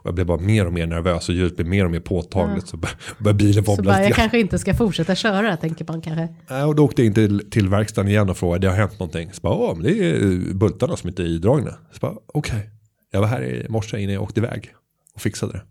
jag 0.05 0.15
blev 0.15 0.27
bara 0.27 0.37
mer 0.39 0.65
och 0.65 0.73
mer 0.73 0.85
nervös 0.87 1.29
och 1.29 1.35
ljudet 1.35 1.55
blev 1.55 1.67
mer 1.67 1.85
och 1.85 1.91
mer 1.91 1.99
påtagligt. 1.99 2.67
Så 2.67 2.77
bör- 2.77 2.89
började 3.19 3.37
bilen 3.37 3.53
Så 3.65 3.71
wobbla 3.71 3.83
bara, 3.91 3.97
lite 3.97 4.09
jag 4.09 4.15
kanske 4.15 4.39
inte 4.39 4.59
ska 4.59 4.73
fortsätta 4.73 5.15
köra, 5.15 5.57
tänker 5.57 5.85
man 5.87 6.01
kanske. 6.01 6.27
Nej, 6.49 6.63
Och 6.63 6.75
då 6.75 6.83
åkte 6.85 7.01
jag 7.01 7.07
in 7.07 7.13
till, 7.13 7.49
till 7.51 7.67
verkstaden 7.69 8.11
igen 8.11 8.29
och 8.29 8.37
frågade, 8.37 8.67
det 8.67 8.71
har 8.71 8.77
hänt 8.77 8.99
någonting. 8.99 9.33
Så 9.33 9.41
bara, 9.41 9.53
åh, 9.53 9.75
men 9.75 9.83
det 9.83 10.09
är 10.09 10.53
bultarna 10.53 10.97
som 10.97 11.09
inte 11.09 11.23
är 11.23 11.27
idragna. 11.27 11.71
Så 11.91 11.99
bara, 11.99 12.13
okej. 12.33 12.69
Jag 13.11 13.19
var 13.21 13.27
här 13.27 13.43
i 13.43 13.65
morse 13.69 13.99
innan 13.99 14.13
jag 14.13 14.23
åkte 14.23 14.39
iväg 14.39 14.73
och 15.15 15.21
fixade 15.21 15.51
det. 15.53 15.61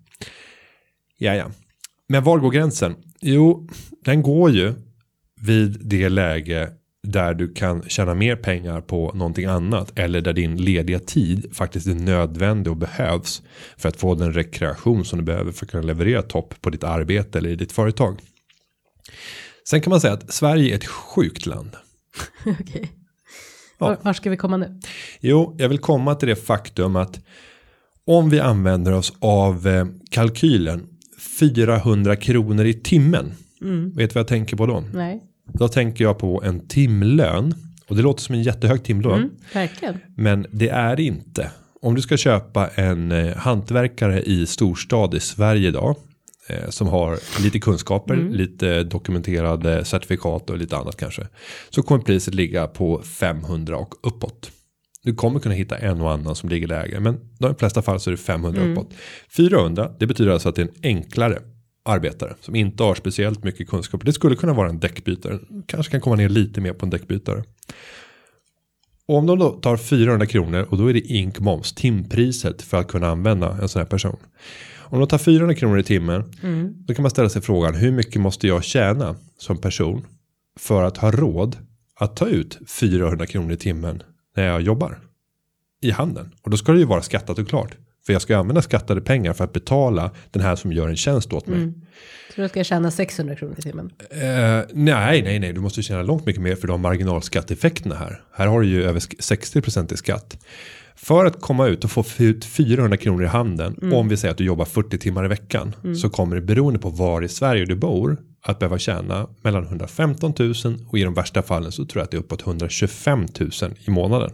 Ja, 1.18 1.34
ja. 1.34 1.50
Men 2.08 2.24
var 2.24 2.38
går 2.38 2.50
gränsen? 2.50 2.94
Jo, 3.20 3.68
den 4.04 4.22
går 4.22 4.50
ju 4.50 4.74
vid 5.40 5.78
det 5.84 6.08
läge 6.08 6.70
där 7.04 7.34
du 7.34 7.52
kan 7.52 7.82
tjäna 7.82 8.14
mer 8.14 8.36
pengar 8.36 8.80
på 8.80 9.12
någonting 9.14 9.44
annat 9.44 9.98
eller 9.98 10.20
där 10.20 10.32
din 10.32 10.56
lediga 10.56 10.98
tid 10.98 11.56
faktiskt 11.56 11.86
är 11.86 11.94
nödvändig 11.94 12.70
och 12.70 12.76
behövs 12.76 13.42
för 13.76 13.88
att 13.88 13.96
få 13.96 14.14
den 14.14 14.32
rekreation 14.32 15.04
som 15.04 15.18
du 15.18 15.24
behöver 15.24 15.52
för 15.52 15.66
att 15.66 15.70
kunna 15.70 15.82
leverera 15.82 16.22
topp 16.22 16.54
på 16.60 16.70
ditt 16.70 16.84
arbete 16.84 17.38
eller 17.38 17.50
i 17.50 17.56
ditt 17.56 17.72
företag. 17.72 18.20
Sen 19.68 19.80
kan 19.80 19.90
man 19.90 20.00
säga 20.00 20.12
att 20.12 20.32
Sverige 20.32 20.72
är 20.72 20.76
ett 20.76 20.86
sjukt 20.86 21.46
land. 21.46 21.76
Okej. 22.60 22.92
Ja. 23.78 23.96
Var, 24.02 24.12
ska 24.12 24.30
vi 24.30 24.36
komma 24.36 24.56
nu? 24.56 24.80
Jo, 25.20 25.56
jag 25.58 25.68
vill 25.68 25.78
komma 25.78 26.14
till 26.14 26.28
det 26.28 26.36
faktum 26.36 26.96
att 26.96 27.20
om 28.06 28.30
vi 28.30 28.40
använder 28.40 28.92
oss 28.92 29.12
av 29.18 29.66
eh, 29.66 29.86
kalkylen 30.10 30.86
400 31.40 32.16
kronor 32.16 32.64
i 32.64 32.74
timmen. 32.74 33.34
Vet 33.94 34.10
du 34.10 34.14
vad 34.14 34.20
jag 34.20 34.28
tänker 34.28 34.56
på 34.56 34.66
då? 34.66 34.84
Nej, 34.92 35.22
Då 35.52 35.68
tänker 35.68 36.04
jag 36.04 36.18
på 36.18 36.42
en 36.44 36.68
timlön. 36.68 37.54
Och 37.88 37.96
det 37.96 38.02
låter 38.02 38.22
som 38.22 38.34
en 38.34 38.42
jättehög 38.42 38.84
timlön. 38.84 39.18
mm, 39.18 39.30
verkligen. 39.54 39.98
Men 40.16 40.46
det 40.50 40.68
är 40.68 40.96
det 40.96 41.02
inte. 41.02 41.50
Om 41.82 41.94
du 41.94 42.02
ska 42.02 42.16
köpa 42.16 42.68
en 42.68 43.12
eh, 43.12 43.36
hantverkare 43.36 44.22
i 44.22 44.46
storstad 44.46 45.14
i 45.14 45.20
Sverige 45.20 45.68
idag. 45.68 45.96
Eh, 46.46 46.68
som 46.68 46.88
har 46.88 47.18
lite 47.42 47.58
kunskaper, 47.58 48.16
lite 48.16 48.82
dokumenterade 48.82 49.84
certifikat 49.84 50.50
och 50.50 50.58
lite 50.58 50.76
annat 50.76 50.96
kanske. 50.96 51.28
Så 51.70 51.82
kommer 51.82 52.02
priset 52.02 52.34
ligga 52.34 52.66
på 52.66 53.02
500 53.02 53.76
och 53.76 53.94
uppåt. 54.02 54.50
Du 55.02 55.14
kommer 55.14 55.40
kunna 55.40 55.54
hitta 55.54 55.76
en 55.78 56.00
och 56.00 56.12
annan 56.12 56.34
som 56.34 56.48
ligger 56.48 56.66
lägre. 56.66 57.00
Men 57.00 57.14
i 57.14 57.18
de 57.38 57.54
flesta 57.54 57.82
fall 57.82 58.00
så 58.00 58.10
är 58.10 58.12
det 58.12 58.18
500 58.18 58.62
uppåt. 58.62 58.94
400 59.36 59.90
det 59.98 60.06
betyder 60.06 60.32
alltså 60.32 60.48
att 60.48 60.54
det 60.54 60.62
är 60.62 60.66
en 60.66 60.74
enklare 60.82 61.38
arbetare. 61.84 62.34
Som 62.40 62.54
inte 62.54 62.82
har 62.82 62.94
speciellt 62.94 63.44
mycket 63.44 63.68
kunskap. 63.68 64.04
Det 64.04 64.12
skulle 64.12 64.36
kunna 64.36 64.52
vara 64.52 64.68
en 64.68 64.80
däckbytare. 64.80 65.38
Kanske 65.66 65.90
kan 65.90 66.00
komma 66.00 66.16
ner 66.16 66.28
lite 66.28 66.60
mer 66.60 66.72
på 66.72 66.86
en 66.86 66.90
däckbytare. 66.90 67.44
Och 69.06 69.16
om 69.16 69.26
de 69.26 69.38
då 69.38 69.50
tar 69.50 69.76
400 69.76 70.26
kronor 70.26 70.66
och 70.70 70.78
då 70.78 70.86
är 70.86 70.94
det 70.94 71.00
ink 71.00 71.40
moms, 71.40 71.72
timpriset 71.72 72.62
för 72.62 72.76
att 72.76 72.88
kunna 72.88 73.08
använda 73.08 73.58
en 73.62 73.68
sån 73.68 73.80
här 73.80 73.86
person. 73.86 74.16
Om 74.76 74.98
de 74.98 75.08
tar 75.08 75.18
400 75.18 75.54
kronor 75.54 75.78
i 75.78 75.82
timmen, 75.82 76.24
då 76.86 76.94
kan 76.94 77.02
man 77.02 77.10
ställa 77.10 77.28
sig 77.28 77.42
frågan 77.42 77.74
hur 77.74 77.92
mycket 77.92 78.20
måste 78.20 78.46
jag 78.46 78.64
tjäna 78.64 79.16
som 79.38 79.58
person 79.58 80.06
för 80.60 80.82
att 80.82 80.96
ha 80.96 81.10
råd 81.10 81.56
att 81.96 82.16
ta 82.16 82.26
ut 82.26 82.58
400 82.68 83.26
kronor 83.26 83.52
i 83.52 83.56
timmen 83.56 84.02
när 84.36 84.46
jag 84.46 84.60
jobbar 84.60 85.00
i 85.80 85.90
handeln. 85.90 86.34
Och 86.42 86.50
då 86.50 86.56
ska 86.56 86.72
det 86.72 86.78
ju 86.78 86.84
vara 86.84 87.02
skattat 87.02 87.38
och 87.38 87.48
klart. 87.48 87.76
För 88.06 88.12
jag 88.12 88.22
ska 88.22 88.36
använda 88.36 88.62
skattade 88.62 89.00
pengar 89.00 89.32
för 89.32 89.44
att 89.44 89.52
betala 89.52 90.10
den 90.30 90.42
här 90.42 90.56
som 90.56 90.72
gör 90.72 90.88
en 90.88 90.96
tjänst 90.96 91.32
åt 91.32 91.46
mig. 91.46 91.72
Så 92.34 92.40
då 92.42 92.48
ska 92.48 92.58
jag 92.58 92.66
tjäna 92.66 92.90
600 92.90 93.36
kronor 93.36 93.54
i 93.58 93.62
timmen. 93.62 93.90
Eh, 94.10 94.18
nej, 94.72 95.22
nej, 95.22 95.38
nej, 95.38 95.52
du 95.52 95.60
måste 95.60 95.82
tjäna 95.82 96.02
långt 96.02 96.26
mycket 96.26 96.42
mer 96.42 96.54
för 96.56 96.68
de 96.68 96.80
marginalskatteeffekterna 96.80 97.94
här. 97.94 98.20
Här 98.32 98.46
har 98.46 98.60
du 98.60 98.66
ju 98.66 98.84
över 98.84 99.00
sk- 99.00 99.20
60% 99.20 99.92
i 99.92 99.96
skatt. 99.96 100.38
För 100.96 101.24
att 101.24 101.40
komma 101.40 101.66
ut 101.66 101.84
och 101.84 101.90
få 101.90 102.04
ut 102.18 102.44
400 102.44 102.96
kronor 102.96 103.22
i 103.24 103.26
handen, 103.26 103.92
om 103.92 104.08
vi 104.08 104.16
säger 104.16 104.32
att 104.32 104.38
du 104.38 104.44
jobbar 104.44 104.64
40 104.64 104.98
timmar 104.98 105.24
i 105.24 105.28
veckan, 105.28 105.76
så 105.96 106.10
kommer 106.10 106.36
det 106.36 106.42
beroende 106.42 106.78
på 106.78 106.88
var 106.90 107.22
i 107.22 107.28
Sverige 107.28 107.64
du 107.64 107.74
bor 107.76 108.16
att 108.42 108.58
behöva 108.58 108.78
tjäna 108.78 109.28
mellan 109.42 109.64
115 109.64 110.32
000 110.38 110.54
och 110.88 110.98
i 110.98 111.02
de 111.02 111.14
värsta 111.14 111.42
fallen 111.42 111.72
så 111.72 111.84
tror 111.84 112.00
jag 112.00 112.04
att 112.04 112.10
det 112.10 112.16
är 112.16 112.18
uppåt 112.18 112.46
125 112.46 113.26
000 113.40 113.50
i 113.86 113.90
månaden. 113.90 114.30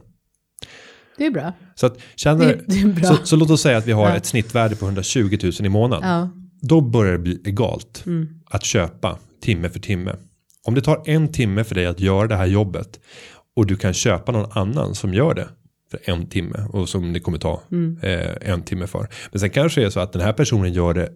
Det 1.21 1.27
är 1.27 1.31
bra. 1.31 1.53
Så, 1.75 1.87
att 1.87 1.99
tjänar, 2.17 2.47
Det- 2.47 2.61
det 2.67 2.81
är 2.81 2.87
bra. 2.87 3.05
så, 3.05 3.17
så 3.27 3.37
låt 3.37 3.51
oss 3.51 3.61
säga 3.63 3.79
att 3.79 3.87
vi 3.87 3.93
har 3.93 4.09
Ja. 4.09 4.17
ett 4.17 4.27
snittvärde 4.27 4.77
på 4.77 4.85
120 4.87 5.39
000 5.43 5.53
i 5.61 5.69
månaden. 5.69 6.09
Ja. 6.11 6.29
Då 6.63 6.81
börjar 6.81 7.13
det 7.13 7.19
bli 7.19 7.41
egalt 7.45 8.03
Mm. 8.07 8.29
att 8.51 8.65
köpa 8.65 9.19
timme 9.43 9.69
för 9.71 9.79
timme. 9.81 10.17
Om 10.65 10.75
det 10.75 10.81
tar 10.81 11.03
en 11.07 11.29
timme 11.33 11.65
för 11.65 11.75
dig 11.75 11.87
att 11.87 12.01
göra 12.01 12.27
det 12.29 12.37
här 12.37 12.47
jobbet 12.47 13.01
och 13.57 13.67
du 13.67 13.77
kan 13.77 13.93
köpa 13.95 14.33
någon 14.33 14.51
annan 14.53 14.95
som 14.95 15.15
gör 15.15 15.35
det 15.35 15.49
för 15.91 16.01
en 16.05 16.27
timme 16.27 16.67
och 16.73 16.89
som 16.89 17.13
det 17.13 17.21
kommer 17.21 17.39
ta 17.39 17.63
Mm. 17.73 17.99
eh, 18.03 18.51
en 18.53 18.63
timme 18.63 18.87
för. 18.87 19.09
Men 19.31 19.41
sen 19.41 19.51
kanske 19.51 19.81
det 19.81 19.87
är 19.87 19.91
så 19.91 20.01
att 20.01 20.13
den 20.13 20.23
här 20.23 20.33
personen 20.33 20.73
gör 20.73 20.95
det 20.95 21.09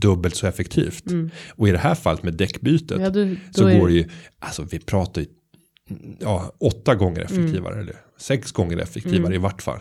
dubbelt 0.00 0.34
så 0.36 0.46
effektivt. 0.46 1.04
Och 1.50 1.68
i 1.68 1.72
det 1.72 1.78
här 1.78 1.94
fallet 1.94 2.22
med 2.22 2.34
däckbytet 2.34 2.90
Mm. 2.90 3.02
Ja, 3.02 3.10
du- 3.10 3.36
så 3.50 3.64
går 3.78 3.88
det 3.88 3.94
ju, 3.94 4.08
alltså 4.38 4.66
vi 4.70 4.78
pratar 4.78 5.20
ju, 5.22 5.26
ja, 6.20 6.52
åtta 6.58 6.94
gånger 6.94 7.20
Mm. 7.30 7.42
effektivare 7.44 7.80
eller 7.80 7.96
sex 8.18 8.52
gånger 8.52 8.78
effektivare 8.78 9.34
i 9.34 9.38
vart 9.38 9.62
fall. 9.62 9.80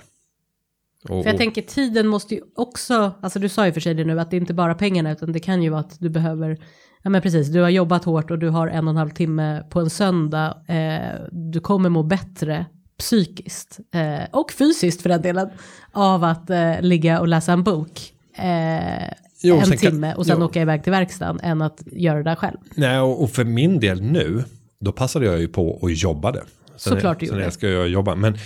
Och, 1.09 1.23
För 1.23 1.29
jag 1.29 1.37
tänker 1.37 1.61
tiden 1.61 2.07
måste 2.07 2.35
ju 2.35 2.41
också, 2.55 3.11
alltså 3.21 3.39
du 3.39 3.49
sa 3.49 3.65
ju 3.65 3.73
för 3.73 3.79
sig 3.81 3.93
det 3.93 4.03
nu 4.05 4.19
att 4.19 4.31
det 4.31 4.37
inte 4.37 4.53
bara 4.53 4.71
är 4.71 4.75
pengarna 4.75 5.11
utan 5.11 5.31
det 5.31 5.39
kan 5.39 5.63
ju 5.63 5.69
vara 5.69 5.79
att 5.79 5.99
du 5.99 6.09
behöver, 6.09 6.57
ja 7.03 7.09
men 7.09 7.21
precis, 7.21 7.47
du 7.47 7.61
har 7.61 7.69
jobbat 7.69 8.03
hårt 8.05 8.31
och 8.31 8.39
du 8.39 8.49
har 8.49 8.67
en 8.67 8.87
och 8.87 8.91
en 8.91 8.97
halv 8.97 9.09
timme 9.09 9.63
på 9.69 9.79
en 9.79 9.89
söndag, 9.89 10.57
eh, 10.67 11.21
du 11.31 11.59
kommer 11.59 11.89
må 11.89 12.03
bättre 12.03 12.65
psykiskt 12.99 13.79
eh, 13.93 14.29
och 14.31 14.51
fysiskt 14.51 15.01
för 15.01 15.09
den 15.09 15.21
delen 15.21 15.49
av 15.91 16.23
att 16.23 16.49
eh, 16.49 16.81
ligga 16.81 17.19
och 17.19 17.27
läsa 17.27 17.53
en 17.53 17.63
bok 17.63 18.13
eh, 18.37 19.07
Jo, 19.43 19.55
en 19.55 19.65
sen 19.65 19.77
kan- 19.77 19.91
timme 19.91 20.13
och 20.15 20.25
sen 20.25 20.37
jo. 20.39 20.45
åka 20.45 20.61
iväg 20.61 20.83
till 20.83 20.91
verkstaden 20.91 21.39
än 21.43 21.61
att 21.61 21.83
göra 21.85 22.17
det 22.17 22.23
där 22.23 22.35
själg. 22.35 22.57
Nej, 22.75 22.99
och, 22.99 23.23
och 23.23 23.29
för 23.29 23.43
min 23.43 23.79
del 23.79 24.01
nu, 24.01 24.43
då 24.79 24.91
passade 24.91 25.25
jag 25.25 25.39
ju 25.39 25.47
på 25.47 25.69
och 25.69 25.91
jobbade. 25.91 26.43
Sen, 26.77 26.93
Såklart 26.93 27.19
du 27.19 27.25
Sen 27.25 27.35
gjorde. 27.35 27.43
jag 27.45 27.53
ska 27.53 27.69
jag 27.69 27.87
jobba, 27.89 28.15
men 28.15 28.37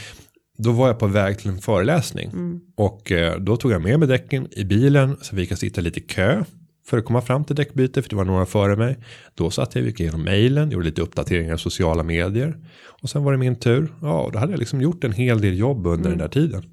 då 0.58 0.72
var 0.72 0.88
jag 0.88 1.00
på 1.00 1.08
väg 1.08 1.38
till 1.40 1.50
en 1.50 1.60
föreläsning. 1.62 2.30
Mm. 2.30 2.60
Och 2.78 3.12
eh, 3.12 3.40
då 3.40 3.58
tog 3.58 3.72
jag 3.72 3.82
med 3.82 4.00
mig 4.00 4.08
däcken 4.08 4.48
i 4.52 4.64
bilen, 4.64 5.18
så 5.22 5.36
vi 5.36 5.46
kan 5.46 5.58
sitta 5.58 5.82
lite 5.82 6.00
i 6.00 6.04
kö 6.04 6.44
för 6.88 6.98
att 6.98 7.06
komma 7.06 7.22
fram 7.22 7.44
till 7.46 7.56
däckbyte, 7.56 8.02
för 8.02 8.10
det 8.10 8.16
var 8.16 8.26
några 8.26 8.46
före 8.46 8.76
mig. 8.76 8.98
Då 9.36 9.50
satt 9.52 9.76
jag, 9.76 9.86
gick 9.86 10.00
igenom 10.00 10.24
mejlen, 10.24 10.72
gjorde 10.72 10.86
lite 10.86 11.02
uppdateringar 11.02 11.56
i 11.56 11.58
sociala 11.58 12.04
medier. 12.04 12.58
Och 13.02 13.10
sen 13.10 13.24
var 13.24 13.32
det 13.32 13.38
min 13.38 13.56
tur. 13.56 13.94
Ja, 14.02 14.22
och 14.22 14.32
då 14.32 14.40
hade 14.40 14.52
jag 14.54 14.60
liksom 14.60 14.82
gjort 14.82 15.04
en 15.04 15.12
hel 15.14 15.42
del 15.42 15.58
jobb 15.58 15.88
under 15.88 16.06
Mm. 16.10 16.18
den 16.18 16.18
där 16.18 16.28
tiden. 16.42 16.64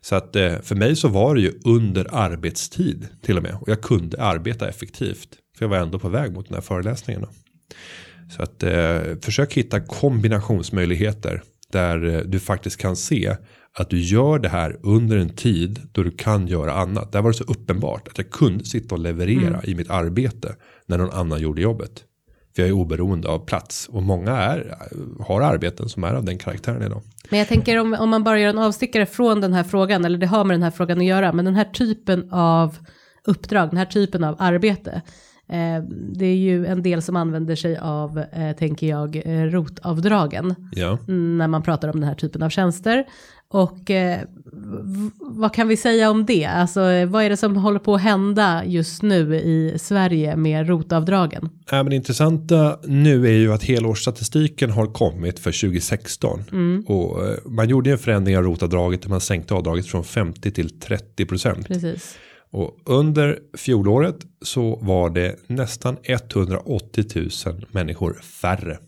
Så 0.00 0.14
att 0.14 0.36
eh, 0.36 0.60
för 0.62 0.74
mig 0.74 0.96
så 0.96 1.08
var 1.08 1.34
det 1.34 1.40
ju 1.40 1.52
under 1.64 2.06
arbetstid 2.14 3.08
till 3.22 3.36
och 3.36 3.42
med. 3.42 3.56
Och 3.60 3.68
jag 3.68 3.80
kunde 3.80 4.22
arbeta 4.22 4.68
effektivt. 4.68 5.28
För 5.58 5.64
jag 5.64 5.70
var 5.70 5.76
ändå 5.76 5.98
på 5.98 6.08
väg 6.08 6.32
mot 6.32 6.48
den 6.48 6.54
här 6.54 6.62
föreläsningen. 6.62 7.20
Då. 7.22 7.28
Så 8.36 8.42
att 8.42 8.62
eh, 8.62 9.00
försök 9.22 9.54
hitta 9.54 9.80
kombinationsmöjligheter. 9.80 11.42
Där 11.72 12.14
eh, 12.14 12.20
du 12.20 12.40
faktiskt 12.40 12.76
kan 12.76 12.96
se 12.96 13.36
att 13.78 13.90
du 13.90 14.00
gör 14.00 14.38
det 14.38 14.48
här 14.48 14.76
under 14.82 15.16
en 15.16 15.28
tid 15.28 15.80
då 15.92 16.02
du 16.02 16.10
kan 16.10 16.46
göra 16.46 16.72
annat. 16.72 17.12
Där 17.12 17.22
var 17.22 17.30
det 17.30 17.36
så 17.36 17.44
uppenbart 17.44 18.08
att 18.08 18.18
jag 18.18 18.30
kunde 18.30 18.64
sitta 18.64 18.94
och 18.94 19.00
leverera 19.00 19.64
i 19.64 19.74
mitt 19.74 19.90
arbete 19.90 20.54
när 20.86 20.98
någon 20.98 21.10
annan 21.10 21.40
gjorde 21.40 21.62
jobbet. 21.62 22.04
För 22.54 22.62
jag 22.62 22.68
är 22.68 22.72
oberoende 22.72 23.28
av 23.28 23.46
plats 23.46 23.88
och 23.88 24.02
många 24.02 24.30
är, 24.30 24.78
har 25.20 25.40
arbeten 25.40 25.88
som 25.88 26.04
är 26.04 26.14
av 26.14 26.24
den 26.24 26.38
karaktären 26.38 26.82
idag. 26.82 27.02
Men 27.30 27.38
jag 27.38 27.48
tänker 27.48 27.78
om, 27.78 27.96
om 28.00 28.10
man 28.10 28.24
bara 28.24 28.40
gör 28.40 28.48
en 28.48 28.58
avstickare 28.58 29.06
från 29.06 29.40
den 29.40 29.52
här 29.52 29.64
frågan, 29.64 30.04
eller 30.04 30.18
det 30.18 30.26
har 30.26 30.44
med 30.44 30.54
den 30.54 30.62
här 30.62 30.70
frågan 30.70 30.98
att 30.98 31.04
göra, 31.04 31.32
men 31.32 31.44
den 31.44 31.54
här 31.54 31.64
typen 31.64 32.32
av 32.32 32.76
uppdrag, 33.24 33.68
den 33.68 33.78
här 33.78 33.86
typen 33.86 34.24
av 34.24 34.36
arbete, 34.38 34.90
eh, 34.90 35.02
det 36.12 36.26
är 36.26 36.36
ju 36.36 36.66
en 36.66 36.82
del 36.82 37.02
som 37.02 37.16
använder 37.16 37.56
sig 37.56 37.78
av, 37.78 38.18
eh, 38.32 38.52
tänker 38.58 38.86
jag, 38.86 39.16
eh, 39.16 39.44
rotavdragen 39.44 40.54
Ja. 40.72 40.98
när 41.06 41.48
man 41.48 41.62
pratar 41.62 41.88
om 41.88 42.00
den 42.00 42.08
här 42.08 42.14
typen 42.14 42.42
av 42.42 42.50
tjänster. 42.50 43.04
Och 43.48 43.90
eh, 43.90 44.20
vad 45.20 45.54
kan 45.54 45.68
vi 45.68 45.76
säga 45.76 46.10
om 46.10 46.26
det? 46.26 46.44
Alltså 46.44 46.80
eh, 46.80 47.06
vad 47.08 47.24
är 47.24 47.30
det 47.30 47.36
som 47.36 47.56
håller 47.56 47.78
på 47.78 47.94
att 47.94 48.00
hända 48.02 48.62
just 48.66 49.02
nu 49.02 49.34
i 49.36 49.74
Sverige 49.78 50.36
med 50.36 50.68
rotavdragen? 50.68 51.48
Ja, 51.70 51.76
men 51.82 51.90
det 51.90 51.96
intressanta 51.96 52.78
nu 52.84 53.26
är 53.26 53.32
ju 53.32 53.52
att 53.52 53.62
helårsstatistiken 53.62 54.70
har 54.70 54.86
kommit 54.86 55.38
för 55.38 55.52
2016. 55.52 56.44
Och 56.86 57.24
eh, 57.26 57.34
man 57.46 57.68
gjorde 57.68 57.90
en 57.90 57.98
förändring 57.98 58.36
av 58.38 58.42
rotavdraget 58.44 59.02
där 59.02 59.08
man 59.08 59.20
sänkte 59.20 59.54
avdraget 59.54 59.86
från 59.86 60.04
50 60.04 60.50
till 60.50 60.80
30 60.80 61.26
procent. 61.26 61.66
Precis. 61.68 62.14
Och 62.52 62.78
under 62.84 63.38
fjolåret 63.56 64.16
så 64.42 64.76
var 64.76 65.10
det 65.10 65.36
nästan 65.46 65.96
180 66.02 67.04
000 67.46 67.66
människor 67.70 68.20
färre 68.22 68.78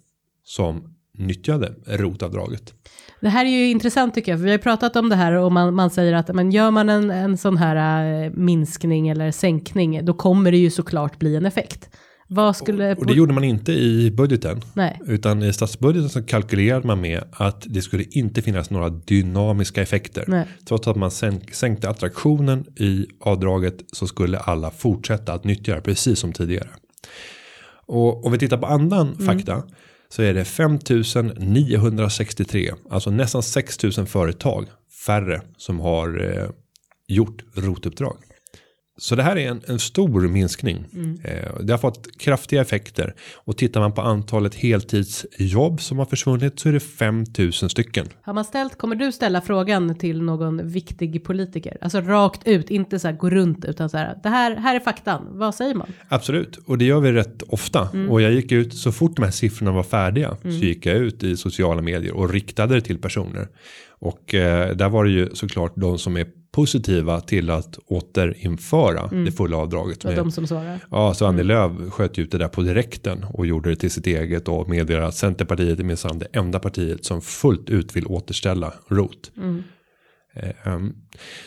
som 0.44 0.94
nyttjade 1.18 1.74
rotavdraget. 1.86 2.74
Det 3.20 3.28
här 3.28 3.44
är 3.44 3.48
ju 3.48 3.70
intressant 3.70 4.14
tycker 4.14 4.32
jag, 4.32 4.38
för 4.38 4.44
vi 4.44 4.50
har 4.50 4.58
ju 4.58 4.62
pratat 4.62 4.96
om 4.96 5.08
det 5.08 5.16
här 5.16 5.32
och 5.32 5.52
man, 5.52 5.74
man 5.74 5.90
säger 5.90 6.12
att 6.12 6.34
men 6.34 6.50
gör 6.50 6.70
man 6.70 6.88
en, 6.88 7.10
en 7.10 7.38
sån 7.38 7.56
här 7.56 8.24
eh, 8.24 8.30
minskning 8.30 9.08
eller 9.08 9.30
sänkning, 9.30 10.04
då 10.04 10.14
kommer 10.14 10.50
det 10.50 10.58
ju 10.58 10.70
såklart 10.70 11.18
bli 11.18 11.36
en 11.36 11.46
effekt. 11.46 11.90
Vad 12.34 12.56
skulle... 12.56 12.94
Och 12.94 13.06
det 13.06 13.12
gjorde 13.12 13.32
man 13.32 13.44
inte 13.44 13.72
i 13.72 14.10
budgeten. 14.10 14.60
Nej. 14.74 15.00
Utan 15.06 15.42
i 15.42 15.52
statsbudgeten 15.52 16.10
så 16.10 16.22
kalkylerade 16.22 16.86
man 16.86 17.00
med 17.00 17.24
att 17.32 17.64
det 17.66 17.82
skulle 17.82 18.04
inte 18.04 18.42
finnas 18.42 18.70
några 18.70 18.88
dynamiska 18.88 19.82
effekter. 19.82 20.24
Nej. 20.28 20.46
Trots 20.64 20.88
att 20.88 20.96
man 20.96 21.10
sänk, 21.10 21.54
sänkte 21.54 21.88
attraktionen 21.88 22.64
i 22.76 23.06
avdraget 23.20 23.74
så 23.92 24.06
skulle 24.06 24.38
alla 24.38 24.70
fortsätta 24.70 25.32
att 25.32 25.44
nyttja 25.44 25.74
det 25.74 25.80
precis 25.80 26.18
som 26.18 26.32
tidigare. 26.32 26.68
Och 27.86 28.26
om 28.26 28.32
vi 28.32 28.38
tittar 28.38 28.58
på 28.58 28.66
annan 28.66 29.18
fakta 29.18 29.62
så 30.08 30.22
är 30.22 30.34
det 30.34 30.44
5963, 30.44 32.72
alltså 32.90 33.10
nästan 33.10 33.42
6000 33.42 34.06
företag 34.06 34.66
färre 35.06 35.42
som 35.56 35.80
har 35.80 36.38
eh, 36.38 36.48
gjort 37.08 37.44
rotuppdrag. 37.54 38.16
Så 38.96 39.14
det 39.14 39.22
här 39.22 39.36
är 39.36 39.48
en, 39.48 39.60
en 39.66 39.78
stor 39.78 40.28
minskning. 40.28 40.84
Eh, 41.24 41.60
det 41.60 41.72
har 41.72 41.78
fått 41.78 42.18
kraftiga 42.18 42.60
effekter. 42.60 43.14
Och 43.36 43.56
tittar 43.56 43.80
man 43.80 43.92
på 43.92 44.00
antalet 44.02 44.54
heltidsjobb 44.54 45.80
som 45.80 45.98
har 45.98 46.06
försvunnit 46.06 46.60
så 46.60 46.68
är 46.68 46.72
det 46.72 46.80
5000 46.80 47.70
stycken. 47.70 48.06
Har 48.22 48.34
man 48.34 48.44
ställt, 48.44 48.78
kommer 48.78 48.96
du 48.96 49.12
ställa 49.12 49.40
frågan 49.40 49.98
till 49.98 50.22
någon 50.22 50.68
viktig 50.68 51.24
politiker? 51.24 51.78
Alltså 51.80 52.00
rakt 52.00 52.46
ut, 52.46 52.70
inte 52.70 52.98
så 52.98 53.08
här 53.08 53.14
gå 53.14 53.30
runt 53.30 53.64
utan 53.64 53.90
så 53.90 53.96
här, 53.96 54.18
det 54.22 54.28
här, 54.28 54.56
här 54.56 54.74
är 54.74 54.80
faktan, 54.80 55.26
vad 55.30 55.54
säger 55.54 55.74
man? 55.74 55.92
Absolut, 56.08 56.56
och 56.66 56.78
det 56.78 56.84
gör 56.84 57.00
vi 57.00 57.12
rätt 57.12 57.42
ofta. 57.42 57.88
Och 58.10 58.22
jag 58.22 58.32
gick 58.32 58.52
ut 58.52 58.74
så 58.74 58.92
fort 58.92 59.16
de 59.16 59.22
här 59.22 59.30
siffrorna 59.32 59.72
var 59.72 59.82
färdiga 59.82 60.36
så 60.42 60.48
gick 60.48 60.86
jag 60.86 60.96
ut 60.96 61.22
i 61.22 61.36
sociala 61.36 61.82
medier 61.82 62.14
och 62.14 62.30
riktade 62.30 62.74
det 62.74 62.80
till 62.80 62.98
personer. 62.98 63.48
Och 63.88 64.34
eh, 64.34 64.76
där 64.76 64.88
var 64.88 65.04
det 65.04 65.10
ju 65.10 65.30
såklart 65.34 65.72
de 65.76 65.98
som 65.98 66.16
är 66.16 66.26
positiva 66.54 67.20
till 67.20 67.50
att 67.50 67.78
återinföra 67.86 69.06
det 69.24 69.32
fulla 69.32 69.56
avdraget. 69.56 70.00
Det 70.00 70.08
var 70.08 70.14
med- 70.14 70.24
de 70.24 70.30
som 70.30 70.46
svarar. 70.46 70.78
Ja, 70.90 71.14
så 71.14 71.26
Annie 71.26 71.42
Lööf 71.42 71.72
sköt 71.90 72.18
ut 72.18 72.30
det 72.30 72.38
där 72.38 72.48
på 72.48 72.62
direkten 72.62 73.24
och 73.24 73.46
gjorde 73.46 73.70
det 73.70 73.76
till 73.76 73.90
sitt 73.90 74.06
eget 74.06 74.48
och 74.48 74.68
meddelade 74.68 75.06
att 75.06 75.14
Centerpartiet 75.14 75.78
är 75.80 75.84
minsann 75.84 76.18
det 76.18 76.26
enda 76.32 76.58
partiet 76.58 77.04
som 77.04 77.22
fullt 77.22 77.70
ut 77.70 77.96
vill 77.96 78.06
återställa 78.06 78.72
ROT. 78.88 79.30
Eh, 80.36 80.74
um, 80.74 80.96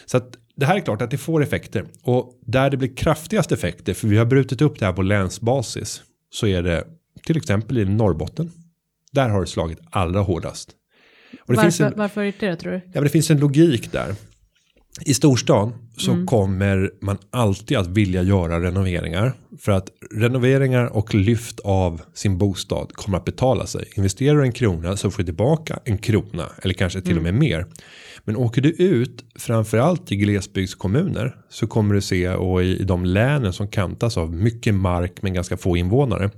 så 0.06 0.18
att 0.18 0.38
det 0.56 0.66
här 0.66 0.76
är 0.76 0.80
klart 0.80 1.02
att 1.02 1.12
det 1.12 1.18
får 1.18 1.44
effekter 1.44 1.86
och 2.04 2.40
där 2.46 2.70
det 2.70 2.78
blir 2.78 2.96
kraftigast 2.96 3.52
effekter 3.52 3.94
för 3.94 4.08
vi 4.08 4.18
har 4.18 4.26
brutit 4.26 4.62
upp 4.62 4.80
det 4.80 4.86
här 4.86 4.94
på 4.94 5.02
länsbasis 5.02 6.02
så 6.30 6.48
är 6.48 6.62
det 6.64 6.84
till 7.26 7.38
exempel 7.38 7.78
i 7.78 7.86
Norrbotten. 7.86 8.52
Där 9.12 9.30
har 9.30 9.42
det 9.42 9.48
slagit 9.48 9.80
allra 9.90 10.20
hårdast. 10.20 10.72
Varför, 11.46 11.84
en, 11.84 11.94
varför 11.98 12.22
är 12.22 12.26
det 12.40 12.48
det 12.48 12.56
tror 12.56 12.72
du? 12.72 12.78
Ja, 12.86 12.92
men 12.94 13.04
det 13.04 13.10
finns 13.10 13.32
en 13.32 13.40
logik 13.40 13.92
där. 13.92 14.16
I 15.02 15.14
storstan 15.14 15.74
så 15.98 16.26
kommer 16.26 16.92
man 17.00 17.18
alltid 17.32 17.78
att 17.78 17.88
vilja 17.88 18.24
göra 18.24 18.62
renoveringar. 18.62 19.34
För 19.60 19.72
att 19.72 19.90
renoveringar 20.12 20.86
och 20.86 21.16
lyft 21.16 21.60
av 21.60 22.02
sin 22.14 22.38
bostad 22.38 22.94
kommer 22.94 23.18
att 23.18 23.26
betala 23.26 23.68
sig. 23.68 23.86
Investerar 23.96 24.38
du 24.38 24.44
en 24.44 24.52
krona 24.52 24.98
så 24.98 25.12
får 25.12 25.18
du 25.18 25.26
tillbaka 25.26 25.80
en 25.84 25.98
krona. 25.98 26.46
Eller 26.62 26.74
kanske 26.74 27.02
till 27.02 27.18
och 27.18 27.24
med 27.24 27.34
mer. 27.34 27.66
Men 28.28 28.36
åker 28.36 28.62
du 28.62 28.70
ut 28.70 29.26
framförallt 29.36 30.12
i 30.12 30.16
glesbygdskommuner 30.16 31.36
så 31.50 31.68
kommer 31.68 31.96
du 31.96 32.02
se 32.02 32.30
och 32.30 32.64
i, 32.64 32.84
de 32.84 33.06
länen 33.06 33.54
som 33.54 33.68
kantas 33.68 34.18
av 34.18 34.34
mycket 34.34 34.74
mark 34.74 35.22
men 35.22 35.34
ganska 35.34 35.58
få 35.58 35.78
invånare. 35.78 36.30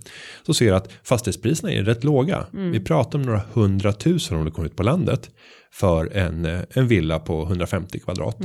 Så 0.45 0.53
ser 0.53 0.65
du 0.65 0.75
att 0.75 0.91
fastighetspriserna 1.03 1.71
är 1.71 1.83
rätt 1.83 2.03
låga. 2.03 2.45
Vi 2.71 2.79
pratar 2.79 3.19
om 3.19 3.25
några 3.25 3.41
hundratusen 3.53 4.37
om 4.37 4.45
du 4.45 4.51
kommer 4.51 4.67
ut 4.67 4.75
på 4.75 4.83
landet. 4.83 5.29
För 5.71 6.17
en, 6.17 6.45
eh, 6.45 6.59
en 6.69 6.87
villa 6.87 7.19
på 7.19 7.43
150 7.43 7.99
kvadrat. 7.99 8.37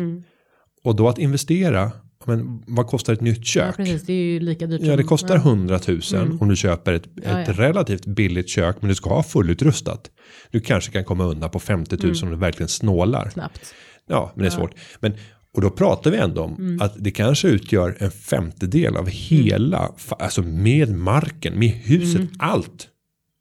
Och 0.85 0.97
då 0.97 1.09
att 1.09 1.19
investera, 1.19 1.93
men 2.27 2.63
vad 2.67 2.87
kostar 2.87 3.13
ett 3.13 3.21
nytt 3.21 3.39
Ja, 3.39 3.45
kök? 3.45 3.77
precis, 3.77 4.03
det 4.03 4.13
är 4.13 4.17
ju 4.25 4.41
lika 4.41 4.67
dyrt 4.67 4.81
Ja, 4.83 4.97
det 4.97 5.03
kostar 5.03 5.37
100 5.37 5.81
000 6.13 6.39
om 6.41 6.49
du 6.49 6.57
köper 6.57 6.93
ett, 6.93 7.05
Ja, 7.25 7.41
ett 7.41 7.49
ja. 7.49 7.55
relativt 7.65 8.07
billigt 8.07 8.49
kök, 8.49 8.77
men 8.81 8.89
du 8.89 8.95
ska 8.95 9.15
ha 9.15 9.23
fullutrustat. 9.23 10.11
Du 10.51 10.61
kanske 10.61 10.93
kan 10.93 11.05
komma 11.05 11.25
undan 11.25 11.51
på 11.51 11.59
50 11.61 11.97
000 12.03 12.15
om 12.23 12.31
du 12.31 12.37
verkligen 12.37 12.69
snålar. 12.69 13.31
Knappt. 13.31 13.75
Ja, 14.09 14.33
men 14.35 14.43
det 14.43 14.49
är 14.49 14.51
svårt. 14.51 14.75
Men, 15.01 15.13
och 15.55 15.61
då 15.63 15.71
pratar 15.71 16.11
vi 16.11 16.17
ändå 16.17 16.43
om 16.43 16.79
att 16.83 16.95
det 16.99 17.11
kanske 17.11 17.49
utgör 17.49 17.97
en 18.01 18.11
femtedel 18.11 18.97
av 18.97 19.09
hela, 19.09 19.79
fa- 19.99 20.17
alltså 20.23 20.43
med 20.43 20.97
marken, 20.97 21.59
med 21.59 21.69
huset, 21.71 22.29
allt. 22.39 22.89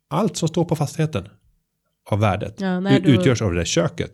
Allt 0.09 0.37
som 0.37 0.47
står 0.47 0.65
på 0.65 0.75
fastigheten 0.75 1.23
av 2.09 2.19
värdet 2.19 2.61
Ja, 2.61 2.79
nej, 2.79 3.01
då- 3.01 3.09
utgörs 3.09 3.41
av 3.41 3.51
det 3.51 3.57
där 3.59 3.65
köket. 3.65 4.11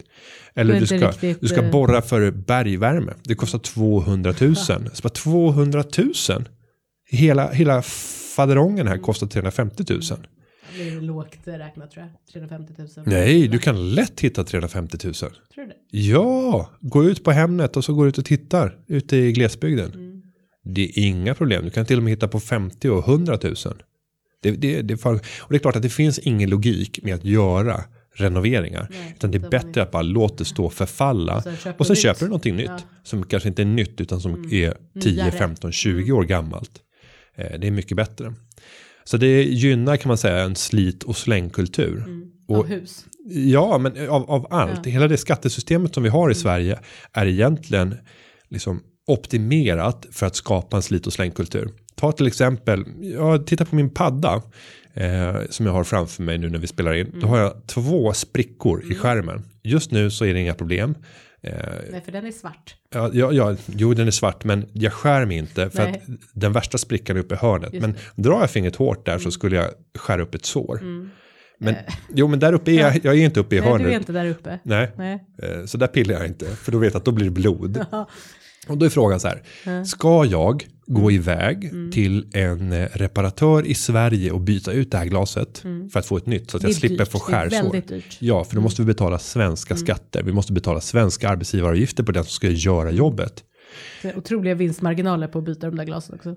Eller 0.56 0.80
du 0.80 0.86
ska, 0.88 1.10
riktigt, 1.10 1.42
du 1.42 1.48
ska 1.48 1.64
eh, 1.64 1.72
borra 1.72 2.02
för 2.02 2.32
bergvärme. 2.32 3.14
Det 3.24 3.36
kostar 3.36 3.60
200 3.60 4.34
000. 4.42 4.56
Så 4.56 4.74
bara 5.04 5.10
200 5.10 5.84
000. 5.98 6.50
Hela, 7.12 7.52
hela 7.52 7.82
faderongen 8.36 8.88
här 8.88 8.98
kostar 8.98 9.28
350 9.28 9.84
000. 9.90 10.02
Det 10.78 10.90
är 10.90 11.02
lågt 11.02 11.38
räknat 11.44 11.92
tror 11.92 12.06
jag. 12.06 12.34
350 12.34 12.74
000. 12.78 12.88
Nej, 13.06 13.48
du 13.48 13.60
kan 13.60 13.96
lätt 13.96 14.20
hitta 14.20 14.44
350 14.44 14.98
000. 15.04 15.14
Tror 15.14 15.32
du 15.56 15.66
det? 15.66 15.98
Ja, 15.98 16.70
gå 16.80 17.04
ut 17.04 17.24
på 17.24 17.32
Hemnet 17.32 17.78
och 17.78 17.86
så 17.86 17.94
går 17.94 18.04
du 18.04 18.10
ut 18.10 18.18
och 18.18 18.26
tittar 18.26 18.78
ute 18.88 19.18
i 19.18 19.32
glesbygden. 19.32 19.92
Mm. 19.94 20.22
Det 20.64 20.82
är 20.82 20.92
inga 20.98 21.36
problem. 21.36 21.66
Du 21.66 21.70
kan 21.72 21.86
till 21.86 21.98
och 21.98 22.04
med 22.04 22.12
hitta 22.12 22.28
på 22.28 22.40
50 22.40 22.90
och 22.90 23.08
100 23.08 23.40
000. 23.44 23.56
Det, 24.42 24.52
det, 24.52 24.82
det, 24.82 25.06
och 25.06 25.20
det 25.50 25.56
är 25.56 25.60
klart 25.60 25.76
att 25.76 25.82
det 25.82 25.90
finns 25.90 26.20
ingen 26.20 26.50
logik 26.50 27.00
med 27.04 27.16
att 27.16 27.26
göra 27.26 27.84
renoveringar. 28.16 28.88
Nej, 28.92 29.14
utan 29.16 29.32
det 29.32 29.38
är 29.38 29.50
bättre 29.50 29.82
att 29.82 29.92
bara 29.92 30.02
låta 30.02 30.36
det 30.36 30.46
stå 30.46 30.70
förfalla. 30.70 31.38
Och 31.38 31.44
sen 31.44 31.56
köper 31.58 31.80
Och 31.80 31.88
sen 31.88 31.94
du 31.96 32.02
köper 32.02 32.14
nytt. 32.14 32.20
du 32.20 32.26
någonting 32.28 32.56
nytt. 32.56 32.66
Ja. 32.68 32.72
Mm. 32.74 32.84
Som 33.04 33.24
kanske 33.24 33.50
inte 33.50 33.62
är 33.62 33.66
nytt 33.66 34.02
utan 34.02 34.22
som 34.22 34.34
är 34.34 34.50
10, 34.50 34.74
Nyare. 34.94 35.32
15, 35.32 35.72
20 35.72 36.12
år 36.12 36.24
gammalt. 36.24 36.72
Eh, 37.36 37.60
Det 37.60 37.68
är 37.68 37.72
mycket 37.72 37.98
bättre. 37.98 38.34
Så 39.04 39.18
det 39.18 39.44
gynnar 39.44 39.98
kan 39.98 40.08
man 40.08 40.18
säga 40.18 40.38
en 40.44 40.56
slit 40.56 41.04
och 41.04 41.18
slängkultur. 41.18 42.04
Av 42.50 42.58
Och, 42.58 42.68
hus. 42.68 43.06
ja, 43.30 43.78
men 43.78 44.10
av, 44.10 44.32
av 44.32 44.48
allt. 44.50 44.86
Hela 44.86 45.08
det 45.08 45.18
skattesystemet 45.18 45.94
som 45.94 46.04
vi 46.04 46.10
har 46.10 46.32
i 46.32 46.36
Sverige 46.36 46.80
är 47.14 47.26
egentligen 47.26 47.96
liksom 48.50 48.82
optimerat 49.10 50.06
för 50.12 50.26
att 50.26 50.36
skapa 50.36 50.76
en 50.78 50.84
slit 50.84 51.08
och 51.08 51.14
slängkultur. 51.14 51.70
Ta 51.96 52.12
till 52.12 52.28
exempel, 52.28 52.86
jag 53.02 53.48
tittar 53.48 53.66
på 53.66 53.76
min 53.76 53.90
padda 53.90 54.42
eh, 54.94 55.36
som 55.50 55.66
jag 55.66 55.74
har 55.74 55.84
framför 55.84 56.24
mig 56.24 56.38
nu 56.38 56.50
när 56.50 56.60
vi 56.60 56.68
spelar 56.68 56.94
in. 56.94 57.12
Då 57.22 57.28
har 57.28 57.40
jag 57.40 57.68
två 57.68 58.14
sprickor 58.14 58.92
i 58.92 58.96
skärmen. 58.96 59.44
Just 59.64 59.92
nu 59.92 60.12
så 60.12 60.26
är 60.26 60.34
det 60.34 60.40
inga 60.40 60.54
problem. 60.54 60.96
Eh, 61.42 61.54
Nej, 61.92 62.02
för 62.06 62.12
den 62.12 62.26
är 62.26 62.32
svart. 62.32 62.76
Ja, 62.94 63.10
ja, 63.14 63.32
ja, 63.32 63.56
jo 63.66 63.94
den 63.94 64.08
är 64.08 64.12
svart 64.12 64.44
men 64.44 64.66
jag 64.74 64.94
skär 64.94 65.26
mig 65.26 65.38
inte 65.38 65.70
för 65.70 65.84
Nej. 65.84 65.92
att 66.08 66.20
den 66.34 66.54
värsta 66.54 66.78
sprickan 66.78 67.16
är 67.18 67.22
uppe 67.22 67.36
i 67.36 67.38
hörnet. 67.38 67.74
Just 67.74 67.82
men 67.82 67.96
drar 68.16 68.40
jag 68.40 68.50
fingret 68.52 68.76
hårt 68.76 69.06
där 69.06 69.12
Mm. 69.14 69.24
så 69.24 69.32
skulle 69.32 69.56
jag 69.56 69.70
skära 70.00 70.22
upp 70.22 70.36
ett 70.36 70.46
sår. 70.46 70.80
Men 71.62 71.76
jo 72.14 72.28
men 72.28 72.40
där 72.40 72.54
uppe 72.54 72.72
är 72.72 72.76
jag, 72.80 73.06
jag 73.06 73.16
är 73.20 73.26
inte 73.26 73.40
uppe 73.40 73.56
i 73.56 73.58
Eh. 73.58 73.64
Nej, 73.64 73.72
hörnet. 73.72 73.88
du 73.88 73.94
är 73.94 74.00
inte 74.00 74.12
där 74.12 74.26
uppe. 74.30 74.60
Nej, 74.64 74.92
Nej. 74.98 75.20
eh, 75.44 75.66
så 75.66 75.78
där 75.78 75.88
pillar 75.88 76.16
jag 76.16 76.26
inte 76.28 76.46
för 76.46 76.72
då 76.72 76.78
vet 76.78 76.94
jag 76.94 77.00
att 77.00 77.06
då 77.06 77.12
blir 77.12 77.26
det 77.26 77.32
blod. 77.32 77.86
Och 78.68 78.78
då 78.78 78.86
är 78.86 78.90
frågan 78.90 79.20
så 79.20 79.28
här, 79.28 79.84
ska 79.84 80.26
jag 80.26 80.64
Mm. 80.90 81.02
gå 81.02 81.12
iväg 81.12 81.72
till 81.94 82.28
en 82.34 82.72
eh, 82.72 82.88
reparatör 82.94 83.66
i 83.68 83.74
Sverige 83.74 84.32
och 84.32 84.42
byta 84.42 84.72
ut 84.72 84.92
det 84.92 84.98
här 84.98 85.06
glaset 85.06 85.64
för 85.94 86.00
att 86.00 86.06
få 86.06 86.18
ett 86.18 86.26
nytt 86.26 86.52
så 86.52 86.58
att 86.58 86.64
Mm. 86.64 86.70
Jag 86.72 86.80
slipper 86.80 86.98
dyrt. 86.98 87.08
få 87.12 87.20
skärsår? 87.20 87.82
Ja, 88.20 88.44
för 88.44 88.56
då 88.56 88.62
måste 88.62 88.82
vi 88.82 88.86
betala 88.86 89.20
svenska 89.20 89.76
skatter. 89.76 90.24
Vi 90.24 90.32
måste 90.32 90.54
betala 90.54 90.82
svenska 90.82 91.30
arbetsgivaravgifter 91.30 92.04
på 92.04 92.12
den 92.12 92.24
som 92.24 92.32
ska 92.32 92.48
göra 92.50 92.92
jobbet. 92.92 93.44
Det 94.02 94.08
är 94.10 94.18
otroliga 94.18 94.54
vinstmarginaler 94.56 95.28
på 95.28 95.40
att 95.40 95.46
byta 95.46 95.68
de 95.68 95.76
där 95.76 95.86
glasen 95.86 96.16
också. 96.16 96.30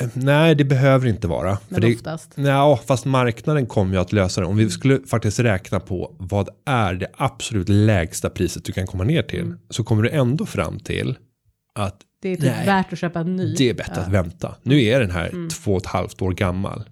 Eh, 0.00 0.08
Nej, 0.14 0.54
det 0.54 0.64
behöver 0.64 1.06
inte 1.08 1.28
vara. 1.28 1.58
Men 1.68 1.80
det, 1.80 1.94
oftast. 1.94 2.32
Nej, 2.34 2.78
fast 2.86 3.04
marknaden 3.04 3.66
kommer 3.66 3.94
ju 3.94 4.00
att 4.00 4.12
lösa 4.12 4.40
det. 4.40 4.46
Om 4.46 4.56
vi 4.56 4.70
skulle 4.70 5.00
faktiskt 5.06 5.38
räkna 5.40 5.80
på 5.80 6.16
vad 6.18 6.48
är 6.66 6.94
det 6.94 7.06
absolut 7.16 7.68
lägsta 7.68 8.30
priset 8.30 8.64
du 8.64 8.72
kan 8.72 8.86
komma 8.86 9.04
ner 9.04 9.22
till. 9.22 9.40
Mm. 9.40 9.58
Så 9.70 9.84
kommer 9.84 10.02
du 10.02 10.10
ändå 10.10 10.46
fram 10.46 10.78
till 10.80 11.16
att 11.78 12.00
Det 12.22 12.28
är 12.28 12.36
typ 12.36 12.44
Nej. 12.44 12.66
värt 12.66 12.92
att 12.92 12.98
köpa 12.98 13.20
en 13.20 13.36
ny. 13.36 13.54
det 13.54 13.70
är 13.70 13.74
bättre 13.74 13.94
att 14.02 14.12
vänta. 14.12 14.54
Nu 14.62 14.82
är 14.84 15.00
den 15.00 15.10
här 15.10 15.28
Mm. 15.28 15.48
två 15.48 15.72
och 15.72 15.80
ett 15.80 15.86
halvt 15.86 16.22
år 16.22 16.32
gammal. 16.32 16.82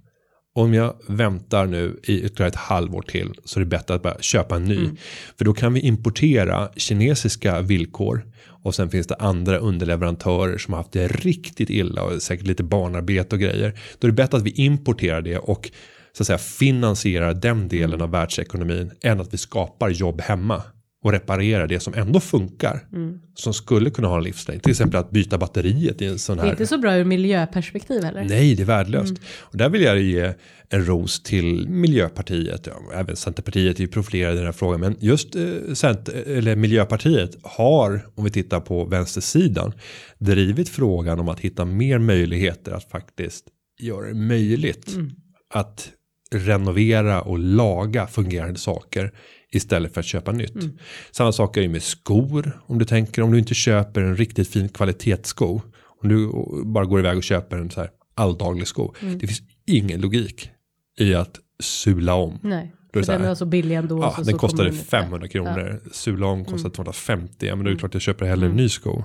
Om 0.54 0.74
jag 0.74 0.94
väntar 1.08 1.66
nu 1.66 2.00
i 2.04 2.20
ytterligare 2.22 2.48
ett 2.48 2.56
halvår 2.56 3.02
till 3.02 3.32
så 3.44 3.58
är 3.58 3.64
det 3.64 3.70
bättre 3.70 3.94
att 3.94 4.02
bara 4.02 4.16
köpa 4.20 4.56
en 4.56 4.64
ny. 4.64 4.76
Mm. 4.78 4.96
För 5.38 5.44
då 5.44 5.52
kan 5.54 5.72
vi 5.74 5.80
importera 5.80 6.68
kinesiska 6.76 7.60
villkor 7.60 8.24
och 8.62 8.74
sen 8.74 8.90
finns 8.90 9.06
det 9.06 9.14
andra 9.14 9.58
underleverantörer 9.58 10.58
som 10.58 10.74
har 10.74 10.78
haft 10.80 10.92
det 10.92 11.08
riktigt 11.08 11.70
illa 11.70 12.02
och 12.02 12.22
säkert 12.22 12.46
lite 12.46 12.62
barnarbete 12.62 13.36
och 13.36 13.40
grejer. 13.40 13.72
Då 13.98 14.06
är 14.06 14.10
det 14.10 14.16
bättre 14.16 14.36
att 14.38 14.42
vi 14.44 14.50
importerar 14.50 15.20
det 15.22 15.38
och 15.38 15.70
så 16.12 16.22
att 16.22 16.26
säga 16.26 16.38
finansierar 16.38 17.34
den 17.34 17.68
delen 17.68 17.90
Mm. 17.94 18.02
av 18.02 18.10
världsekonomin 18.10 18.90
än 19.02 19.20
att 19.20 19.34
vi 19.34 19.38
skapar 19.38 19.88
jobb 19.90 20.20
hemma 20.20 20.62
och 21.06 21.12
reparerar 21.12 21.66
det 21.66 21.80
som 21.80 21.94
ändå 21.94 22.20
funkar. 22.20 22.86
Mm. 22.92 23.18
Som 23.34 23.54
skulle 23.54 23.90
kunna 23.90 24.08
ha 24.08 24.16
en 24.18 24.24
livslängd. 24.24 24.62
Till 24.62 24.70
exempel 24.70 25.00
att 25.00 25.10
byta 25.10 25.38
batteriet 25.38 26.02
i 26.02 26.06
en 26.06 26.18
sån 26.18 26.36
Det 26.36 26.42
är 26.42 26.44
här. 26.44 26.50
inte 26.52 26.66
så 26.66 26.78
bra 26.78 26.96
ur 26.96 27.04
miljöperspektiv 27.04 28.02
heller. 28.04 28.24
Nej, 28.28 28.54
det 28.54 28.62
är 28.62 28.66
värdelöst. 28.66 29.10
Mm. 29.10 29.22
Och 29.38 29.56
där 29.56 29.68
vill 29.68 29.82
jag 29.82 30.00
ge 30.00 30.32
en 30.68 30.86
ros 30.86 31.22
till 31.22 31.68
Miljöpartiet. 31.68 32.66
Ja, 32.66 32.92
även 32.94 33.16
Centerpartiet 33.16 33.76
är 33.76 33.80
ju 33.80 33.88
profilerade 33.88 34.34
i 34.34 34.36
den 34.36 34.44
här 34.44 34.52
frågan. 34.52 34.80
Men 34.80 34.96
just 35.00 35.36
eh, 35.36 35.42
Cent 35.74 36.08
eller 36.08 36.56
Miljöpartiet 36.56 37.36
har, 37.42 38.06
om 38.14 38.24
vi 38.24 38.30
tittar 38.30 38.60
på 38.60 38.84
vänstersidan, 38.84 39.72
drivit 40.18 40.68
frågan 40.68 41.20
om 41.20 41.28
att 41.28 41.40
hitta 41.40 41.64
mer 41.64 41.98
möjligheter 41.98 42.72
att 42.72 42.90
faktiskt 42.90 43.44
göra 43.80 44.06
det 44.08 44.14
möjligt 44.14 44.94
Mm. 44.94 45.10
att 45.54 45.88
renovera 46.30 47.20
och 47.22 47.38
laga 47.38 48.06
fungerande 48.06 48.58
saker 48.58 49.12
istället 49.52 49.94
för 49.94 50.00
att 50.00 50.06
köpa 50.06 50.32
nytt. 50.32 50.54
Mm. 50.54 50.78
Samma 51.10 51.32
sak 51.32 51.56
är 51.56 51.60
ju 51.62 51.68
med 51.68 51.82
skor. 51.82 52.60
Om 52.66 52.78
du 52.78 52.84
tänker 52.84 53.22
om 53.22 53.32
du 53.32 53.38
inte 53.38 53.54
köper 53.54 54.00
en 54.00 54.16
riktigt 54.16 54.48
fin 54.48 54.68
kvalitetssko. 54.68 55.60
Om 56.02 56.08
du 56.08 56.30
bara 56.64 56.84
går 56.84 56.98
iväg 57.00 57.16
och 57.16 57.22
köper 57.24 57.56
en 57.56 57.70
så 57.70 57.80
här 57.80 57.90
alldaglig 58.14 58.68
sko. 58.68 58.94
Mm. 59.02 59.18
Det 59.18 59.26
finns 59.26 59.42
ingen 59.66 60.00
logik 60.00 60.50
i 60.98 61.14
att 61.14 61.40
sula 61.62 62.14
om. 62.14 62.38
Nej, 62.42 62.72
Då 62.92 62.98
är 62.98 63.02
så 63.04 63.12
den 63.12 63.20
här, 63.22 63.30
är 63.30 63.34
så 63.34 63.46
billig 63.46 63.74
ändå. 63.76 63.98
Ja, 64.02 64.10
så, 64.10 64.22
den 64.22 64.24
så 64.32 64.38
kostade 64.38 64.56
kommer 64.56 64.70
den 64.70 64.78
inte. 64.78 64.90
500 64.90 65.28
kronor. 65.28 65.80
Sula 65.92 66.26
om 66.26 66.44
kostar 66.44 66.70
250. 66.70 67.46
Ja, 67.46 67.56
men 67.56 67.64
då 67.64 67.68
är 67.68 67.72
Mm. 67.72 67.74
det 67.74 67.78
klart 67.80 67.94
jag 67.94 68.02
köper 68.02 68.26
hellre 68.26 68.46
en 68.46 68.56
ny 68.56 68.68
sko. 68.68 69.04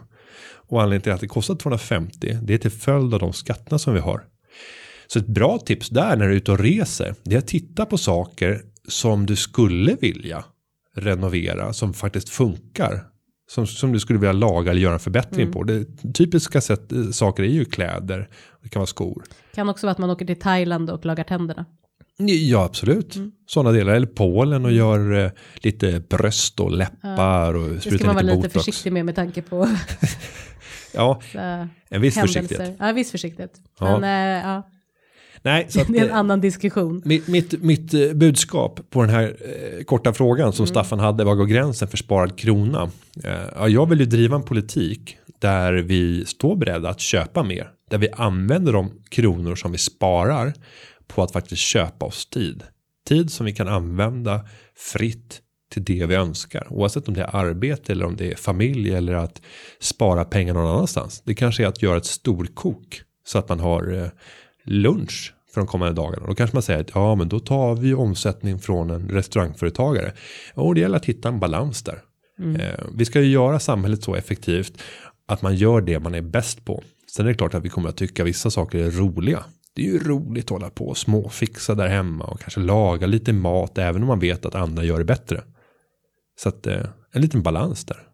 Och 0.67 0.81
anledningen 0.81 1.01
till 1.01 1.11
att 1.11 1.19
det 1.21 1.27
kostar 1.27 1.55
250. 1.55 2.37
Det 2.43 2.53
är 2.53 2.57
till 2.57 2.71
följd 2.71 3.13
av 3.13 3.19
de 3.19 3.33
skatterna 3.33 3.79
som 3.79 3.93
vi 3.93 3.99
har. 3.99 4.23
Så 5.07 5.19
ett 5.19 5.27
bra 5.27 5.57
tips 5.57 5.89
där 5.89 6.15
när 6.17 6.25
du 6.27 6.31
är 6.31 6.37
ute 6.37 6.51
och 6.51 6.59
reser. 6.59 7.15
Det 7.23 7.35
är 7.35 7.39
att 7.39 7.47
titta 7.47 7.85
på 7.85 7.97
saker 7.97 8.61
som 8.87 9.25
du 9.25 9.35
skulle 9.35 9.95
vilja 10.01 10.43
renovera. 10.95 11.73
Som 11.73 11.93
faktiskt 11.93 12.29
funkar. 12.29 13.03
Som, 13.51 13.67
som 13.67 13.91
du 13.91 13.99
skulle 13.99 14.19
vilja 14.19 14.31
laga 14.33 14.71
eller 14.71 14.81
göra 14.81 14.93
en 14.93 14.99
förbättring 14.99 15.41
Mm. 15.41 15.53
på. 15.53 15.63
Det 15.63 15.85
typiska 16.13 16.61
sätt, 16.61 16.91
eh, 16.91 17.09
saker 17.09 17.43
är 17.43 17.47
ju 17.47 17.65
kläder. 17.65 18.29
Det 18.63 18.69
kan 18.69 18.79
vara 18.79 18.87
skor. 18.87 19.23
Kan 19.55 19.69
också 19.69 19.87
vara 19.87 19.91
att 19.91 19.97
man 19.97 20.09
åker 20.09 20.25
till 20.25 20.39
Thailand 20.39 20.89
och 20.89 21.05
lagar 21.05 21.23
tänderna. 21.23 21.65
Ja, 22.17 22.63
absolut. 22.63 23.15
Mm. 23.15 23.31
Sådana 23.47 23.71
delar. 23.71 23.93
Eller 23.93 24.07
Polen 24.07 24.65
och 24.65 24.71
gör 24.71 25.13
eh, 25.25 25.31
lite 25.55 25.99
bröst 26.09 26.59
och 26.59 26.71
läppar 26.71 27.53
och 27.53 27.69
Det 27.69 27.79
ska 27.81 27.89
sprutar 27.89 28.05
man 28.05 28.15
vara 28.15 28.23
lite 28.23 28.35
lite 28.35 28.47
botox. 28.47 28.65
försiktig 28.65 28.93
med 28.93 29.05
med 29.05 29.15
tanke 29.15 29.41
på 29.41 29.67
Ja, 30.93 31.21
en 31.89 32.01
viss 32.01 32.15
händelser. 32.15 32.41
försiktighet. 32.41 32.75
Ja, 32.79 32.91
viss 32.91 33.11
försiktighet. 33.11 33.53
Ja. 33.79 33.99
Men 33.99 34.03
äh, 34.43 34.49
ja, 34.49 34.69
Nej, 35.43 35.65
så 35.69 35.81
att, 35.81 35.87
det 35.87 35.97
är 35.97 36.03
en 36.03 36.09
eh, 36.09 36.15
annan 36.15 36.41
diskussion. 36.41 37.01
mitt, 37.05 37.27
mitt, 37.27 37.63
mitt 37.63 37.93
eh, 37.93 38.13
budskap 38.13 38.79
på 38.89 39.01
den 39.01 39.09
här 39.09 39.23
eh, 39.23 39.83
korta 39.83 40.13
frågan 40.13 40.41
Mm. 40.45 40.53
som 40.53 40.67
Staffan 40.67 40.99
hade, 40.99 41.23
var 41.23 41.35
går 41.35 41.45
gränsen 41.45 41.87
för 41.87 41.97
sparad 41.97 42.37
krona? 42.37 42.91
Eh, 43.23 43.31
ja, 43.55 43.67
jag 43.67 43.89
vill 43.89 43.99
ju 43.99 44.05
driva 44.05 44.35
en 44.35 44.43
politik 44.43 45.17
där 45.39 45.73
vi 45.73 46.25
står 46.25 46.55
beredda 46.55 46.89
att 46.89 46.99
köpa 46.99 47.43
mer. 47.43 47.69
Där 47.89 47.97
vi 47.97 48.09
använder 48.09 48.73
de 48.73 48.91
kronor 49.09 49.55
som 49.55 49.71
vi 49.71 49.77
sparar 49.77 50.53
på 51.07 51.23
att 51.23 51.31
faktiskt 51.31 51.61
köpa 51.61 52.05
oss 52.05 52.25
tid. 52.25 52.63
Tid 53.07 53.31
som 53.31 53.45
vi 53.45 53.53
kan 53.53 53.67
använda 53.67 54.41
fritt 54.75 55.41
till 55.73 55.83
det 55.83 56.05
vi 56.05 56.15
önskar. 56.15 56.67
Oavsett 56.69 57.07
om 57.07 57.13
det 57.13 57.21
är 57.21 57.35
arbete 57.35 57.91
eller 57.91 58.05
om 58.05 58.15
det 58.15 58.31
är 58.31 58.35
familj 58.35 58.91
eller 58.93 59.13
att 59.13 59.41
spara 59.79 60.25
pengar 60.25 60.53
någon 60.53 60.71
annanstans. 60.71 61.21
Det 61.25 61.35
kanske 61.35 61.63
är 61.63 61.67
att 61.67 61.81
göra 61.81 61.97
ett 61.97 62.05
storkok 62.05 63.01
så 63.25 63.37
att 63.37 63.49
man 63.49 63.59
har 63.59 63.93
eh, 63.93 64.09
lunch 64.63 65.33
för 65.53 65.61
de 65.61 65.67
kommande 65.67 65.93
dagarna. 65.93 66.27
Då 66.27 66.35
kanske 66.35 66.55
man 66.55 66.63
säger 66.63 66.79
att 66.79 66.91
ja, 66.93 67.15
men 67.15 67.29
då 67.29 67.39
tar 67.39 67.75
vi 67.75 67.93
omsättning 67.93 68.59
från 68.59 68.89
en 68.89 69.09
restaurangföretagare. 69.09 70.13
Och 70.53 70.75
det 70.75 70.81
gäller 70.81 70.97
att 70.97 71.05
hitta 71.05 71.29
en 71.29 71.39
balans 71.39 71.83
där. 71.83 72.01
Eh, 72.59 72.85
vi 72.95 73.05
ska 73.05 73.21
ju 73.21 73.31
göra 73.31 73.59
samhället 73.59 74.03
så 74.03 74.15
effektivt 74.15 74.81
att 75.25 75.41
man 75.41 75.55
gör 75.55 75.81
det 75.81 75.99
man 75.99 76.15
är 76.15 76.21
bäst 76.21 76.65
på. 76.65 76.83
Sen 77.07 77.25
är 77.25 77.29
det 77.29 77.35
klart 77.35 77.53
att 77.53 77.65
vi 77.65 77.69
kommer 77.69 77.89
att 77.89 77.97
tycka 77.97 78.23
vissa 78.23 78.51
saker 78.51 78.79
är 78.79 78.91
roliga. 78.91 79.43
Det 79.73 79.81
är 79.81 79.85
ju 79.85 79.99
roligt 79.99 80.45
att 80.45 80.49
hålla 80.49 80.69
på 80.69 80.87
och 80.87 80.97
småfixa 80.97 81.75
där 81.75 81.87
hemma 81.87 82.25
och 82.25 82.39
kanske 82.39 82.59
laga 82.59 83.07
lite 83.07 83.33
mat 83.33 83.77
även 83.77 84.01
om 84.01 84.07
man 84.07 84.19
vet 84.19 84.45
att 84.45 84.55
andra 84.55 84.83
gör 84.83 84.97
det 84.97 85.05
bättre. 85.05 85.43
Så 86.39 86.49
att 86.49 86.67
eh, 86.67 86.85
en 87.11 87.21
liten 87.21 87.41
balans 87.41 87.85
där. 87.85 88.10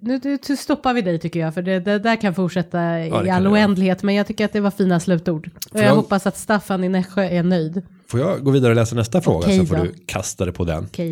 Nu, 0.00 0.20
nu 0.48 0.56
stoppar 0.56 0.94
vi 0.94 1.02
dig 1.02 1.18
tycker 1.18 1.40
jag, 1.40 1.54
för 1.54 1.62
det, 1.62 1.80
det 1.80 1.98
där 1.98 2.16
kan 2.20 2.34
fortsätta 2.34 3.00
i 3.06 3.30
all 3.30 3.46
oändlighet. 3.46 4.02
Men 4.02 4.14
jag 4.14 4.26
tycker 4.26 4.44
att 4.44 4.52
det 4.52 4.60
var 4.60 4.70
fina 4.70 5.00
slutord. 5.00 5.50
Och 5.70 5.78
jag, 5.78 5.84
jag- 5.84 5.94
hoppas 5.96 6.26
att 6.26 6.36
Staffan 6.38 6.84
i 6.84 6.88
Nässjö 6.88 7.22
är 7.22 7.42
nöjd. 7.42 7.82
Får 8.08 8.20
jag 8.20 8.44
gå 8.44 8.50
vidare 8.50 8.70
och 8.72 8.76
läsa 8.76 8.96
nästa 8.96 9.20
fråga 9.20 9.38
Okej 9.38 9.58
så 9.58 9.66
får 9.66 9.76
då. 9.76 9.82
du 9.84 9.94
kasta 10.06 10.44
det 10.44 10.52
på 10.52 10.64
den. 10.64 10.88
Då. 10.96 11.04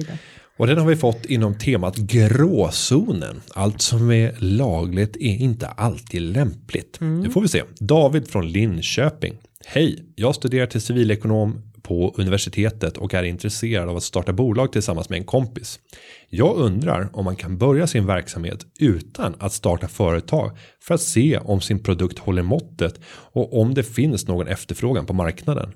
Och 0.56 0.66
den 0.66 0.78
har 0.78 0.86
vi 0.86 0.96
fått 0.96 1.24
inom 1.24 1.58
temat 1.58 1.96
gråzonen. 1.96 3.40
Allt 3.54 3.80
som 3.82 4.10
är 4.10 4.34
lagligt 4.38 5.16
är 5.16 5.36
inte 5.36 5.66
alltid 5.66 6.22
lämpligt. 6.22 6.96
Nu 7.00 7.30
får 7.30 7.40
vi 7.40 7.48
se. 7.48 7.62
David 7.78 8.28
från 8.28 8.48
Linköping. 8.48 9.34
Hej, 9.66 10.04
jag 10.14 10.34
studerar 10.34 10.66
till 10.66 10.80
civilekonom 10.80 11.62
på 11.86 12.14
universitetet 12.16 12.96
och 12.96 13.14
är 13.14 13.22
intresserad 13.22 13.88
av 13.88 13.96
att 13.96 14.02
starta 14.02 14.32
bolag 14.32 14.72
tillsammans 14.72 15.08
med 15.08 15.18
en 15.18 15.24
kompis. 15.24 15.80
Jag 16.28 16.56
undrar 16.56 17.10
om 17.12 17.24
man 17.24 17.36
kan 17.36 17.58
börja 17.58 17.86
sin 17.86 18.06
verksamhet 18.06 18.66
utan 18.78 19.34
att 19.38 19.52
starta 19.52 19.88
företag 19.88 20.58
för 20.80 20.94
att 20.94 21.00
se 21.00 21.38
om 21.38 21.60
sin 21.60 21.82
produkt 21.82 22.18
håller 22.18 22.42
måttet 22.42 23.00
och 23.08 23.60
om 23.60 23.74
det 23.74 23.82
finns 23.82 24.26
någon 24.28 24.48
efterfrågan 24.48 25.06
på 25.06 25.12
marknaden. 25.12 25.72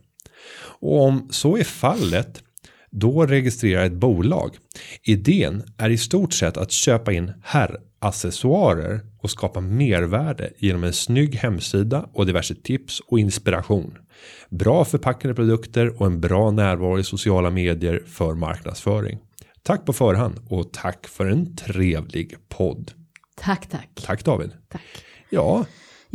Och 0.80 1.02
om 1.02 1.28
så 1.30 1.56
är 1.56 1.64
fallet 1.64 2.42
Då 2.90 3.26
registrerar 3.26 3.84
ett 3.84 3.92
bolag. 3.92 4.56
Idén 5.02 5.62
är 5.78 5.90
i 5.90 5.98
stort 5.98 6.32
sett 6.32 6.56
att 6.56 6.70
köpa 6.70 7.12
in 7.12 7.32
herraccessoarer 7.42 9.00
och 9.22 9.30
skapa 9.30 9.60
mervärde 9.60 10.50
genom 10.58 10.84
en 10.84 10.92
snygg 10.92 11.34
hemsida 11.34 12.08
och 12.12 12.26
diverse 12.26 12.54
tips 12.54 13.00
och 13.00 13.18
inspiration. 13.18 13.98
Bra 14.50 14.84
förpackade 14.84 15.34
produkter 15.34 16.00
och 16.00 16.06
en 16.06 16.20
bra 16.20 16.50
närvaro 16.50 16.98
i 16.98 17.04
sociala 17.04 17.50
medier 17.50 18.02
för 18.06 18.34
marknadsföring. 18.34 19.18
Tack 19.62 19.84
på 19.86 19.92
förhand 19.92 20.34
och 20.48 20.72
tack 20.72 21.06
för 21.06 21.26
en 21.26 21.56
trevlig 21.56 22.34
podd. 22.48 22.90
Tack, 23.40 23.66
tack. 23.70 23.88
Tack 24.06 24.24
David. 24.24 24.50
tack. 24.68 24.82
Ja, 25.30 25.54
kan 25.56 25.64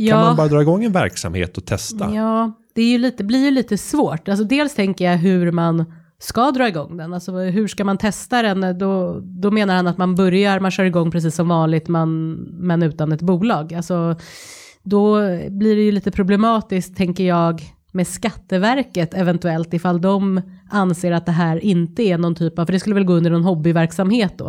Ja. 0.06 0.20
man 0.20 0.36
bara 0.36 0.48
dra 0.48 0.62
igång 0.62 0.84
en 0.84 0.92
verksamhet 0.92 1.58
och 1.58 1.66
testa? 1.66 2.14
Ja, 2.14 2.52
det 2.74 2.82
är 2.82 2.88
ju 2.90 2.98
lite, 2.98 3.24
blir 3.24 3.44
ju 3.44 3.50
lite 3.50 3.78
svårt. 3.78 4.28
Alltså 4.28 4.44
dels 4.44 4.74
tänker 4.74 5.04
jag 5.04 5.16
hur 5.16 5.52
man 5.52 5.84
ska 6.18 6.50
dra 6.50 6.68
igång 6.68 6.96
den. 6.96 7.14
Alltså 7.14 7.32
hur 7.32 7.68
ska 7.68 7.84
man 7.84 7.98
testa 7.98 8.42
den? 8.42 8.78
Då, 8.78 9.20
då 9.22 9.50
menar 9.50 9.76
han 9.76 9.86
att 9.86 9.98
man 9.98 10.14
börjar, 10.14 10.60
man 10.60 10.70
kör 10.70 10.84
igång 10.84 11.10
precis 11.10 11.34
som 11.34 11.48
vanligt, 11.48 11.88
man, 11.88 12.32
men 12.42 12.82
utan 12.82 13.12
ett 13.12 13.22
bolag. 13.22 13.74
Alltså 13.74 14.16
då 14.82 15.16
blir 15.50 15.76
det 15.76 15.82
ju 15.82 15.92
lite 15.92 16.10
problematiskt, 16.10 16.96
tänker 16.96 17.24
jag, 17.24 17.62
med 17.96 18.06
Skatteverket 18.06 19.14
eventuellt 19.14 19.74
ifall 19.74 20.00
de 20.00 20.40
anser 20.70 21.12
att 21.12 21.26
det 21.26 21.32
här 21.32 21.64
inte 21.64 22.02
är 22.02 22.18
någon 22.18 22.34
typ 22.34 22.58
av, 22.58 22.66
för 22.66 22.72
det 22.72 22.80
skulle 22.80 22.94
väl 22.94 23.04
gå 23.04 23.12
under 23.12 23.30
någon 23.30 23.44
hobbyverksamhet 23.44 24.38
då. 24.38 24.48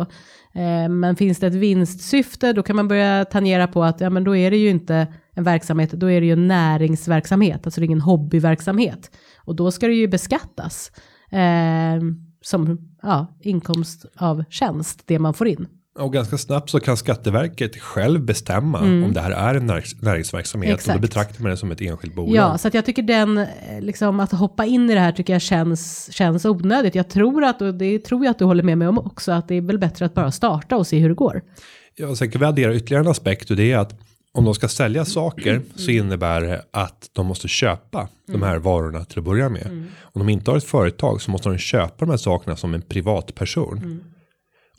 Eh, 0.54 0.88
Men 0.88 1.16
finns 1.16 1.38
det 1.38 1.46
ett 1.46 1.54
vinstsyfte 1.54 2.52
då 2.52 2.62
kan 2.62 2.76
man 2.76 2.88
börja 2.88 3.24
tangera 3.24 3.66
på 3.66 3.84
att 3.84 4.00
ja 4.00 4.10
men 4.10 4.24
då 4.24 4.36
är 4.36 4.50
det 4.50 4.56
ju 4.56 4.68
inte 4.68 5.06
en 5.32 5.44
verksamhet, 5.44 5.90
då 5.90 6.10
är 6.10 6.20
det 6.20 6.26
ju 6.26 6.32
en 6.32 6.48
näringsverksamhet, 6.48 7.66
alltså 7.66 7.80
det 7.80 7.84
är 7.84 7.86
ingen 7.86 8.00
hobbyverksamhet. 8.00 9.10
Och 9.36 9.56
då 9.56 9.70
ska 9.70 9.86
det 9.86 9.94
ju 9.94 10.08
beskattas 10.08 10.92
eh, 11.30 12.02
som 12.42 12.78
ja, 13.02 13.26
inkomst 13.40 14.06
av 14.16 14.44
tjänst, 14.50 15.02
det 15.06 15.18
man 15.18 15.34
får 15.34 15.48
in. 15.48 15.66
Och 15.98 16.12
ganska 16.12 16.38
snabbt 16.38 16.70
så 16.70 16.80
kan 16.80 16.96
Skatteverket 16.96 17.76
själv 17.76 18.20
bestämma 18.20 18.78
om 18.78 19.10
det 19.14 19.20
här 19.20 19.30
är 19.30 19.54
en 19.54 19.70
närings- 19.70 20.04
näringsverksamhet. 20.04 20.66
Och 20.66 20.68
Mm. 20.68 20.74
Exakt. 20.78 20.96
då 20.96 21.00
betraktar 21.00 21.42
man 21.42 21.50
det 21.50 21.56
som 21.56 21.70
ett 21.70 21.80
enskilt 21.80 22.14
bolag. 22.14 22.34
Ja, 22.36 22.58
så 22.58 22.68
att 22.68 22.74
jag 22.74 22.84
tycker 22.86 23.02
den, 23.02 23.38
eh, 23.38 23.46
liksom 23.80 24.20
att 24.20 24.32
hoppa 24.32 24.64
in 24.64 24.90
i 24.90 24.94
det 24.94 25.00
här 25.00 25.12
tycker 25.12 25.32
jag 25.32 25.42
känns, 25.42 26.12
känns 26.12 26.44
onödigt. 26.44 26.94
Jag 26.94 27.08
tror 27.08 27.44
att, 27.44 27.62
och 27.62 27.74
det 27.74 27.98
tror 27.98 28.24
jag 28.24 28.30
att 28.30 28.38
du 28.38 28.44
håller 28.44 28.62
med 28.62 28.78
mig 28.78 28.88
om 28.88 28.98
också, 28.98 29.32
att 29.32 29.48
det 29.48 29.54
är 29.54 29.60
väl 29.60 29.78
bättre 29.78 30.04
att 30.06 30.14
bara 30.14 30.32
starta 30.32 30.76
och 30.76 30.86
se 30.86 30.98
hur 30.98 31.08
det 31.08 31.14
går. 31.14 31.42
Ja, 31.96 32.16
sen 32.16 32.30
kan 32.30 32.40
vi 32.40 32.46
addera 32.46 32.74
ytterligare 32.74 33.04
en 33.04 33.10
aspekt 33.10 33.50
och 33.50 33.56
det 33.56 33.72
är 33.72 33.78
att 33.78 34.00
om 34.32 34.44
de 34.44 34.54
ska 34.54 34.68
sälja 34.68 35.04
saker 35.04 35.60
så 35.76 35.90
innebär 35.90 36.40
det 36.40 36.62
att 36.70 37.10
de 37.12 37.26
måste 37.26 37.48
köpa 37.48 38.08
de 38.26 38.42
här 38.42 38.58
varorna 38.58 39.04
till 39.04 39.18
att 39.18 39.24
börja 39.24 39.48
med. 39.48 39.86
Om 40.00 40.18
de 40.26 40.28
inte 40.28 40.50
har 40.50 40.58
ett 40.58 40.64
företag 40.64 41.22
så 41.22 41.30
måste 41.30 41.48
de 41.48 41.58
köpa 41.58 41.94
de 42.04 42.10
här 42.10 42.16
sakerna 42.16 42.56
som 42.56 42.74
en 42.74 42.82
privatperson. 42.82 44.00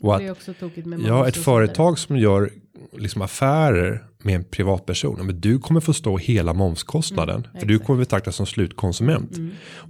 Och 0.00 0.14
att, 0.14 0.20
det 0.20 0.26
är 0.26 0.32
också 0.32 0.54
tokigt 0.54 0.86
med 0.86 1.00
ja, 1.00 1.28
ett 1.28 1.36
företag 1.36 1.98
som 1.98 2.18
gör 2.18 2.50
liksom 2.98 3.22
affärer 3.22 4.04
med 4.22 4.34
en 4.34 4.44
privatperson, 4.44 5.26
men 5.26 5.40
du 5.40 5.58
kommer 5.58 5.80
få 5.80 5.92
stå 5.92 6.18
hela 6.18 6.54
momskostnaden. 6.54 7.48
för 7.60 7.66
du 7.66 7.78
kommer 7.78 8.00
betraktas 8.00 8.36
som 8.36 8.46
slutkonsument. 8.46 9.30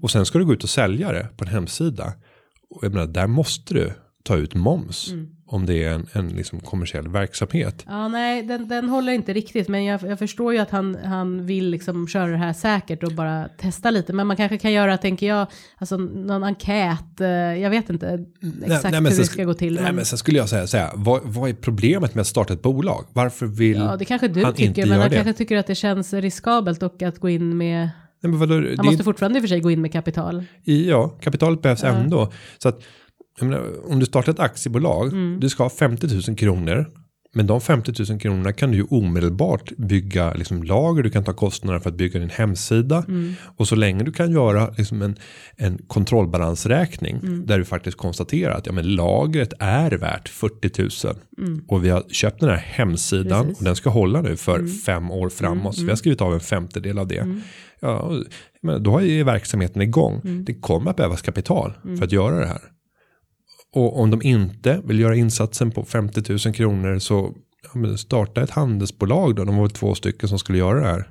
Och 0.03 0.11
sen 0.11 0.27
ska 0.27 0.39
du 0.39 0.45
gå 0.45 0.53
ut 0.53 0.63
och 0.63 0.71
sälja 0.71 1.13
det 1.13 1.29
på 1.37 1.45
en 1.45 1.51
hemsida. 1.51 2.13
Och 2.71 2.85
jag 2.85 2.93
menar, 2.93 3.07
där 3.07 3.27
måste 3.27 3.75
du 3.75 3.93
ta 4.23 4.37
ut 4.37 4.55
moms. 4.55 5.13
Om 5.53 5.67
det 5.67 5.85
är 5.85 5.91
en, 5.93 6.07
en 6.13 6.29
liksom 6.29 6.61
kommersiell 6.61 7.09
verksamhet. 7.09 7.85
Ja, 7.87 8.09
nej, 8.09 8.43
den, 8.43 8.69
den 8.69 8.89
håller 8.89 9.13
inte 9.13 9.33
riktigt, 9.33 9.69
men 9.69 9.85
jag, 9.85 10.03
jag 10.03 10.19
förstår 10.19 10.53
ju 10.53 10.59
att 10.59 10.71
han, 10.71 10.97
han 11.05 11.47
vill 11.47 11.71
liksom 11.71 12.09
köra 12.09 12.27
det 12.27 12.37
här 12.37 12.53
säkert 12.53 13.03
och 13.03 13.13
bara 13.13 13.49
testa 13.49 13.91
lite. 13.91 14.13
Men 14.13 14.27
man 14.27 14.37
kanske 14.37 14.59
kan 14.59 14.73
göra, 14.73 14.97
tänker 14.99 15.27
jag, 15.29 15.47
alltså 15.79 15.97
någon 15.97 16.45
enkät, 16.45 17.21
eh, 17.21 17.27
jag 17.29 17.71
vet 17.71 17.91
inte 17.91 18.25
exakt 18.65 18.83
nej, 18.83 18.93
men 18.93 19.13
hur 19.13 19.19
det 19.19 19.25
sk- 19.25 19.33
ska 19.33 19.45
gå 19.45 19.55
till. 19.55 19.75
Nej, 19.75 19.83
men, 19.85 19.95
men 19.97 20.05
sen 20.05 20.19
skulle 20.19 20.39
jag 20.39 20.49
säga, 20.49 20.67
säga 20.67 20.91
vad, 20.95 21.21
vad 21.25 21.51
är 21.51 21.55
problemet 21.55 22.15
med 22.15 22.21
att 22.21 22.27
starta 22.27 22.53
ett 22.55 22.63
bolag? 22.63 23.05
Varför 23.13 23.47
vill 23.47 23.77
ja, 23.77 23.97
det 23.97 24.05
kanske 24.05 24.29
du 24.29 24.41
han 24.45 24.51
inte 24.51 24.63
tycker, 24.67 24.83
men 24.83 24.89
göra 24.91 25.01
han 25.01 25.11
det? 25.11 25.17
kanske 25.17 25.33
tycker 25.33 25.57
att 25.57 25.67
det 25.67 25.75
känns 25.75 26.13
riskabelt 26.13 26.83
och 26.83 27.03
att 27.03 27.19
gå 27.19 27.29
in 27.29 27.57
med, 27.57 27.91
Nej, 28.23 28.31
men 28.31 28.39
vadå, 28.41 28.55
han 28.55 28.63
det, 28.63 28.83
måste 28.83 29.05
fortfarande 29.05 29.39
i 29.39 29.41
och 29.41 29.43
för 29.43 29.49
sig 29.49 29.61
gå 29.61 29.71
in 29.71 29.81
med 29.81 29.93
kapital. 29.93 30.45
i, 30.65 30.89
ja, 30.91 31.09
kapitalet 31.09 31.63
behövs 31.63 31.85
ändå. 31.85 32.33
Så 32.59 32.69
att, 32.69 32.81
menar, 33.49 33.91
om 33.93 34.01
du 34.01 34.07
startar 34.07 34.33
ett 34.33 34.41
aktiebolag, 34.41 35.07
Mm. 35.13 35.41
du 35.41 35.49
ska 35.49 35.63
ha 35.63 35.71
50 35.71 36.07
000 36.29 36.37
kronor. 36.37 36.87
Men 37.35 37.47
de 37.47 37.61
50 37.61 37.93
000 38.11 38.21
kronorna 38.21 38.53
kan 38.53 38.71
du 38.71 38.77
ju 38.77 38.85
omedelbart 38.91 39.73
bygga 39.77 40.35
liksom 40.35 40.63
lager, 40.63 41.03
du 41.03 41.11
kan 41.11 41.25
ta 41.25 41.33
kostnaderna 41.33 41.81
för 41.81 41.91
att 41.91 41.97
bygga 41.97 42.21
din 42.21 42.31
hemsida. 42.31 43.05
Mm. 43.09 43.33
Och 43.57 43.69
så 43.69 43.77
länge 43.77 44.05
du 44.05 44.13
kan 44.13 44.33
göra 44.33 44.71
liksom 44.79 45.03
en, 45.03 45.17
en 45.57 45.79
kontrollbalansräkning 45.87 47.17
Mm. 47.23 47.47
där 47.47 47.59
du 47.59 47.65
faktiskt 47.65 47.97
konstaterar 47.97 48.55
att 48.55 48.67
ja, 48.67 48.73
men 48.73 48.95
lagret 48.95 49.53
är 49.59 49.91
värt 49.91 50.29
40 50.29 51.07
000. 51.07 51.63
Och 51.69 51.85
vi 51.85 51.89
har 51.89 52.03
köpt 52.09 52.41
den 52.41 52.49
här 52.49 52.57
hemsidan 52.57 53.25
Mm. 53.27 53.47
Precis. 53.47 53.47
Mm. 53.47 53.55
och 53.59 53.65
den 53.65 53.77
ska 53.77 53.91
hålla 53.91 54.23
nu 54.23 54.37
för 54.37 54.67
fem 54.67 55.11
år 55.11 55.29
framåt. 55.29 55.75
Så 55.77 55.83
vi 55.83 55.89
har 55.89 55.97
skrivit 55.97 56.21
av 56.21 56.35
en 56.35 56.41
femtedel 56.41 56.99
av 56.99 57.07
det. 57.09 57.41
Ja, 57.81 57.99
och- 57.99 58.25
men 58.63 58.83
då 58.83 59.03
är 59.03 59.25
verksamheten 59.25 59.83
igång. 59.83 60.21
Mm. 60.25 60.45
Det 60.45 60.55
kommer 60.55 60.91
att 60.91 60.97
behövas 60.97 61.23
kapital 61.23 61.73
för 61.99 62.05
att 62.05 62.13
göra 62.13 62.39
det 62.41 62.47
här. 62.47 62.61
Och 63.73 64.01
om 64.01 64.11
de 64.11 64.23
inte 64.23 64.81
vill 64.85 65.01
göra 65.01 65.17
insatsen 65.17 65.71
på 65.71 65.85
50 65.85 66.49
000 66.49 66.55
kronor 66.55 66.99
så 66.99 67.35
ja, 67.75 67.97
starta 67.97 68.43
ett 68.43 68.51
handelsbolag 68.51 69.35
då. 69.35 69.45
De 69.45 69.57
var 69.57 69.69
två 69.69 69.95
stycken 69.95 70.29
som 70.29 70.39
skulle 70.39 70.59
göra 70.59 70.81
det 70.81 70.87
här. 70.87 71.11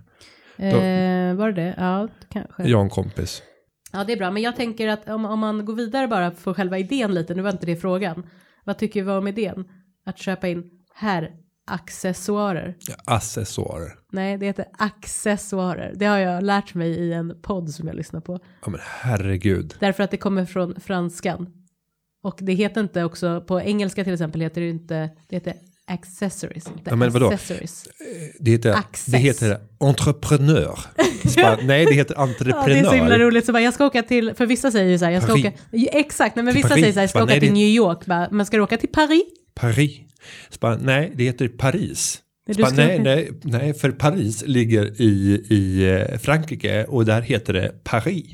Eh, 0.57 1.35
var 1.35 1.51
det 1.51 1.61
det? 1.61 1.75
Ja, 1.77 2.07
kanske. 2.29 2.63
Jag 2.63 2.77
och 2.77 2.83
en 2.83 2.89
kompis. 2.89 3.43
Ja, 3.91 4.03
det 4.03 4.13
är 4.13 4.17
bra. 4.17 4.31
Men 4.31 4.43
jag 4.43 4.55
tänker 4.55 4.87
att 4.87 5.09
om, 5.09 5.25
om 5.25 5.39
man 5.39 5.65
går 5.65 5.75
vidare 5.75 6.07
bara 6.07 6.31
för 6.31 6.53
själva 6.53 6.77
idén 6.77 7.13
lite, 7.13 7.33
nu 7.33 7.41
var 7.41 7.51
inte 7.51 7.65
det 7.65 7.75
frågan. 7.75 8.23
Vad 8.63 8.77
tycker 8.77 9.03
vi 9.03 9.11
om 9.11 9.27
idén? 9.27 9.65
Att 10.05 10.17
köpa 10.17 10.47
in 10.47 10.63
här 10.93 11.31
accessoarer. 11.67 12.75
Accessoarer. 13.05 13.95
Nej, 14.11 14.37
det 14.37 14.45
heter 14.45 14.65
accessoarer. 14.77 15.93
Det 15.95 16.05
har 16.05 16.17
jag 16.17 16.43
lärt 16.43 16.73
mig 16.73 16.89
i 16.89 17.13
en 17.13 17.41
podd 17.41 17.69
som 17.69 17.87
jag 17.87 17.95
lyssnar 17.95 18.21
på. 18.21 18.39
Ja 18.65 18.69
men 18.69 18.79
herregud. 18.83 19.75
Därför 19.79 20.03
att 20.03 20.11
det 20.11 20.17
kommer 20.17 20.45
från 20.45 20.81
franskan. 20.81 21.47
Och 22.23 22.39
det 22.41 22.53
heter 22.53 22.81
inte 22.81 23.03
också, 23.03 23.41
på 23.41 23.61
engelska 23.61 24.03
till 24.03 24.13
exempel 24.13 24.41
heter 24.41 24.61
det 24.61 24.69
inte, 24.69 25.09
det 25.29 25.35
heter 25.35 25.53
accessories. 25.87 26.67
Inte 26.67 26.81
Ja, 26.89 26.95
men 26.95 27.11
vadå? 27.11 27.27
accessories. 27.31 27.87
Det 28.39 28.51
heter, 28.51 28.71
Access. 28.73 29.05
det 29.05 29.17
heter 29.17 29.57
entreprenör. 29.79 30.79
Bara, 31.35 31.57
nej 31.63 31.85
det 31.85 31.93
heter 31.93 32.15
Ja, 32.17 32.25
det 32.25 32.31
är 32.31 32.35
så 32.37 32.45
himla 32.45 32.89
entreprenör. 32.91 33.19
roligt. 33.19 33.45
Så 33.45 33.51
bara, 33.51 33.63
jag 33.63 33.73
ska 33.73 33.85
åka 33.85 34.03
till, 34.03 34.33
för 34.35 34.45
vissa 34.45 34.71
säger 34.71 34.89
ju 34.91 34.99
så 34.99 35.05
här, 35.05 35.11
jag 35.11 35.23
ska 35.23 35.31
Paris. 35.31 35.45
åka, 35.45 35.99
exakt, 35.99 36.35
nej, 36.35 36.45
men 36.45 36.53
Till 36.53 36.57
vissa 36.63 36.69
Paris. 36.69 36.81
säger 36.81 36.93
så 36.93 36.99
här, 36.99 37.03
jag 37.03 37.09
ska 37.09 37.19
Bara, 37.19 37.23
åka 37.23 37.33
nej, 37.33 37.39
till 37.39 37.53
New 37.53 37.67
York, 37.67 38.05
bara, 38.05 38.27
men 38.31 38.45
ska 38.45 38.57
du 38.57 38.63
åka 38.63 38.77
till 38.77 38.89
Paris? 38.89 39.23
Paris. 39.55 39.97
Så 40.49 40.57
bara, 40.59 40.77
nej 40.77 41.11
det 41.15 41.23
heter 41.23 41.47
Paris. 41.47 42.19
Ska 42.53 42.69
nej, 42.69 42.99
nej, 42.99 43.31
nej, 43.43 43.73
för 43.73 43.91
Paris 43.91 44.43
ligger 44.47 45.01
i, 45.01 45.45
i 45.49 45.89
eh, 46.11 46.17
Frankrike 46.17 46.85
och 46.85 47.05
där 47.05 47.21
heter 47.21 47.53
det 47.53 47.83
Paris. 47.83 48.25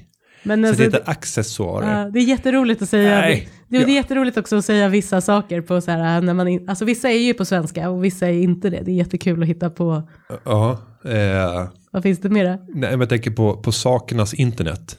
Men 0.43 0.61
Så 0.63 0.67
alltså, 0.67 0.83
det 0.83 0.97
heter 0.97 1.09
accessoarer. 1.11 1.99
ja, 1.99 2.09
det 2.09 2.19
är 2.19 2.23
jätteroligt 2.23 2.81
att 2.81 2.89
säga, 2.89 3.19
Nej. 3.21 3.49
Det, 3.67 3.77
det 3.77 3.83
är 3.83 3.87
Ja. 3.87 3.93
jätteroligt 3.95 4.37
också 4.37 4.55
att 4.55 4.65
säga 4.65 4.87
vissa 4.89 5.21
saker 5.21 5.61
på 5.61 5.81
så 5.81 5.91
här, 5.91 6.21
när 6.21 6.33
man, 6.33 6.47
in, 6.47 6.69
alltså 6.69 6.85
vissa 6.85 7.09
är 7.09 7.17
ju 7.19 7.33
på 7.33 7.45
svenska 7.45 7.89
och 7.89 8.03
vissa 8.05 8.27
är 8.27 8.33
inte 8.33 8.69
det. 8.69 8.81
Det 8.85 8.91
är 8.91 8.95
jättekul 8.95 9.41
att 9.43 9.47
hitta 9.49 9.69
på, 9.69 10.09
Ja, 10.45 10.71
eh, 11.05 11.67
vad 11.91 12.03
finns 12.03 12.19
det 12.19 12.29
mera? 12.29 12.57
nej, 12.67 12.91
men 12.91 12.99
jag 12.99 13.09
tänker 13.09 13.31
på, 13.31 13.57
på 13.61 13.71
sakernas 13.71 14.33
internet. 14.33 14.97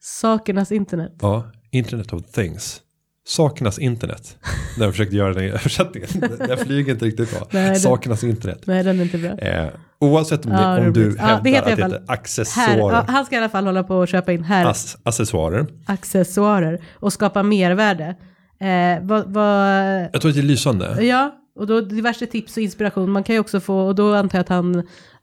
Sakernas 0.00 0.72
internet. 0.72 1.12
Ja, 1.20 1.52
internet 1.70 2.12
of 2.12 2.22
things. 2.32 2.80
Sakernas 3.26 3.78
internet. 3.78 4.36
När 4.78 4.84
jag 4.84 4.92
försökte 4.94 5.16
göra 5.16 5.34
den 5.34 5.44
översättningen. 5.44 6.08
Den 6.38 6.58
flyger 6.58 6.92
inte 6.92 7.04
riktigt 7.04 7.30
bra. 7.38 7.48
Nej, 7.50 7.76
Sakernas 7.76 8.24
internet. 8.24 8.62
Nej, 8.66 8.84
den 8.84 8.98
är 9.00 9.02
inte 9.04 9.18
bra. 9.18 9.30
Eh, 9.38 9.68
oavsett 10.02 10.46
om, 10.46 10.52
Ja, 10.52 10.76
du, 10.76 10.86
om 10.86 10.92
du. 10.92 11.16
Ja, 11.18 11.24
hävdar 11.24 11.50
det 11.50 11.58
att 11.58 11.64
det 11.64 11.70
heter 11.70 12.02
accessoarer. 12.06 12.94
Här, 12.94 13.04
han 13.08 13.24
ska 13.26 13.34
i 13.34 13.38
alla 13.38 13.48
fall 13.48 13.66
hålla 13.66 13.82
på 13.82 13.96
och 13.96 14.08
köpa 14.08 14.32
in 14.32 14.44
här 14.44 14.66
Ass, 14.66 14.96
accessoarer. 15.02 15.66
accessoarer 15.86 16.78
och 16.94 17.12
skapa 17.12 17.42
mervärde. 17.42 18.14
Eh, 18.60 19.02
vad, 19.02 19.32
vad, 19.32 19.68
Jag 20.12 20.20
tror 20.20 20.28
att 20.28 20.34
det 20.34 20.40
är 20.40 20.42
lysande. 20.42 21.04
ja, 21.04 21.30
och 21.58 21.66
då 21.66 21.80
diverse 21.80 22.26
tips 22.26 22.56
och 22.56 22.62
inspiration. 22.62 23.10
Man 23.10 23.22
kan 23.22 23.34
ju 23.34 23.40
också 23.40 23.60
få, 23.60 23.78
och 23.80 23.94
då 23.94 24.14
antar 24.14 24.38
jag 24.38 24.42
att 24.42 24.48
han 24.48 24.74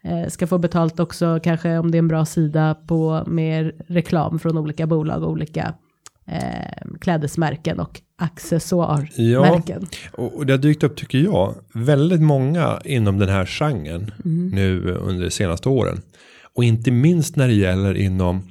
eh, 0.04 0.28
ska 0.30 0.48
få 0.48 0.58
betalt 0.58 1.00
också, 1.00 1.40
kanske 1.44 1.78
om 1.78 1.92
det 1.92 1.98
är 1.98 2.00
en 2.00 2.08
bra 2.08 2.26
sida 2.26 2.76
på 2.88 3.24
med 3.28 3.72
reklam 3.88 4.40
från 4.40 4.58
olika 4.58 4.88
bolag 4.88 5.24
och 5.24 5.30
olika 5.30 5.74
eh, 6.32 6.98
klädesmärken 7.02 7.80
och 7.80 8.02
accessoarmärken. 8.18 9.88
Och, 10.12 10.36
och 10.38 10.46
det 10.46 10.54
har 10.54 10.58
dykt 10.58 10.84
upp 10.84 10.96
tycker 10.96 11.18
jag 11.18 11.56
väldigt 11.74 12.22
många 12.22 12.82
inom 12.86 13.20
den 13.20 13.30
här 13.30 13.46
genren 13.46 14.12
Mm. 14.26 14.50
nu 14.50 14.92
under 14.92 15.26
de 15.26 15.32
senaste 15.32 15.70
åren. 15.70 16.02
Och 16.56 16.64
inte 16.64 16.92
minst 16.92 17.36
när 17.36 17.48
det 17.48 17.54
gäller 17.54 17.94
inom 17.98 18.42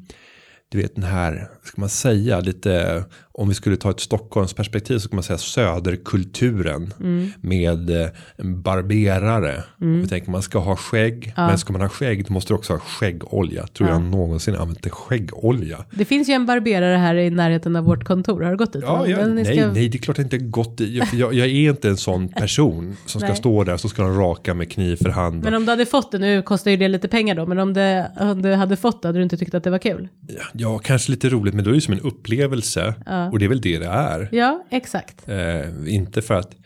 du 0.68 0.78
vet 0.78 0.94
den 0.94 1.04
här, 1.04 1.48
ska 1.68 1.80
man 1.80 1.88
säga, 1.88 2.40
lite 2.40 3.04
om 3.32 3.48
vi 3.48 3.54
skulle 3.54 3.76
ta 3.76 3.90
ett 3.90 4.00
Stockholms 4.00 4.52
perspektiv 4.52 4.98
så 4.98 5.08
kan 5.08 5.16
man 5.16 5.22
säga 5.22 5.38
söderkulturen 5.38 6.92
med 7.40 7.90
eh, 7.90 8.08
barberare. 8.44 9.64
Mm. 9.80 10.00
Vi 10.02 10.08
tänker 10.08 10.30
man 10.30 10.42
ska 10.42 10.58
ha 10.58 10.76
skägg, 10.76 11.32
men 11.36 11.58
ska 11.58 11.72
man 11.72 11.82
ha 11.82 11.88
skägg 11.88 12.26
då 12.26 12.32
måste 12.32 12.52
du 12.52 12.56
också 12.56 12.72
ha 12.72 12.80
skäggolja. 12.80 13.66
Tror 13.66 13.88
jag 13.88 14.02
någonsin 14.02 14.54
använt 14.54 14.86
en 14.86 14.92
skäggolja. 14.92 15.84
Det 15.90 16.04
finns 16.04 16.28
ju 16.28 16.32
en 16.32 16.46
barberare 16.46 16.96
här 16.96 17.14
i 17.14 17.30
närheten 17.30 17.76
av 17.76 17.84
vårt 17.84 18.04
kontor. 18.04 18.42
Har 18.42 18.50
du 18.50 18.56
gått 18.56 18.72
dit? 18.72 18.82
Ja, 18.86 19.06
ja, 19.06 19.26
nej, 19.26 19.44
ska- 19.44 19.72
nej, 19.72 19.88
det 19.88 19.98
är 19.98 20.02
klart 20.02 20.18
jag 20.18 20.24
inte 20.24 20.38
gått. 20.38 20.76
För 21.10 21.16
jag, 21.16 21.34
jag 21.34 21.46
är 21.46 21.70
inte 21.70 21.88
en 21.88 21.96
sån 21.96 22.28
person 22.28 22.96
som 23.06 23.20
ska 23.20 23.34
stå 23.34 23.64
där 23.64 23.76
så 23.76 23.88
ska 23.88 24.02
de 24.02 24.16
raka 24.18 24.54
med 24.54 24.70
kniv 24.72 24.96
för 24.96 25.08
hand. 25.10 25.44
Men 25.44 25.54
om 25.54 25.64
du 25.64 25.70
hade 25.70 25.86
fått 25.86 26.12
det, 26.12 26.18
nu 26.18 26.42
kostar 26.42 26.70
ju 26.70 26.76
det 26.76 26.88
lite 26.88 27.08
pengar 27.08 27.34
då, 27.34 27.46
men 27.46 27.58
om, 27.58 27.74
det, 27.74 28.10
om 28.20 28.42
du 28.42 28.54
hade 28.54 28.76
fått 28.76 29.02
det, 29.02 29.08
hade 29.08 29.18
du 29.18 29.22
inte 29.22 29.36
tyckt 29.36 29.54
att 29.54 29.64
det 29.64 29.70
var 29.70 29.78
kul? 29.78 30.08
Ja, 30.28 30.42
ja, 30.52 30.78
kanske 30.78 31.10
lite 31.10 31.28
roligt, 31.28 31.54
men 31.58 31.64
då 31.64 31.70
är 31.70 31.74
det 31.74 31.80
som 31.80 31.94
en 31.94 32.00
upplevelse. 32.00 32.94
Och 33.32 33.38
det 33.38 33.44
är 33.44 33.48
väl 33.48 33.60
det 33.60 33.78
det 33.78 33.86
är. 33.86 34.28
Ja, 34.32 34.64
exakt. 34.70 35.28
Eh, 35.28 35.94
inte 35.94 36.22
för 36.22 36.34
att, 36.34 36.56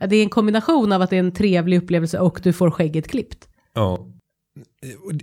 Ja, 0.00 0.06
Det 0.06 0.16
är 0.16 0.22
en 0.22 0.28
kombination 0.28 0.92
av 0.92 1.02
att 1.02 1.10
det 1.10 1.16
är 1.16 1.20
en 1.20 1.32
trevlig 1.32 1.78
upplevelse 1.78 2.18
och 2.18 2.40
du 2.42 2.52
får 2.52 2.70
skägget 2.70 3.08
klippt. 3.08 3.48
ja. 3.74 4.06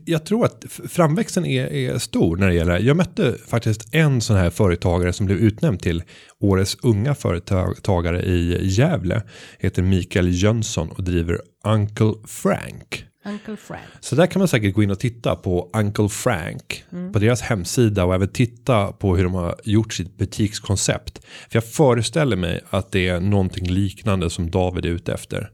Jag 0.06 0.26
tror 0.26 0.46
att 0.46 0.66
framväxten 0.90 1.46
är, 1.46 1.66
är 1.74 1.98
stor 1.98 2.38
när 2.38 2.48
det 2.48 2.54
gäller, 2.54 2.80
jag 2.80 2.98
mötte 2.98 3.36
faktiskt 3.48 3.96
en 3.96 4.22
sån 4.22 4.36
här 4.36 4.50
företagare 4.50 5.14
som 5.14 5.26
blev 5.26 5.38
utnämnd 5.38 5.80
till 5.80 6.04
årets 6.40 6.78
unga 6.84 7.16
företagare 7.16 8.22
i 8.24 8.68
Gävle. 8.68 9.22
Heter 9.60 9.82
Mikael 9.82 10.28
Jönsson 10.32 10.90
och 10.92 11.04
driver 11.04 11.42
Uncle 11.66 12.14
Frank. 12.28 13.06
Uncle 13.26 13.58
Frank. 13.58 13.84
Så 14.00 14.16
där 14.16 14.28
kan 14.28 14.40
man 14.40 14.48
säkert 14.48 14.76
gå 14.76 14.84
in 14.84 14.92
och 14.92 15.00
titta 15.00 15.36
på 15.36 15.70
Uncle 15.74 16.10
Frank 16.10 16.84
på 17.14 17.20
deras 17.20 17.42
hemsida 17.42 18.06
och 18.06 18.16
även 18.16 18.28
titta 18.28 18.92
på 18.92 19.16
hur 19.16 19.24
de 19.24 19.34
har 19.34 19.56
gjort 19.64 19.94
sitt 19.94 20.18
butikskoncept. 20.18 21.26
För 21.26 21.56
jag 21.56 21.66
föreställer 21.66 22.36
mig 22.36 22.62
att 22.70 22.92
det 22.92 23.08
är 23.08 23.20
någonting 23.20 23.68
liknande 23.68 24.30
som 24.30 24.52
David 24.52 24.86
är 24.86 24.90
ute 24.90 25.14
efter. 25.14 25.52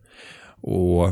Och 0.62 1.06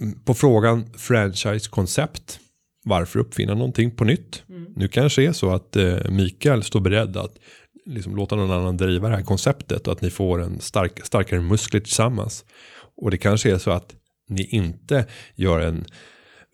mm, 0.00 0.20
på 0.24 0.34
frågan 0.34 0.92
franchise-koncept, 0.96 2.40
varför 2.84 3.18
uppfinna 3.18 3.54
någonting 3.54 3.90
på 3.90 4.04
nytt? 4.04 4.42
Nu 4.76 4.88
kanske 4.88 5.22
är 5.22 5.32
så 5.32 5.50
att 5.50 5.76
eh, 5.76 6.10
Mikael 6.10 6.62
står 6.62 6.80
beredd 6.80 7.16
att 7.16 7.38
liksom 7.86 8.16
låta 8.16 8.36
någon 8.36 8.50
annan 8.50 8.76
driva 8.76 9.08
det 9.08 9.16
här 9.16 9.22
konceptet 9.22 9.86
och 9.86 9.92
att 9.92 10.00
ni 10.00 10.10
får 10.10 10.42
en 10.42 10.60
stark, 10.60 11.06
starkare 11.06 11.40
muskler 11.40 11.80
tillsammans. 11.80 12.44
Och 12.96 13.10
det 13.10 13.18
kanske 13.18 13.54
är 13.54 13.58
så 13.58 13.70
att 13.70 13.94
ni 14.28 14.44
inte 14.44 15.06
gör 15.34 15.60
en 15.60 15.84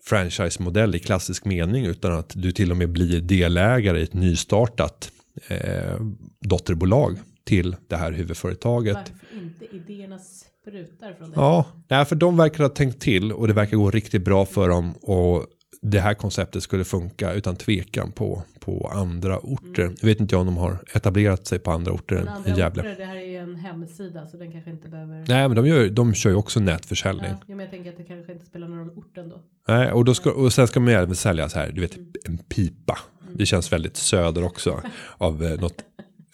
franchise-modell 0.03 0.95
i 0.95 0.99
klassisk 0.99 1.45
mening 1.45 1.85
utan 1.85 2.13
att 2.13 2.33
du 2.35 2.51
till 2.51 2.71
och 2.71 2.77
med 2.77 2.89
blir 2.89 3.21
delägare 3.21 3.99
i 3.99 4.03
ett 4.03 4.13
nystartat 4.13 5.11
eh, 5.47 5.99
dotterbolag 6.39 7.17
till 7.43 7.75
det 7.87 7.95
här 7.95 8.11
huvudföretaget. 8.11 8.95
Varför 8.95 9.37
inte 9.37 9.65
idéerna 9.75 10.19
sprutar 10.19 11.13
från 11.13 11.29
det? 11.29 11.35
Ja, 11.35 11.65
nej, 11.87 12.05
för 12.05 12.15
de 12.15 12.37
verkar 12.37 12.63
ha 12.63 12.69
tänkt 12.69 13.01
till 13.01 13.31
och 13.31 13.47
det 13.47 13.53
verkar 13.53 13.77
gå 13.77 13.91
riktigt 13.91 14.25
bra 14.25 14.45
för 14.45 14.69
dem 14.69 14.93
och 15.01 15.45
det 15.87 15.99
här 15.99 16.13
konceptet 16.13 16.63
skulle 16.63 16.83
funka 16.83 17.33
utan 17.33 17.55
tvekan 17.55 18.11
på, 18.11 18.43
på 18.59 18.91
andra 18.93 19.39
orter. 19.39 19.93
Jag 19.99 20.07
vet 20.07 20.19
inte 20.19 20.35
om 20.35 20.45
de 20.45 20.57
har 20.57 20.77
etablerat 20.93 21.47
sig 21.47 21.59
på 21.59 21.71
andra 21.71 21.91
orter 21.91 22.15
än 22.15 22.27
andra 22.27 22.49
Gävle. 22.57 22.81
orter, 22.81 22.95
det 22.97 23.05
här 23.05 23.15
är 23.15 23.25
ju 23.25 23.37
en 23.37 23.55
hemsida 23.55 24.27
så 24.27 24.37
den 24.37 24.51
kanske 24.51 24.71
inte 24.71 24.89
behöver... 24.89 25.25
Nej, 25.27 25.47
men 25.49 25.55
de, 25.55 25.67
gör, 25.67 25.89
de 25.89 26.13
kör 26.13 26.29
ju 26.29 26.35
också 26.35 26.59
nätförsäljning. 26.59 27.31
Ja, 27.31 27.55
men 27.55 27.59
jag 27.59 27.69
tänker 27.69 27.89
att 27.89 27.97
det 27.97 28.03
kanske 28.03 28.31
inte 28.33 28.45
spelar 28.45 28.67
någon 28.67 28.79
roll 28.79 28.89
orten 28.95 29.29
då. 29.29 29.41
Nej, 29.67 29.91
och, 29.91 30.05
då 30.05 30.13
ska, 30.13 30.31
och 30.31 30.53
sen 30.53 30.67
ska 30.67 30.79
man 30.79 30.89
ju 30.93 30.99
även 30.99 31.15
sälja 31.15 31.49
så 31.49 31.59
här, 31.59 31.71
du 31.71 31.81
vet, 31.81 31.97
en 32.25 32.37
pipa. 32.37 32.97
Det 33.33 33.45
känns 33.45 33.71
väldigt 33.71 33.97
söder 33.97 34.43
också. 34.43 34.81
Av 35.17 35.43
eh, 35.43 35.59
något 35.61 35.83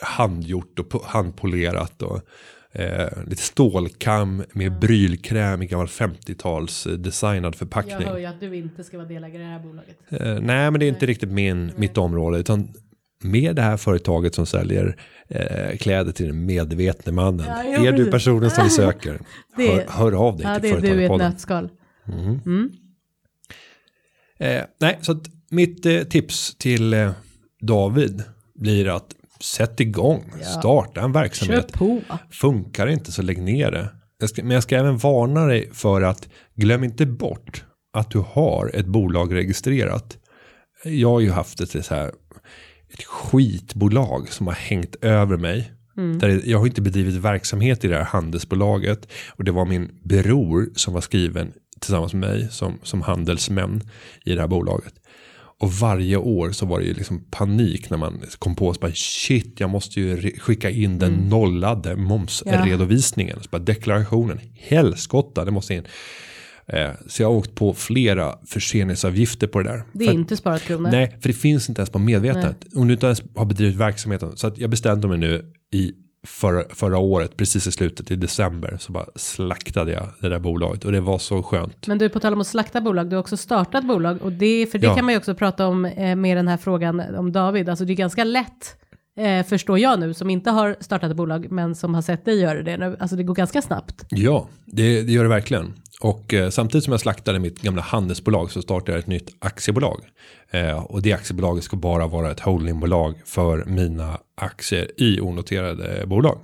handgjort 0.02 0.80
och 0.80 0.86
po- 0.92 1.06
handpolerat. 1.06 2.02
Och 2.02 2.22
eh, 2.72 3.08
lite 3.28 3.42
stålkam 3.42 4.44
med 4.54 4.80
brylkräm 4.80 5.62
i 5.62 5.66
gammal 5.66 5.88
50-tals 5.88 6.88
eh, 6.88 6.94
designad 6.94 7.44
Jag 7.46 7.56
förpackning. 7.56 8.08
hör 8.08 8.18
ju 8.18 8.26
att 8.26 8.40
du 8.40 8.56
inte 8.56 8.84
ska 8.84 8.98
vara 8.98 9.08
delägare 9.08 9.42
i 9.42 9.46
det 9.46 9.52
här 9.52 9.60
bolaget. 9.60 9.98
Eh, 10.10 10.40
nej, 10.42 10.72
men 10.72 10.80
det 10.80 10.86
är 10.86 10.90
inte 10.90 11.06
riktigt 11.06 11.30
min, 11.32 11.72
mitt 11.76 11.98
område. 11.98 12.38
Utan 12.40 12.74
med 13.24 13.56
det 13.56 13.62
här 13.62 13.78
företaget 13.78 14.36
som 14.36 14.46
säljer 14.46 14.96
eh, 15.28 15.78
kläder 15.78 16.12
till 16.12 16.28
den 16.28 16.46
medvetne 16.46 17.12
mannen. 17.12 17.46
Ja, 17.50 17.64
jo, 17.78 17.86
är 17.86 17.92
du 17.92 18.12
personen 18.12 18.50
som 18.52 18.64
vi 18.64 18.70
söker? 18.70 19.20
Det- 19.58 19.68
hör, 19.68 19.86
hör 19.90 20.12
av 20.28 20.38
dig 20.38 20.46
Ja, 20.48 20.60
till 20.60 20.70
det 20.82 20.90
är 20.90 20.96
du 20.96 21.02
i 21.02 21.06
ett 21.06 21.18
nötskal. 21.18 21.70
Eh, 24.40 24.64
nej, 24.80 24.98
så 25.02 25.12
att 25.12 25.24
mitt 25.50 25.86
eh, 25.86 26.00
tips 26.04 26.56
till 26.56 26.94
eh, 26.94 27.12
David 27.62 28.24
blir 28.56 28.96
att 28.96 29.16
sätt 29.42 29.80
igång, 29.80 30.34
starta 30.60 31.02
en 31.02 31.12
verksamhet. 31.12 31.72
Funkar 32.32 32.86
det 32.86 32.94
inte 32.94 33.12
så 33.12 33.22
lägg 33.22 33.42
ner 33.42 33.72
det. 33.72 33.90
Jag 34.20 34.30
ska, 34.30 34.44
men 34.44 34.52
jag 34.52 34.64
ska 34.64 34.78
även 34.78 34.98
varna 34.98 35.46
dig 35.46 35.70
för 35.74 36.02
att 36.02 36.30
glöm 36.56 36.84
inte 36.84 37.06
bort 37.06 37.66
att 37.94 38.12
du 38.12 38.20
har 38.20 38.72
ett 38.74 38.86
bolag 38.86 39.34
registrerat. 39.36 40.18
Jag 40.84 41.10
har 41.10 41.20
ju 41.20 41.32
haft 41.32 41.62
ett, 41.62 41.86
så 41.86 41.96
här, 41.96 42.12
ett 42.94 43.04
skitbolag 43.04 44.30
som 44.30 44.48
har 44.48 44.54
hängt 44.54 44.96
över 45.02 45.38
mig. 45.38 45.72
Där 46.20 46.42
jag 46.46 46.60
har 46.60 46.66
inte 46.66 46.82
bedrivit 46.82 47.16
verksamhet 47.16 47.84
i 47.84 47.88
det 47.88 47.96
här 47.96 48.04
handelsbolaget. 48.04 49.08
Och 49.30 49.44
det 49.44 49.52
var 49.52 49.66
min 49.66 49.92
bror 50.04 50.70
som 50.76 50.94
var 50.94 51.02
skriven 51.02 51.54
tillsammans 51.80 52.14
med 52.14 52.30
mig 52.30 52.48
som, 52.52 52.80
som 52.84 53.02
handelsmän 53.02 53.82
i 54.26 54.34
det 54.34 54.42
här 54.42 54.48
bolaget. 54.48 54.94
Och 55.62 55.72
varje 55.72 56.18
år 56.18 56.52
så 56.52 56.66
var 56.66 56.80
det 56.80 56.86
ju 56.86 56.94
liksom 56.94 57.24
panik 57.32 57.90
när 57.90 57.98
man 57.98 58.22
kom 58.40 58.56
på 58.56 58.76
bara 58.82 58.92
shit 58.94 59.60
jag 59.60 59.70
måste 59.70 60.02
ju 60.02 60.32
skicka 60.40 60.70
in 60.70 61.00
den 61.00 61.14
nollade 61.14 61.96
momsredovisningen. 61.96 63.38
Så 63.42 63.48
bara 63.52 63.62
deklarationen, 63.62 64.40
helskotta 64.54 65.46
det 65.46 65.52
måste 65.52 65.74
in. 65.74 65.84
Eh, 66.68 66.90
så 67.08 67.22
jag 67.24 67.28
har 67.28 67.36
åkt 67.36 67.56
på 67.56 67.74
flera 67.74 68.36
förseningsavgifter 68.46 69.48
på 69.48 69.62
det 69.62 69.70
där. 69.70 69.84
Det 69.94 70.04
är 70.04 70.08
För- 70.08 70.16
inte 70.16 70.38
sparat 70.38 70.62
kronor. 70.62 70.90
Nej, 70.92 71.18
för 71.22 71.30
det 71.30 71.34
finns 71.34 71.70
inte 71.70 71.82
ens 71.82 71.90
på 71.90 72.00
medvetandet. 72.00 72.58
Om 72.76 72.88
du 72.88 72.94
inte 72.94 73.06
ens 73.06 73.24
har 73.36 73.46
bedrivit 73.46 73.76
verksamheten. 73.76 74.38
Så 74.38 74.48
att 74.48 74.58
jag 74.58 74.70
bestämde 74.70 75.08
mig 75.08 75.18
nu 75.18 75.54
i 75.74 75.92
förra, 76.28 76.64
förra 76.70 76.98
året, 76.98 77.38
precis 77.38 77.68
i 77.68 77.72
slutet 77.72 78.12
i 78.12 78.16
december, 78.16 78.78
så 78.80 78.92
bara 78.92 79.06
slaktade 79.16 79.92
jag 79.92 80.08
det 80.20 80.30
där 80.30 80.40
bolaget. 80.40 80.86
Och 80.86 80.92
det 80.92 81.02
var 81.02 81.18
så 81.18 81.44
skönt. 81.44 81.88
Men 81.88 81.98
du, 81.98 82.10
på 82.10 82.20
tal 82.20 82.34
om 82.34 82.42
att 82.42 82.48
slakta 82.48 82.82
bolag, 82.82 83.10
du 83.10 83.16
har 83.16 83.22
också 83.22 83.38
startat 83.38 83.86
bolag 83.86 84.22
och 84.22 84.32
det, 84.32 84.68
för 84.72 84.80
det 84.80 84.88
Ja. 84.88 84.96
kan 84.96 85.06
man 85.06 85.14
ju 85.14 85.18
också 85.18 85.36
prata 85.36 85.68
om 85.68 85.86
eh, 85.86 86.16
med 86.16 86.38
den 86.38 86.48
här 86.48 86.58
frågan 86.58 87.00
om 87.16 87.32
David. 87.32 87.70
Alltså 87.70 87.86
det 87.86 87.94
är 87.94 87.96
ganska 87.96 88.24
lätt, 88.24 88.76
eh, 89.20 89.46
förstår 89.46 89.80
jag 89.80 90.00
nu, 90.00 90.14
som 90.14 90.30
inte 90.30 90.52
har 90.52 90.76
startat 90.80 91.12
ett 91.12 91.18
bolag 91.18 91.52
men 91.52 91.76
som 91.76 91.94
har 91.96 92.02
sett 92.02 92.26
dig 92.26 92.40
göra 92.40 92.62
det 92.64 92.78
nu. 92.78 92.98
Alltså 93.00 93.16
det 93.16 93.24
går 93.24 93.36
ganska 93.36 93.62
snabbt. 93.62 94.06
Ja, 94.10 94.48
det, 94.66 95.02
det 95.02 95.12
gör 95.12 95.24
det 95.24 95.30
verkligen. 95.30 95.74
Och 96.02 96.34
eh, 96.34 96.50
samtidigt 96.50 96.84
som 96.84 96.92
jag 96.92 97.00
slaktade 97.00 97.40
mitt 97.40 97.62
gamla 97.62 97.82
handelsbolag 97.82 98.52
så 98.52 98.62
startade 98.62 98.92
jag 98.92 99.00
ett 99.00 99.08
nytt 99.08 99.36
aktiebolag. 99.40 100.02
Eh, 100.50 100.84
och 100.84 101.02
det 101.02 101.14
aktiebolaget 101.14 101.64
ska 101.64 101.78
bara 101.78 102.08
vara 102.08 102.32
ett 102.32 102.40
holdingbolag 102.40 103.16
för 103.26 103.66
mina 103.66 104.20
aktier 104.36 104.92
i 104.98 105.22
onoterade 105.22 106.04
bolag. 106.08 106.40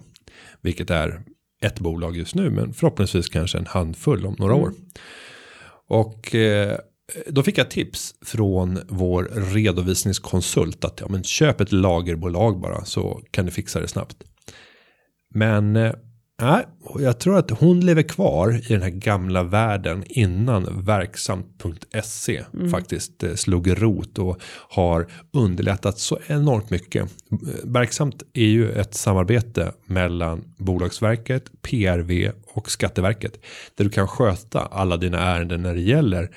Vilket 0.61 0.89
är 0.89 1.21
ett 1.61 1.79
bolag 1.79 2.17
just 2.17 2.35
nu 2.35 2.49
men 2.49 2.73
förhoppningsvis 2.73 3.29
kanske 3.29 3.57
en 3.57 3.65
handfull 3.65 4.25
om 4.25 4.35
några 4.39 4.55
år. 4.55 4.73
Och 5.87 6.35
eh, 6.35 6.77
då 7.27 7.43
fick 7.43 7.57
jag 7.57 7.71
tips 7.71 8.15
från 8.25 8.79
vår 8.87 9.23
redovisningskonsult 9.53 10.85
att 10.85 10.99
ja, 11.01 11.07
men 11.09 11.23
köp 11.23 11.61
ett 11.61 11.71
lagerbolag 11.71 12.59
bara 12.59 12.85
så 12.85 13.21
kan 13.31 13.45
du 13.45 13.51
fixa 13.51 13.79
det 13.79 13.87
snabbt. 13.87 14.17
Men 15.33 15.75
eh, 15.75 15.93
nej, 16.41 16.65
jag 16.99 17.19
tror 17.19 17.37
att 17.37 17.49
hon 17.49 17.79
lever 17.79 18.01
kvar 18.03 18.61
i 18.69 18.73
den 18.73 18.81
här 18.81 18.89
gamla 18.89 19.43
världen 19.43 20.03
innan 20.07 20.83
verksamt.se 20.85 22.43
faktiskt 22.71 23.23
eh, 23.23 23.33
slog 23.33 23.81
rot 23.83 24.19
och 24.19 24.41
har 24.69 25.07
underlättat 25.33 25.99
så 25.99 26.19
enormt 26.27 26.69
mycket. 26.69 27.03
Eh, 27.31 27.37
Verksamt 27.63 28.23
är 28.33 28.45
ju 28.45 28.71
ett 28.71 28.93
samarbete 28.93 29.71
mellan 29.85 30.43
Bolagsverket, 30.57 31.61
PRV 31.61 32.31
och 32.53 32.71
Skatteverket 32.71 33.39
där 33.75 33.83
du 33.83 33.89
kan 33.89 34.07
sköta 34.07 34.59
alla 34.59 34.97
dina 34.97 35.19
ärenden 35.19 35.61
när 35.61 35.73
det 35.73 35.81
gäller 35.81 36.29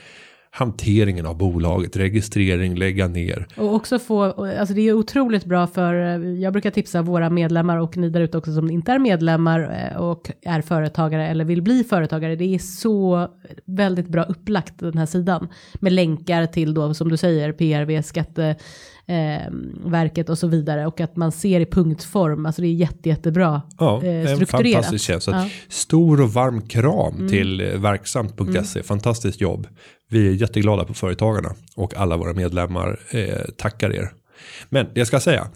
hanteringen 0.52 1.26
av 1.26 1.36
bolaget, 1.36 1.96
registrering, 1.96 2.74
lägga 2.74 3.08
ner. 3.08 3.46
Och 3.56 3.74
också 3.74 3.98
få, 3.98 4.22
alltså 4.22 4.74
det 4.74 4.88
är 4.88 4.92
otroligt 4.92 5.44
bra 5.44 5.66
för, 5.66 5.94
eh, 5.94 6.40
jag 6.40 6.52
brukar 6.52 6.70
tipsa 6.70 7.02
våra 7.02 7.30
medlemmar 7.30 7.76
och 7.76 7.96
ni 7.96 8.10
där 8.10 8.20
ute 8.20 8.38
också 8.38 8.54
som 8.54 8.70
inte 8.70 8.92
är 8.92 8.98
medlemmar 8.98 9.90
eh, 9.92 10.00
och 10.00 10.30
är 10.42 10.60
företagare 10.60 11.28
eller 11.28 11.44
vill 11.44 11.62
bli 11.62 11.84
företagare. 11.84 12.36
Det 12.36 12.54
är 12.54 12.58
så 12.58 13.28
väldigt 13.64 14.08
bra 14.08 14.22
upplagt 14.22 14.78
den 14.78 14.98
här 14.98 15.06
sidan 15.06 15.48
med 15.74 15.92
länkar 15.92 16.46
till 16.46 16.74
då 16.74 16.94
som 16.94 17.08
du 17.08 17.16
säger 17.16 17.52
PRV, 17.52 18.02
skatte 18.02 18.56
eh, 19.10 19.50
verket 19.90 20.28
och 20.28 20.38
så 20.38 20.46
vidare 20.46 20.86
och 20.86 21.00
att 21.00 21.16
man 21.16 21.32
ser 21.32 21.60
i 21.60 21.66
punktform, 21.66 22.46
alltså 22.46 22.62
det 22.62 22.68
är 22.68 22.72
jätte, 22.72 23.08
jättebra 23.08 23.62
Ja, 23.78 24.02
eh, 24.04 24.30
en 24.30 24.36
strukturerat. 24.36 24.72
fantastisk 24.74 25.04
tjänst. 25.04 25.26
Ja. 25.26 25.34
Mm. 25.38 25.48
Stor 25.68 26.20
och 26.20 26.32
varm 26.32 26.62
kram 26.62 27.28
till 27.28 27.60
eh, 27.60 27.80
verksamt.se. 27.80 28.82
Fantastiskt 28.82 29.40
jobb. 29.40 29.66
Vi 30.10 30.28
är 30.28 30.32
jätteglada 30.32 30.84
på 30.84 30.94
företagarna 30.94 31.54
och 31.76 31.94
alla 31.96 32.16
våra 32.16 32.32
medlemmar 32.32 33.00
eh, 33.10 33.44
tackar 33.56 33.94
er. 33.94 34.12
Men 34.68 34.86
det 34.94 35.00
jag 35.00 35.06
ska 35.06 35.20
säga. 35.20 35.46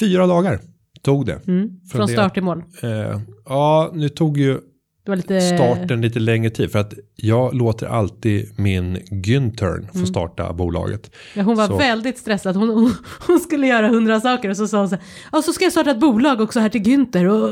Fyra 0.00 0.26
dagar 0.26 0.60
tog 1.02 1.26
det. 1.26 1.40
Mm. 1.46 1.70
Från 1.92 2.06
det- 2.06 2.12
start 2.12 2.34
till 2.34 2.42
mål. 2.42 2.62
Eh, 2.82 3.20
ja, 3.44 3.90
nu 3.94 4.08
tog 4.08 4.38
ju 4.38 4.58
lite... 5.06 5.40
starten 5.40 6.00
lite 6.00 6.18
längre 6.18 6.50
tid. 6.50 6.72
För 6.72 6.78
att 6.78 6.94
jag 7.18 7.54
låter 7.54 7.86
alltid 7.86 8.50
min 8.56 8.96
Güntern 9.10 9.86
få 10.00 10.06
starta 10.06 10.52
bolaget. 10.52 11.10
Ja, 11.34 11.42
hon 11.42 11.56
var 11.56 11.66
Så- 11.66 11.76
väldigt 11.76 12.18
stressad. 12.18 12.56
Hon, 12.56 12.68
hon, 12.68 12.94
hon 13.26 13.40
skulle 13.40 13.66
göra 13.66 13.88
hundra 13.88 14.20
saker 14.20 14.48
och 14.50 14.56
så 14.56 14.68
sa 14.68 14.78
hon 14.78 14.88
så 14.88 14.94
här, 14.94 15.04
ja 15.32 15.42
så 15.42 15.52
ska 15.52 15.64
jag 15.64 15.72
starta 15.72 15.90
ett 15.90 16.00
bolag 16.00 16.40
också 16.40 16.60
här 16.60 16.68
till 16.68 16.82
Günther. 16.82 17.26
Och, 17.26 17.50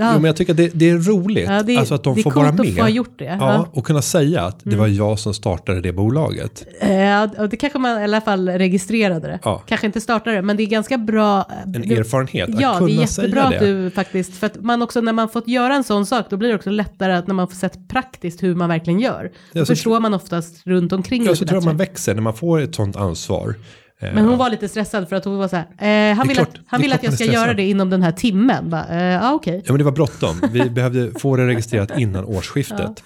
ja. 0.00 0.10
Jo, 0.14 0.20
men 0.20 0.24
jag 0.24 0.36
tycker 0.36 0.52
att 0.52 0.56
det, 0.56 0.70
det 0.74 0.90
är 0.90 0.98
roligt. 0.98 1.48
Ja, 1.48 1.62
det, 1.62 1.76
alltså 1.76 1.94
att 1.94 2.04
de 2.04 2.14
det 2.14 2.20
är 2.20 2.22
får 2.22 2.30
coolt 2.30 2.42
vara 2.44 2.48
att 2.54 2.58
med. 2.66 2.74
få 2.76 2.80
ha 2.82 2.88
gjort 2.88 3.18
det. 3.18 3.24
Ja, 3.24 3.36
Ja. 3.40 3.68
och 3.72 3.84
kunna 3.86 4.02
säga 4.02 4.42
att 4.42 4.60
det 4.62 4.76
var 4.76 4.86
jag 4.86 5.18
som 5.18 5.34
startade 5.34 5.80
det 5.80 5.92
bolaget. 5.92 6.66
Eh, 6.80 7.40
och 7.42 7.48
det 7.48 7.56
kanske 7.56 7.78
man 7.78 8.00
i 8.00 8.04
alla 8.04 8.20
fall 8.20 8.48
registrerade 8.48 9.26
det. 9.28 9.38
Ja. 9.44 9.62
Kanske 9.66 9.86
inte 9.86 10.00
startade 10.00 10.36
det, 10.36 10.42
men 10.42 10.56
det 10.56 10.62
är 10.62 10.66
ganska 10.66 10.98
bra. 10.98 11.48
En 11.64 11.72
det- 11.72 11.94
erfarenhet 11.96 12.48
att 12.48 12.60
Ja, 12.60 12.74
kunna 12.78 12.86
det 12.86 13.02
är 13.02 13.06
säga 13.06 13.26
jättebra 13.28 13.50
det. 13.50 13.56
att 13.56 13.60
du 13.62 13.90
faktiskt, 13.90 14.34
för 14.36 14.46
att 14.46 14.60
man 14.64 14.82
också 14.82 15.00
när 15.00 15.12
man 15.12 15.28
fått 15.28 15.48
göra 15.48 15.74
en 15.74 15.84
sån 15.84 16.06
sak, 16.06 16.26
då 16.30 16.36
blir 16.36 16.48
det 16.48 16.54
också 16.54 16.70
lättare 16.70 17.12
att 17.12 17.26
när 17.26 17.34
man 17.34 17.48
får 17.48 17.56
sett 17.56 17.88
praktiskt 17.88 18.42
hur 18.42 18.54
man 18.54 18.68
verkligen 18.68 19.00
gör. 19.00 19.03
Då 19.12 19.28
Ja, 19.52 19.66
så 19.66 19.74
förstår 19.74 20.00
man 20.00 20.14
oftast 20.14 20.66
runt 20.66 20.92
omkring 20.92 21.24
Ja, 21.24 21.34
så 21.36 21.44
tror 21.44 21.56
jag 21.56 21.64
man 21.64 21.76
växer 21.76 22.14
när 22.14 22.22
man 22.22 22.34
får 22.34 22.60
ett 22.60 22.74
sånt 22.74 22.96
ansvar. 22.96 23.54
Eh, 24.00 24.14
Men 24.14 24.24
hon 24.24 24.38
var 24.38 24.50
lite 24.50 24.68
stressad 24.68 25.08
för 25.08 25.16
att 25.16 25.24
hon 25.24 25.38
var 25.38 25.48
så 25.48 25.56
här, 25.56 26.10
eh, 26.10 26.16
han 26.16 26.28
vill, 26.28 26.36
klart- 26.36 26.48
att, 26.48 26.54
han 26.66 26.80
vill 26.80 26.92
att 26.92 27.02
jag 27.02 27.12
ska 27.14 27.24
stressad. 27.24 27.34
göra 27.42 27.54
det 27.54 27.62
inom 27.62 27.90
den 27.90 28.02
här 28.02 28.12
timmen. 28.12 28.70
Bara, 28.70 28.88
eh, 28.88 29.02
Ja, 29.02 29.32
okej. 29.34 29.62
Ja, 29.66 29.72
men 29.72 29.78
det 29.78 29.84
var 29.84 29.92
bråttom. 29.92 30.40
Vi 30.52 30.70
behövde 30.70 31.10
få 31.20 31.36
det 31.36 31.46
registrerat 31.46 31.98
innan 31.98 32.24
årsskiftet. 32.24 33.02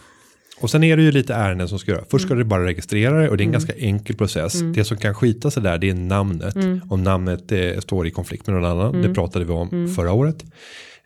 Och 0.61 0.71
sen 0.71 0.85
är 0.85 0.97
det 0.97 1.03
ju 1.03 1.13
lite 1.13 1.35
ärenden 1.35 1.69
som 1.69 1.79
ska 1.79 1.91
göra. 1.91 2.05
Först 2.11 2.25
ska 2.25 2.35
Mm. 2.35 2.45
du 2.45 2.49
bara 2.49 2.65
registrera 2.65 3.21
det 3.23 3.29
och 3.29 3.37
det 3.37 3.43
är 3.43 3.47
en 3.47 3.53
ganska 3.53 3.73
enkel 3.77 4.17
process. 4.17 4.61
Det 4.75 4.85
som 4.85 4.97
kan 4.97 5.15
skita 5.15 5.51
sig 5.51 5.63
där 5.63 5.79
det 5.79 5.91
är 5.91 5.95
namnet. 5.95 6.55
Mm. 6.57 6.81
Om 6.91 7.03
namnet 7.03 7.53
eh, 7.53 7.79
står 7.81 8.07
i 8.07 8.11
konflikt 8.11 8.47
med 8.47 8.57
någon 8.61 8.71
annan. 8.71 9.03
Det 9.03 9.15
pratade 9.15 9.45
vi 9.45 9.53
om 9.53 9.95
förra 9.97 10.13
året. 10.13 10.45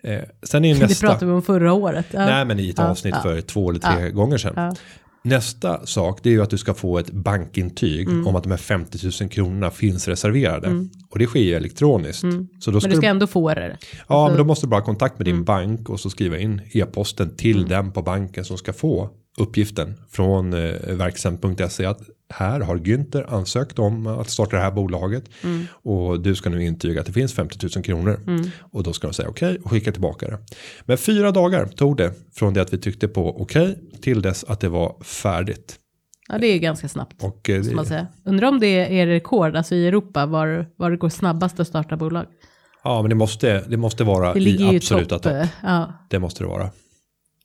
Eh, 0.03 0.21
sen 0.43 0.65
är 0.65 0.69
ju 0.69 0.75
Mm. 0.75 0.81
Det 0.87 0.87
nästa. 0.89 1.07
pratade 1.07 1.27
vi 1.27 1.33
om 1.33 1.43
förra 1.43 1.73
året. 1.73 2.07
Ja. 2.11 2.25
Nej 2.27 2.45
men 2.45 2.61
i 2.61 2.69
ett 2.71 2.79
Ja, 2.79 2.85
avsnitt 2.89 3.15
ja. 3.17 3.23
för 3.23 3.41
två 3.41 3.71
eller 3.71 3.81
tre 3.81 4.11
gånger 4.11 4.39
sedan. 4.39 4.53
Ja. 4.57 4.75
Nästa 5.25 5.87
sak 5.87 6.19
det 6.23 6.29
är 6.29 6.33
ju 6.33 6.43
att 6.43 6.51
du 6.51 6.59
ska 6.59 6.75
få 6.75 6.99
ett 6.99 7.11
bankintyg 7.11 8.09
Mm. 8.09 8.27
om 8.27 8.37
att 8.37 8.43
de 8.43 8.51
här 8.51 8.57
50 8.57 8.99
000 9.23 9.31
kronorna 9.31 9.71
finns 9.71 10.09
reserverade. 10.09 10.87
Och 11.11 11.19
det 11.19 11.27
sker 11.27 11.41
ju 11.41 11.55
elektroniskt. 11.55 12.21
Så 12.21 12.27
då 12.27 12.33
Mm. 12.33 12.49
Men 12.65 12.81
ska 12.81 12.89
du 12.89 12.95
ska 12.97 13.01
du, 13.01 13.07
ändå 13.07 13.27
få 13.27 13.55
det. 13.55 13.63
ja, 14.09 14.15
alltså- 14.15 14.29
men 14.29 14.39
då 14.39 14.45
måste 14.45 14.67
du 14.67 14.71
bara 14.71 14.81
ha 14.81 14.85
kontakt 14.85 15.19
med 15.19 15.27
din 15.27 15.35
Mm. 15.35 15.45
bank 15.45 15.89
och 15.89 16.01
så 16.01 16.11
skriva 16.11 16.39
in 16.39 16.61
e-posten 16.73 17.37
till 17.37 17.69
den 17.69 17.93
på 17.93 18.03
banken 18.03 18.45
som 18.45 18.59
ska 18.59 18.73
få 18.73 19.11
uppgiften 19.39 19.95
från 20.11 20.53
eh, 20.53 20.73
verksamt.se 20.95 21.85
att 21.87 22.01
här 22.35 22.61
har 22.61 22.76
Günther 22.76 23.24
ansökt 23.35 23.78
om 23.78 24.07
att 24.07 24.30
starta 24.30 24.57
det 24.57 24.62
här 24.62 24.70
bolaget 24.70 25.24
Mm. 25.45 25.66
och 25.72 26.20
du 26.20 26.35
ska 26.35 26.51
nu 26.51 26.64
intyga 26.64 27.01
att 27.01 27.07
det 27.07 27.12
finns 27.12 27.33
50 27.35 27.66
000 27.76 27.85
kronor 27.85 28.20
och 28.72 28.83
då 28.83 28.93
ska 28.93 29.07
de 29.07 29.14
säga 29.14 29.28
okej 29.28 29.59
och 29.64 29.70
skicka 29.70 29.93
tillbaka 29.93 30.26
det. 30.26 30.39
Men 30.85 30.99
fyra 30.99 31.30
dagar 31.30 31.66
tog 31.66 31.97
det 31.97 32.12
från 32.35 32.55
det 32.55 32.62
att 32.62 32.72
vi 32.72 32.78
tyckte 32.78 33.09
på 33.09 33.41
okej 33.43 33.78
till 34.03 34.22
dess 34.22 34.45
att 34.45 34.61
det 34.61 34.68
var 34.68 34.97
färdigt. 35.05 35.78
Ja, 36.28 36.39
det 36.39 36.47
är 36.47 36.59
ganska 36.59 36.89
snabbt. 36.89 37.22
Och 37.24 37.51
eh, 37.51 37.62
Som 37.62 37.74
man 37.76 37.85
det, 37.85 37.89
säger. 37.89 38.07
Undrar 38.24 38.49
om 38.49 38.61
det 38.61 39.01
är 39.01 39.07
rekord, 39.07 39.57
alltså 39.57 39.74
i 39.74 39.87
Europa, 39.89 40.26
var, 40.26 40.66
var 40.76 40.91
det 40.91 40.97
går 40.97 41.09
snabbast 41.09 41.61
att 41.61 41.66
starta 41.68 41.97
bolag. 41.97 42.26
ja 42.85 43.03
men 43.03 43.09
det 43.09 43.14
måste, 43.14 43.64
det 43.68 43.76
måste 43.76 44.05
vara 44.05 44.35
Det 44.35 44.41
i 44.41 44.76
absoluta 44.76 45.09
topp. 45.18 45.22
topp. 45.22 45.33
eh, 45.33 45.47
Ja. 45.62 45.93
Det 46.11 46.18
måste 46.18 46.45
det 46.45 46.49
vara. 46.49 46.70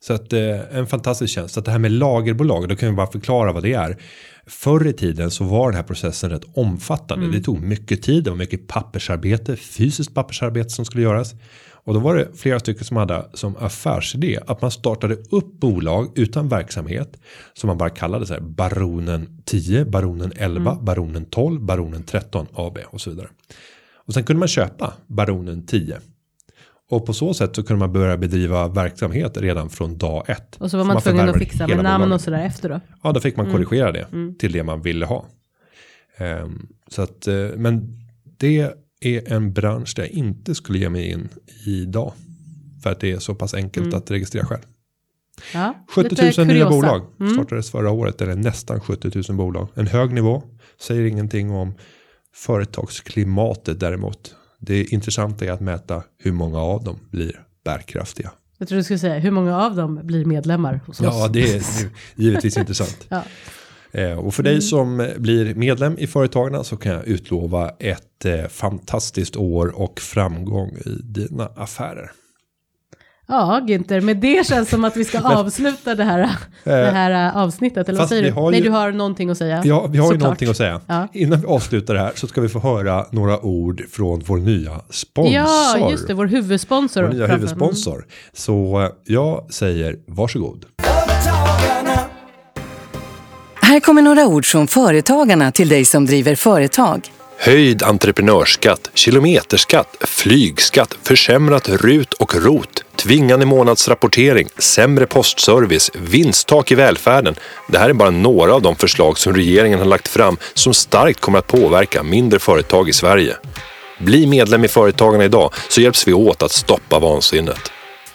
Så 0.00 0.12
att 0.12 0.32
eh, 0.32 0.76
en 0.76 0.86
fantastisk 0.86 1.34
tjänst. 1.34 1.54
Så 1.54 1.60
att 1.60 1.66
det 1.66 1.72
här 1.72 1.78
med 1.78 1.92
lagerbolag, 1.92 2.68
då 2.68 2.76
kan 2.76 2.88
vi 2.88 2.94
bara 2.94 3.12
förklara 3.12 3.52
vad 3.52 3.62
det 3.62 3.72
är. 3.72 3.96
Förr 4.46 4.86
i 4.86 4.92
tiden 4.92 5.30
så 5.30 5.44
var 5.44 5.70
den 5.70 5.76
här 5.76 5.82
processen 5.82 6.30
rätt 6.30 6.44
omfattande. 6.54 7.24
Mm. 7.24 7.36
Det 7.38 7.44
tog 7.44 7.60
mycket 7.62 8.02
tid, 8.02 8.24
det 8.24 8.30
var 8.30 8.36
mycket 8.36 8.66
pappersarbete, 8.66 9.56
fysiskt 9.56 10.14
pappersarbete 10.14 10.70
som 10.70 10.84
skulle 10.84 11.02
göras. 11.02 11.34
Och 11.88 11.94
då 11.94 12.00
var 12.00 12.16
det 12.16 12.28
flera 12.36 12.60
stycken 12.60 12.84
som 12.84 12.96
hade 12.96 13.26
som 13.34 13.56
affärsidé 13.56 14.38
att 14.46 14.62
man 14.62 14.70
startade 14.70 15.14
upp 15.14 15.60
bolag 15.60 16.12
utan 16.18 16.48
verksamhet. 16.48 17.16
Som 17.54 17.68
man 17.68 17.78
bara 17.78 17.90
kallade 17.90 18.26
så 18.26 18.34
här 18.34 18.40
Baronen 18.40 19.42
10, 19.44 19.84
Baronen 19.84 20.32
11, 20.36 20.70
Mm. 20.72 20.84
Baronen 20.84 21.24
12, 21.24 21.60
Baronen 21.60 22.02
13 22.02 22.46
AB 22.54 22.78
och 22.86 23.00
så 23.00 23.10
vidare. 23.10 23.28
Och 23.94 24.14
sen 24.14 24.24
kunde 24.24 24.38
man 24.38 24.48
köpa 24.48 24.92
Baronen 25.06 25.66
10. 25.66 25.98
Och 26.90 27.06
på 27.06 27.12
så 27.12 27.34
sätt 27.34 27.56
så 27.56 27.62
kunde 27.62 27.78
man 27.80 27.92
börja 27.92 28.16
bedriva 28.16 28.68
verksamhet 28.68 29.36
redan 29.36 29.70
från 29.70 29.98
dag 29.98 30.24
ett. 30.30 30.56
Och 30.56 30.70
så 30.70 30.76
var 30.78 30.84
man, 30.84 31.00
tvungen 31.02 31.28
att 31.28 31.38
fixa 31.38 31.66
med 31.66 31.82
namn 31.84 32.12
och 32.12 32.20
sådär 32.20 32.44
efter 32.46 32.68
då. 32.68 32.80
Ja, 33.02 33.12
då 33.12 33.20
fick 33.20 33.36
man 33.36 33.46
Mm. 33.46 33.56
korrigera 33.64 33.92
det 33.92 34.06
till 34.38 34.52
det 34.52 34.62
man 34.64 34.82
ville 34.82 35.06
ha. 35.06 35.26
Ehm, 36.16 36.66
så 36.88 37.02
att, 37.02 37.26
eh, 37.26 37.34
men 37.56 37.98
det 38.38 38.72
är 39.00 39.32
en 39.32 39.52
bransch 39.52 39.92
där 39.96 40.02
jag 40.02 40.10
inte 40.12 40.54
skulle 40.54 40.78
ge 40.78 40.88
mig 40.88 41.10
in 41.10 41.28
idag. 41.66 42.12
För 42.82 42.90
att 42.92 43.00
det 43.00 43.12
är 43.12 43.18
så 43.18 43.34
pass 43.34 43.54
enkelt 43.54 43.86
Mm. 43.86 43.98
att 43.98 44.10
registrera 44.10 44.46
själv. 44.46 44.62
Ja, 45.54 45.74
70 45.88 46.16
000 46.16 46.26
lite 46.26 46.44
nya 46.44 46.68
bolag 46.70 47.02
Mm. 47.20 47.34
startades 47.34 47.70
förra 47.70 47.90
året, 47.90 48.20
eller 48.20 48.34
nästan 48.34 48.80
70 48.80 49.22
000 49.28 49.36
bolag. 49.36 49.68
En 49.74 49.86
hög 49.86 50.12
nivå, 50.12 50.42
säger 50.80 51.04
ingenting 51.04 51.50
om 51.50 51.74
företagsklimatet 52.34 53.80
däremot. 53.80 54.34
Det 54.68 54.84
intressanta 54.92 55.44
är 55.44 55.50
att 55.52 55.60
mäta 55.60 56.02
hur 56.18 56.32
många 56.32 56.58
av 56.58 56.84
dem 56.84 56.96
blir 57.10 57.40
bärkraftiga. 57.64 58.30
Jag 58.58 58.68
tror 58.68 58.76
du 58.76 58.84
skulle 58.84 58.98
säga, 58.98 59.18
hur 59.18 59.30
många 59.30 59.60
av 59.66 59.76
dem 59.76 60.00
blir 60.02 60.24
medlemmar 60.24 60.80
hos 60.86 61.00
Ja, 61.00 61.24
oss? 61.24 61.32
det 61.32 61.54
är 61.54 61.62
givetvis 62.16 62.56
intressant. 62.56 63.06
Ja. 63.08 63.22
Eh, 63.92 64.18
Och 64.18 64.34
för 64.34 64.42
dig 64.42 64.60
som 64.62 65.10
blir 65.18 65.54
medlem 65.54 65.98
i 65.98 66.06
Företagarna 66.06 66.64
så 66.64 66.76
kan 66.76 66.92
jag 66.92 67.06
utlova 67.06 67.70
ett 67.78 68.24
eh, 68.24 68.44
fantastiskt 68.48 69.36
år 69.36 69.80
och 69.80 70.00
framgång 70.00 70.68
i 70.70 71.00
dina 71.04 71.46
affärer. 71.56 72.10
Ja, 73.30 73.60
Günther, 73.66 74.00
med 74.00 74.16
det 74.16 74.46
känns 74.46 74.68
som 74.70 74.84
att 74.84 74.96
vi 74.96 75.04
ska 75.04 75.18
avsluta 75.38 75.94
det 75.94 76.04
här, 76.04 76.30
det 76.64 76.70
här 76.90 77.26
äh, 77.28 77.36
avsnittet. 77.36 77.88
Eller 77.88 77.98
vad 77.98 78.08
säger 78.08 78.22
du? 78.22 78.30
har 78.32 78.50
Nej, 78.50 78.60
ju- 78.60 78.66
du 78.66 78.70
har 78.72 78.92
någonting 78.92 79.30
att 79.30 79.38
säga. 79.38 79.62
Ja, 79.64 79.86
vi 79.86 79.98
har 79.98 80.12
ju 80.12 80.18
någonting 80.18 80.50
att 80.50 80.56
säga. 80.56 80.80
Ja. 80.86 81.08
Innan 81.12 81.40
vi 81.40 81.46
avslutar 81.46 81.94
det 81.94 82.00
här 82.00 82.12
så 82.14 82.26
ska 82.26 82.40
vi 82.40 82.48
få 82.48 82.58
höra 82.58 83.06
några 83.10 83.40
ord 83.40 83.82
från 83.92 84.22
vår 84.26 84.36
nya 84.38 84.80
sponsor. 84.90 85.32
Ja, 85.34 85.90
just 85.90 86.06
det, 86.06 86.14
vår 86.14 86.26
huvudsponsor. 86.26 87.02
Vår 87.02 87.08
nya 87.08 87.18
framför- 87.18 87.34
huvudsponsor. 87.34 88.06
Så 88.32 88.82
eh, 88.82 88.88
jag 89.04 89.46
säger 89.52 89.96
varsågod. 90.06 90.64
Här 93.62 93.80
kommer 93.80 94.02
några 94.02 94.26
ord 94.26 94.46
från 94.46 94.68
Företagarna 94.68 95.52
till 95.52 95.68
dig 95.68 95.84
som 95.84 96.06
driver 96.06 96.34
företag. 96.34 97.08
Höjd 97.40 97.82
entreprenörsskatt, 97.82 98.90
kilometerskatt, 98.94 99.96
flygskatt, 100.00 100.98
försämrat 101.02 101.68
RUT 101.68 102.12
och 102.12 102.34
ROT, 102.44 102.84
tvingande 102.98 103.46
månadsrapportering, 103.46 104.48
sämre 104.58 105.06
postservice, 105.06 105.90
vinsttak 105.94 106.72
i 106.72 106.74
välfärden. 106.74 107.34
Det 107.68 107.78
här 107.78 107.90
är 107.90 107.94
bara 107.94 108.10
några 108.10 108.54
av 108.54 108.62
de 108.62 108.76
förslag 108.76 109.18
som 109.18 109.34
regeringen 109.34 109.78
har 109.78 109.86
lagt 109.86 110.08
fram 110.08 110.36
som 110.54 110.74
starkt 110.74 111.20
kommer 111.20 111.38
att 111.38 111.46
påverka 111.46 112.02
mindre 112.02 112.38
företag 112.38 112.88
i 112.88 112.92
Sverige. 112.92 113.36
Bli 113.98 114.26
medlem 114.26 114.64
i 114.64 114.68
Företagarna 114.68 115.24
idag 115.24 115.52
så 115.68 115.80
hjälps 115.80 116.08
vi 116.08 116.12
åt 116.12 116.42
att 116.42 116.52
stoppa 116.52 116.98
vansinnet. 116.98 117.72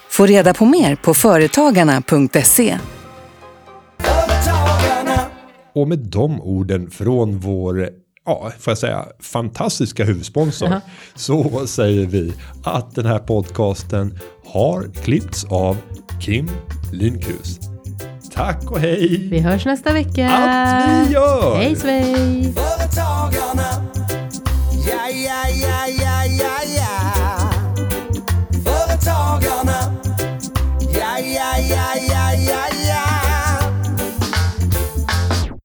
Få 0.09 0.25
reda 0.25 0.53
på 0.53 0.65
mer 0.65 0.95
på 0.95 1.13
företagarna.se. 1.13 2.77
Företagarna. 3.99 5.19
Och 5.75 5.87
med 5.87 5.99
de 5.99 6.41
orden 6.41 6.91
från 6.91 7.39
vår, 7.39 7.89
ja, 8.25 8.51
får 8.59 8.71
jag 8.71 8.77
säga, 8.77 9.05
fantastiska 9.19 10.05
huvudsponsor 10.05 10.67
uh 10.67 10.73
-huh. 10.73 10.81
så 11.15 11.67
säger 11.67 12.05
vi 12.05 12.33
att 12.63 12.95
den 12.95 13.05
här 13.05 13.19
podcasten 13.19 14.19
har 14.45 14.91
klippts 15.03 15.45
av 15.45 15.77
Kim 16.21 16.51
Lindqvist. 16.91 17.61
Tack 18.33 18.71
och 18.71 18.79
hej! 18.79 19.27
Vi 19.31 19.39
hörs 19.39 19.65
nästa 19.65 19.93
vecka. 19.93 20.29
Att 20.29 21.07
vi 21.07 21.13
gör! 21.13 21.55
Hej 21.55 21.75
svej! 21.75 22.53
Företagarna, 22.53 23.85
ja, 24.87 25.09
ja, 25.09 25.49
ja, 25.61 25.87
ja, 25.87 26.25
ja, 26.25 26.59
ja. 26.77 27.51
Företagarna 28.65 29.82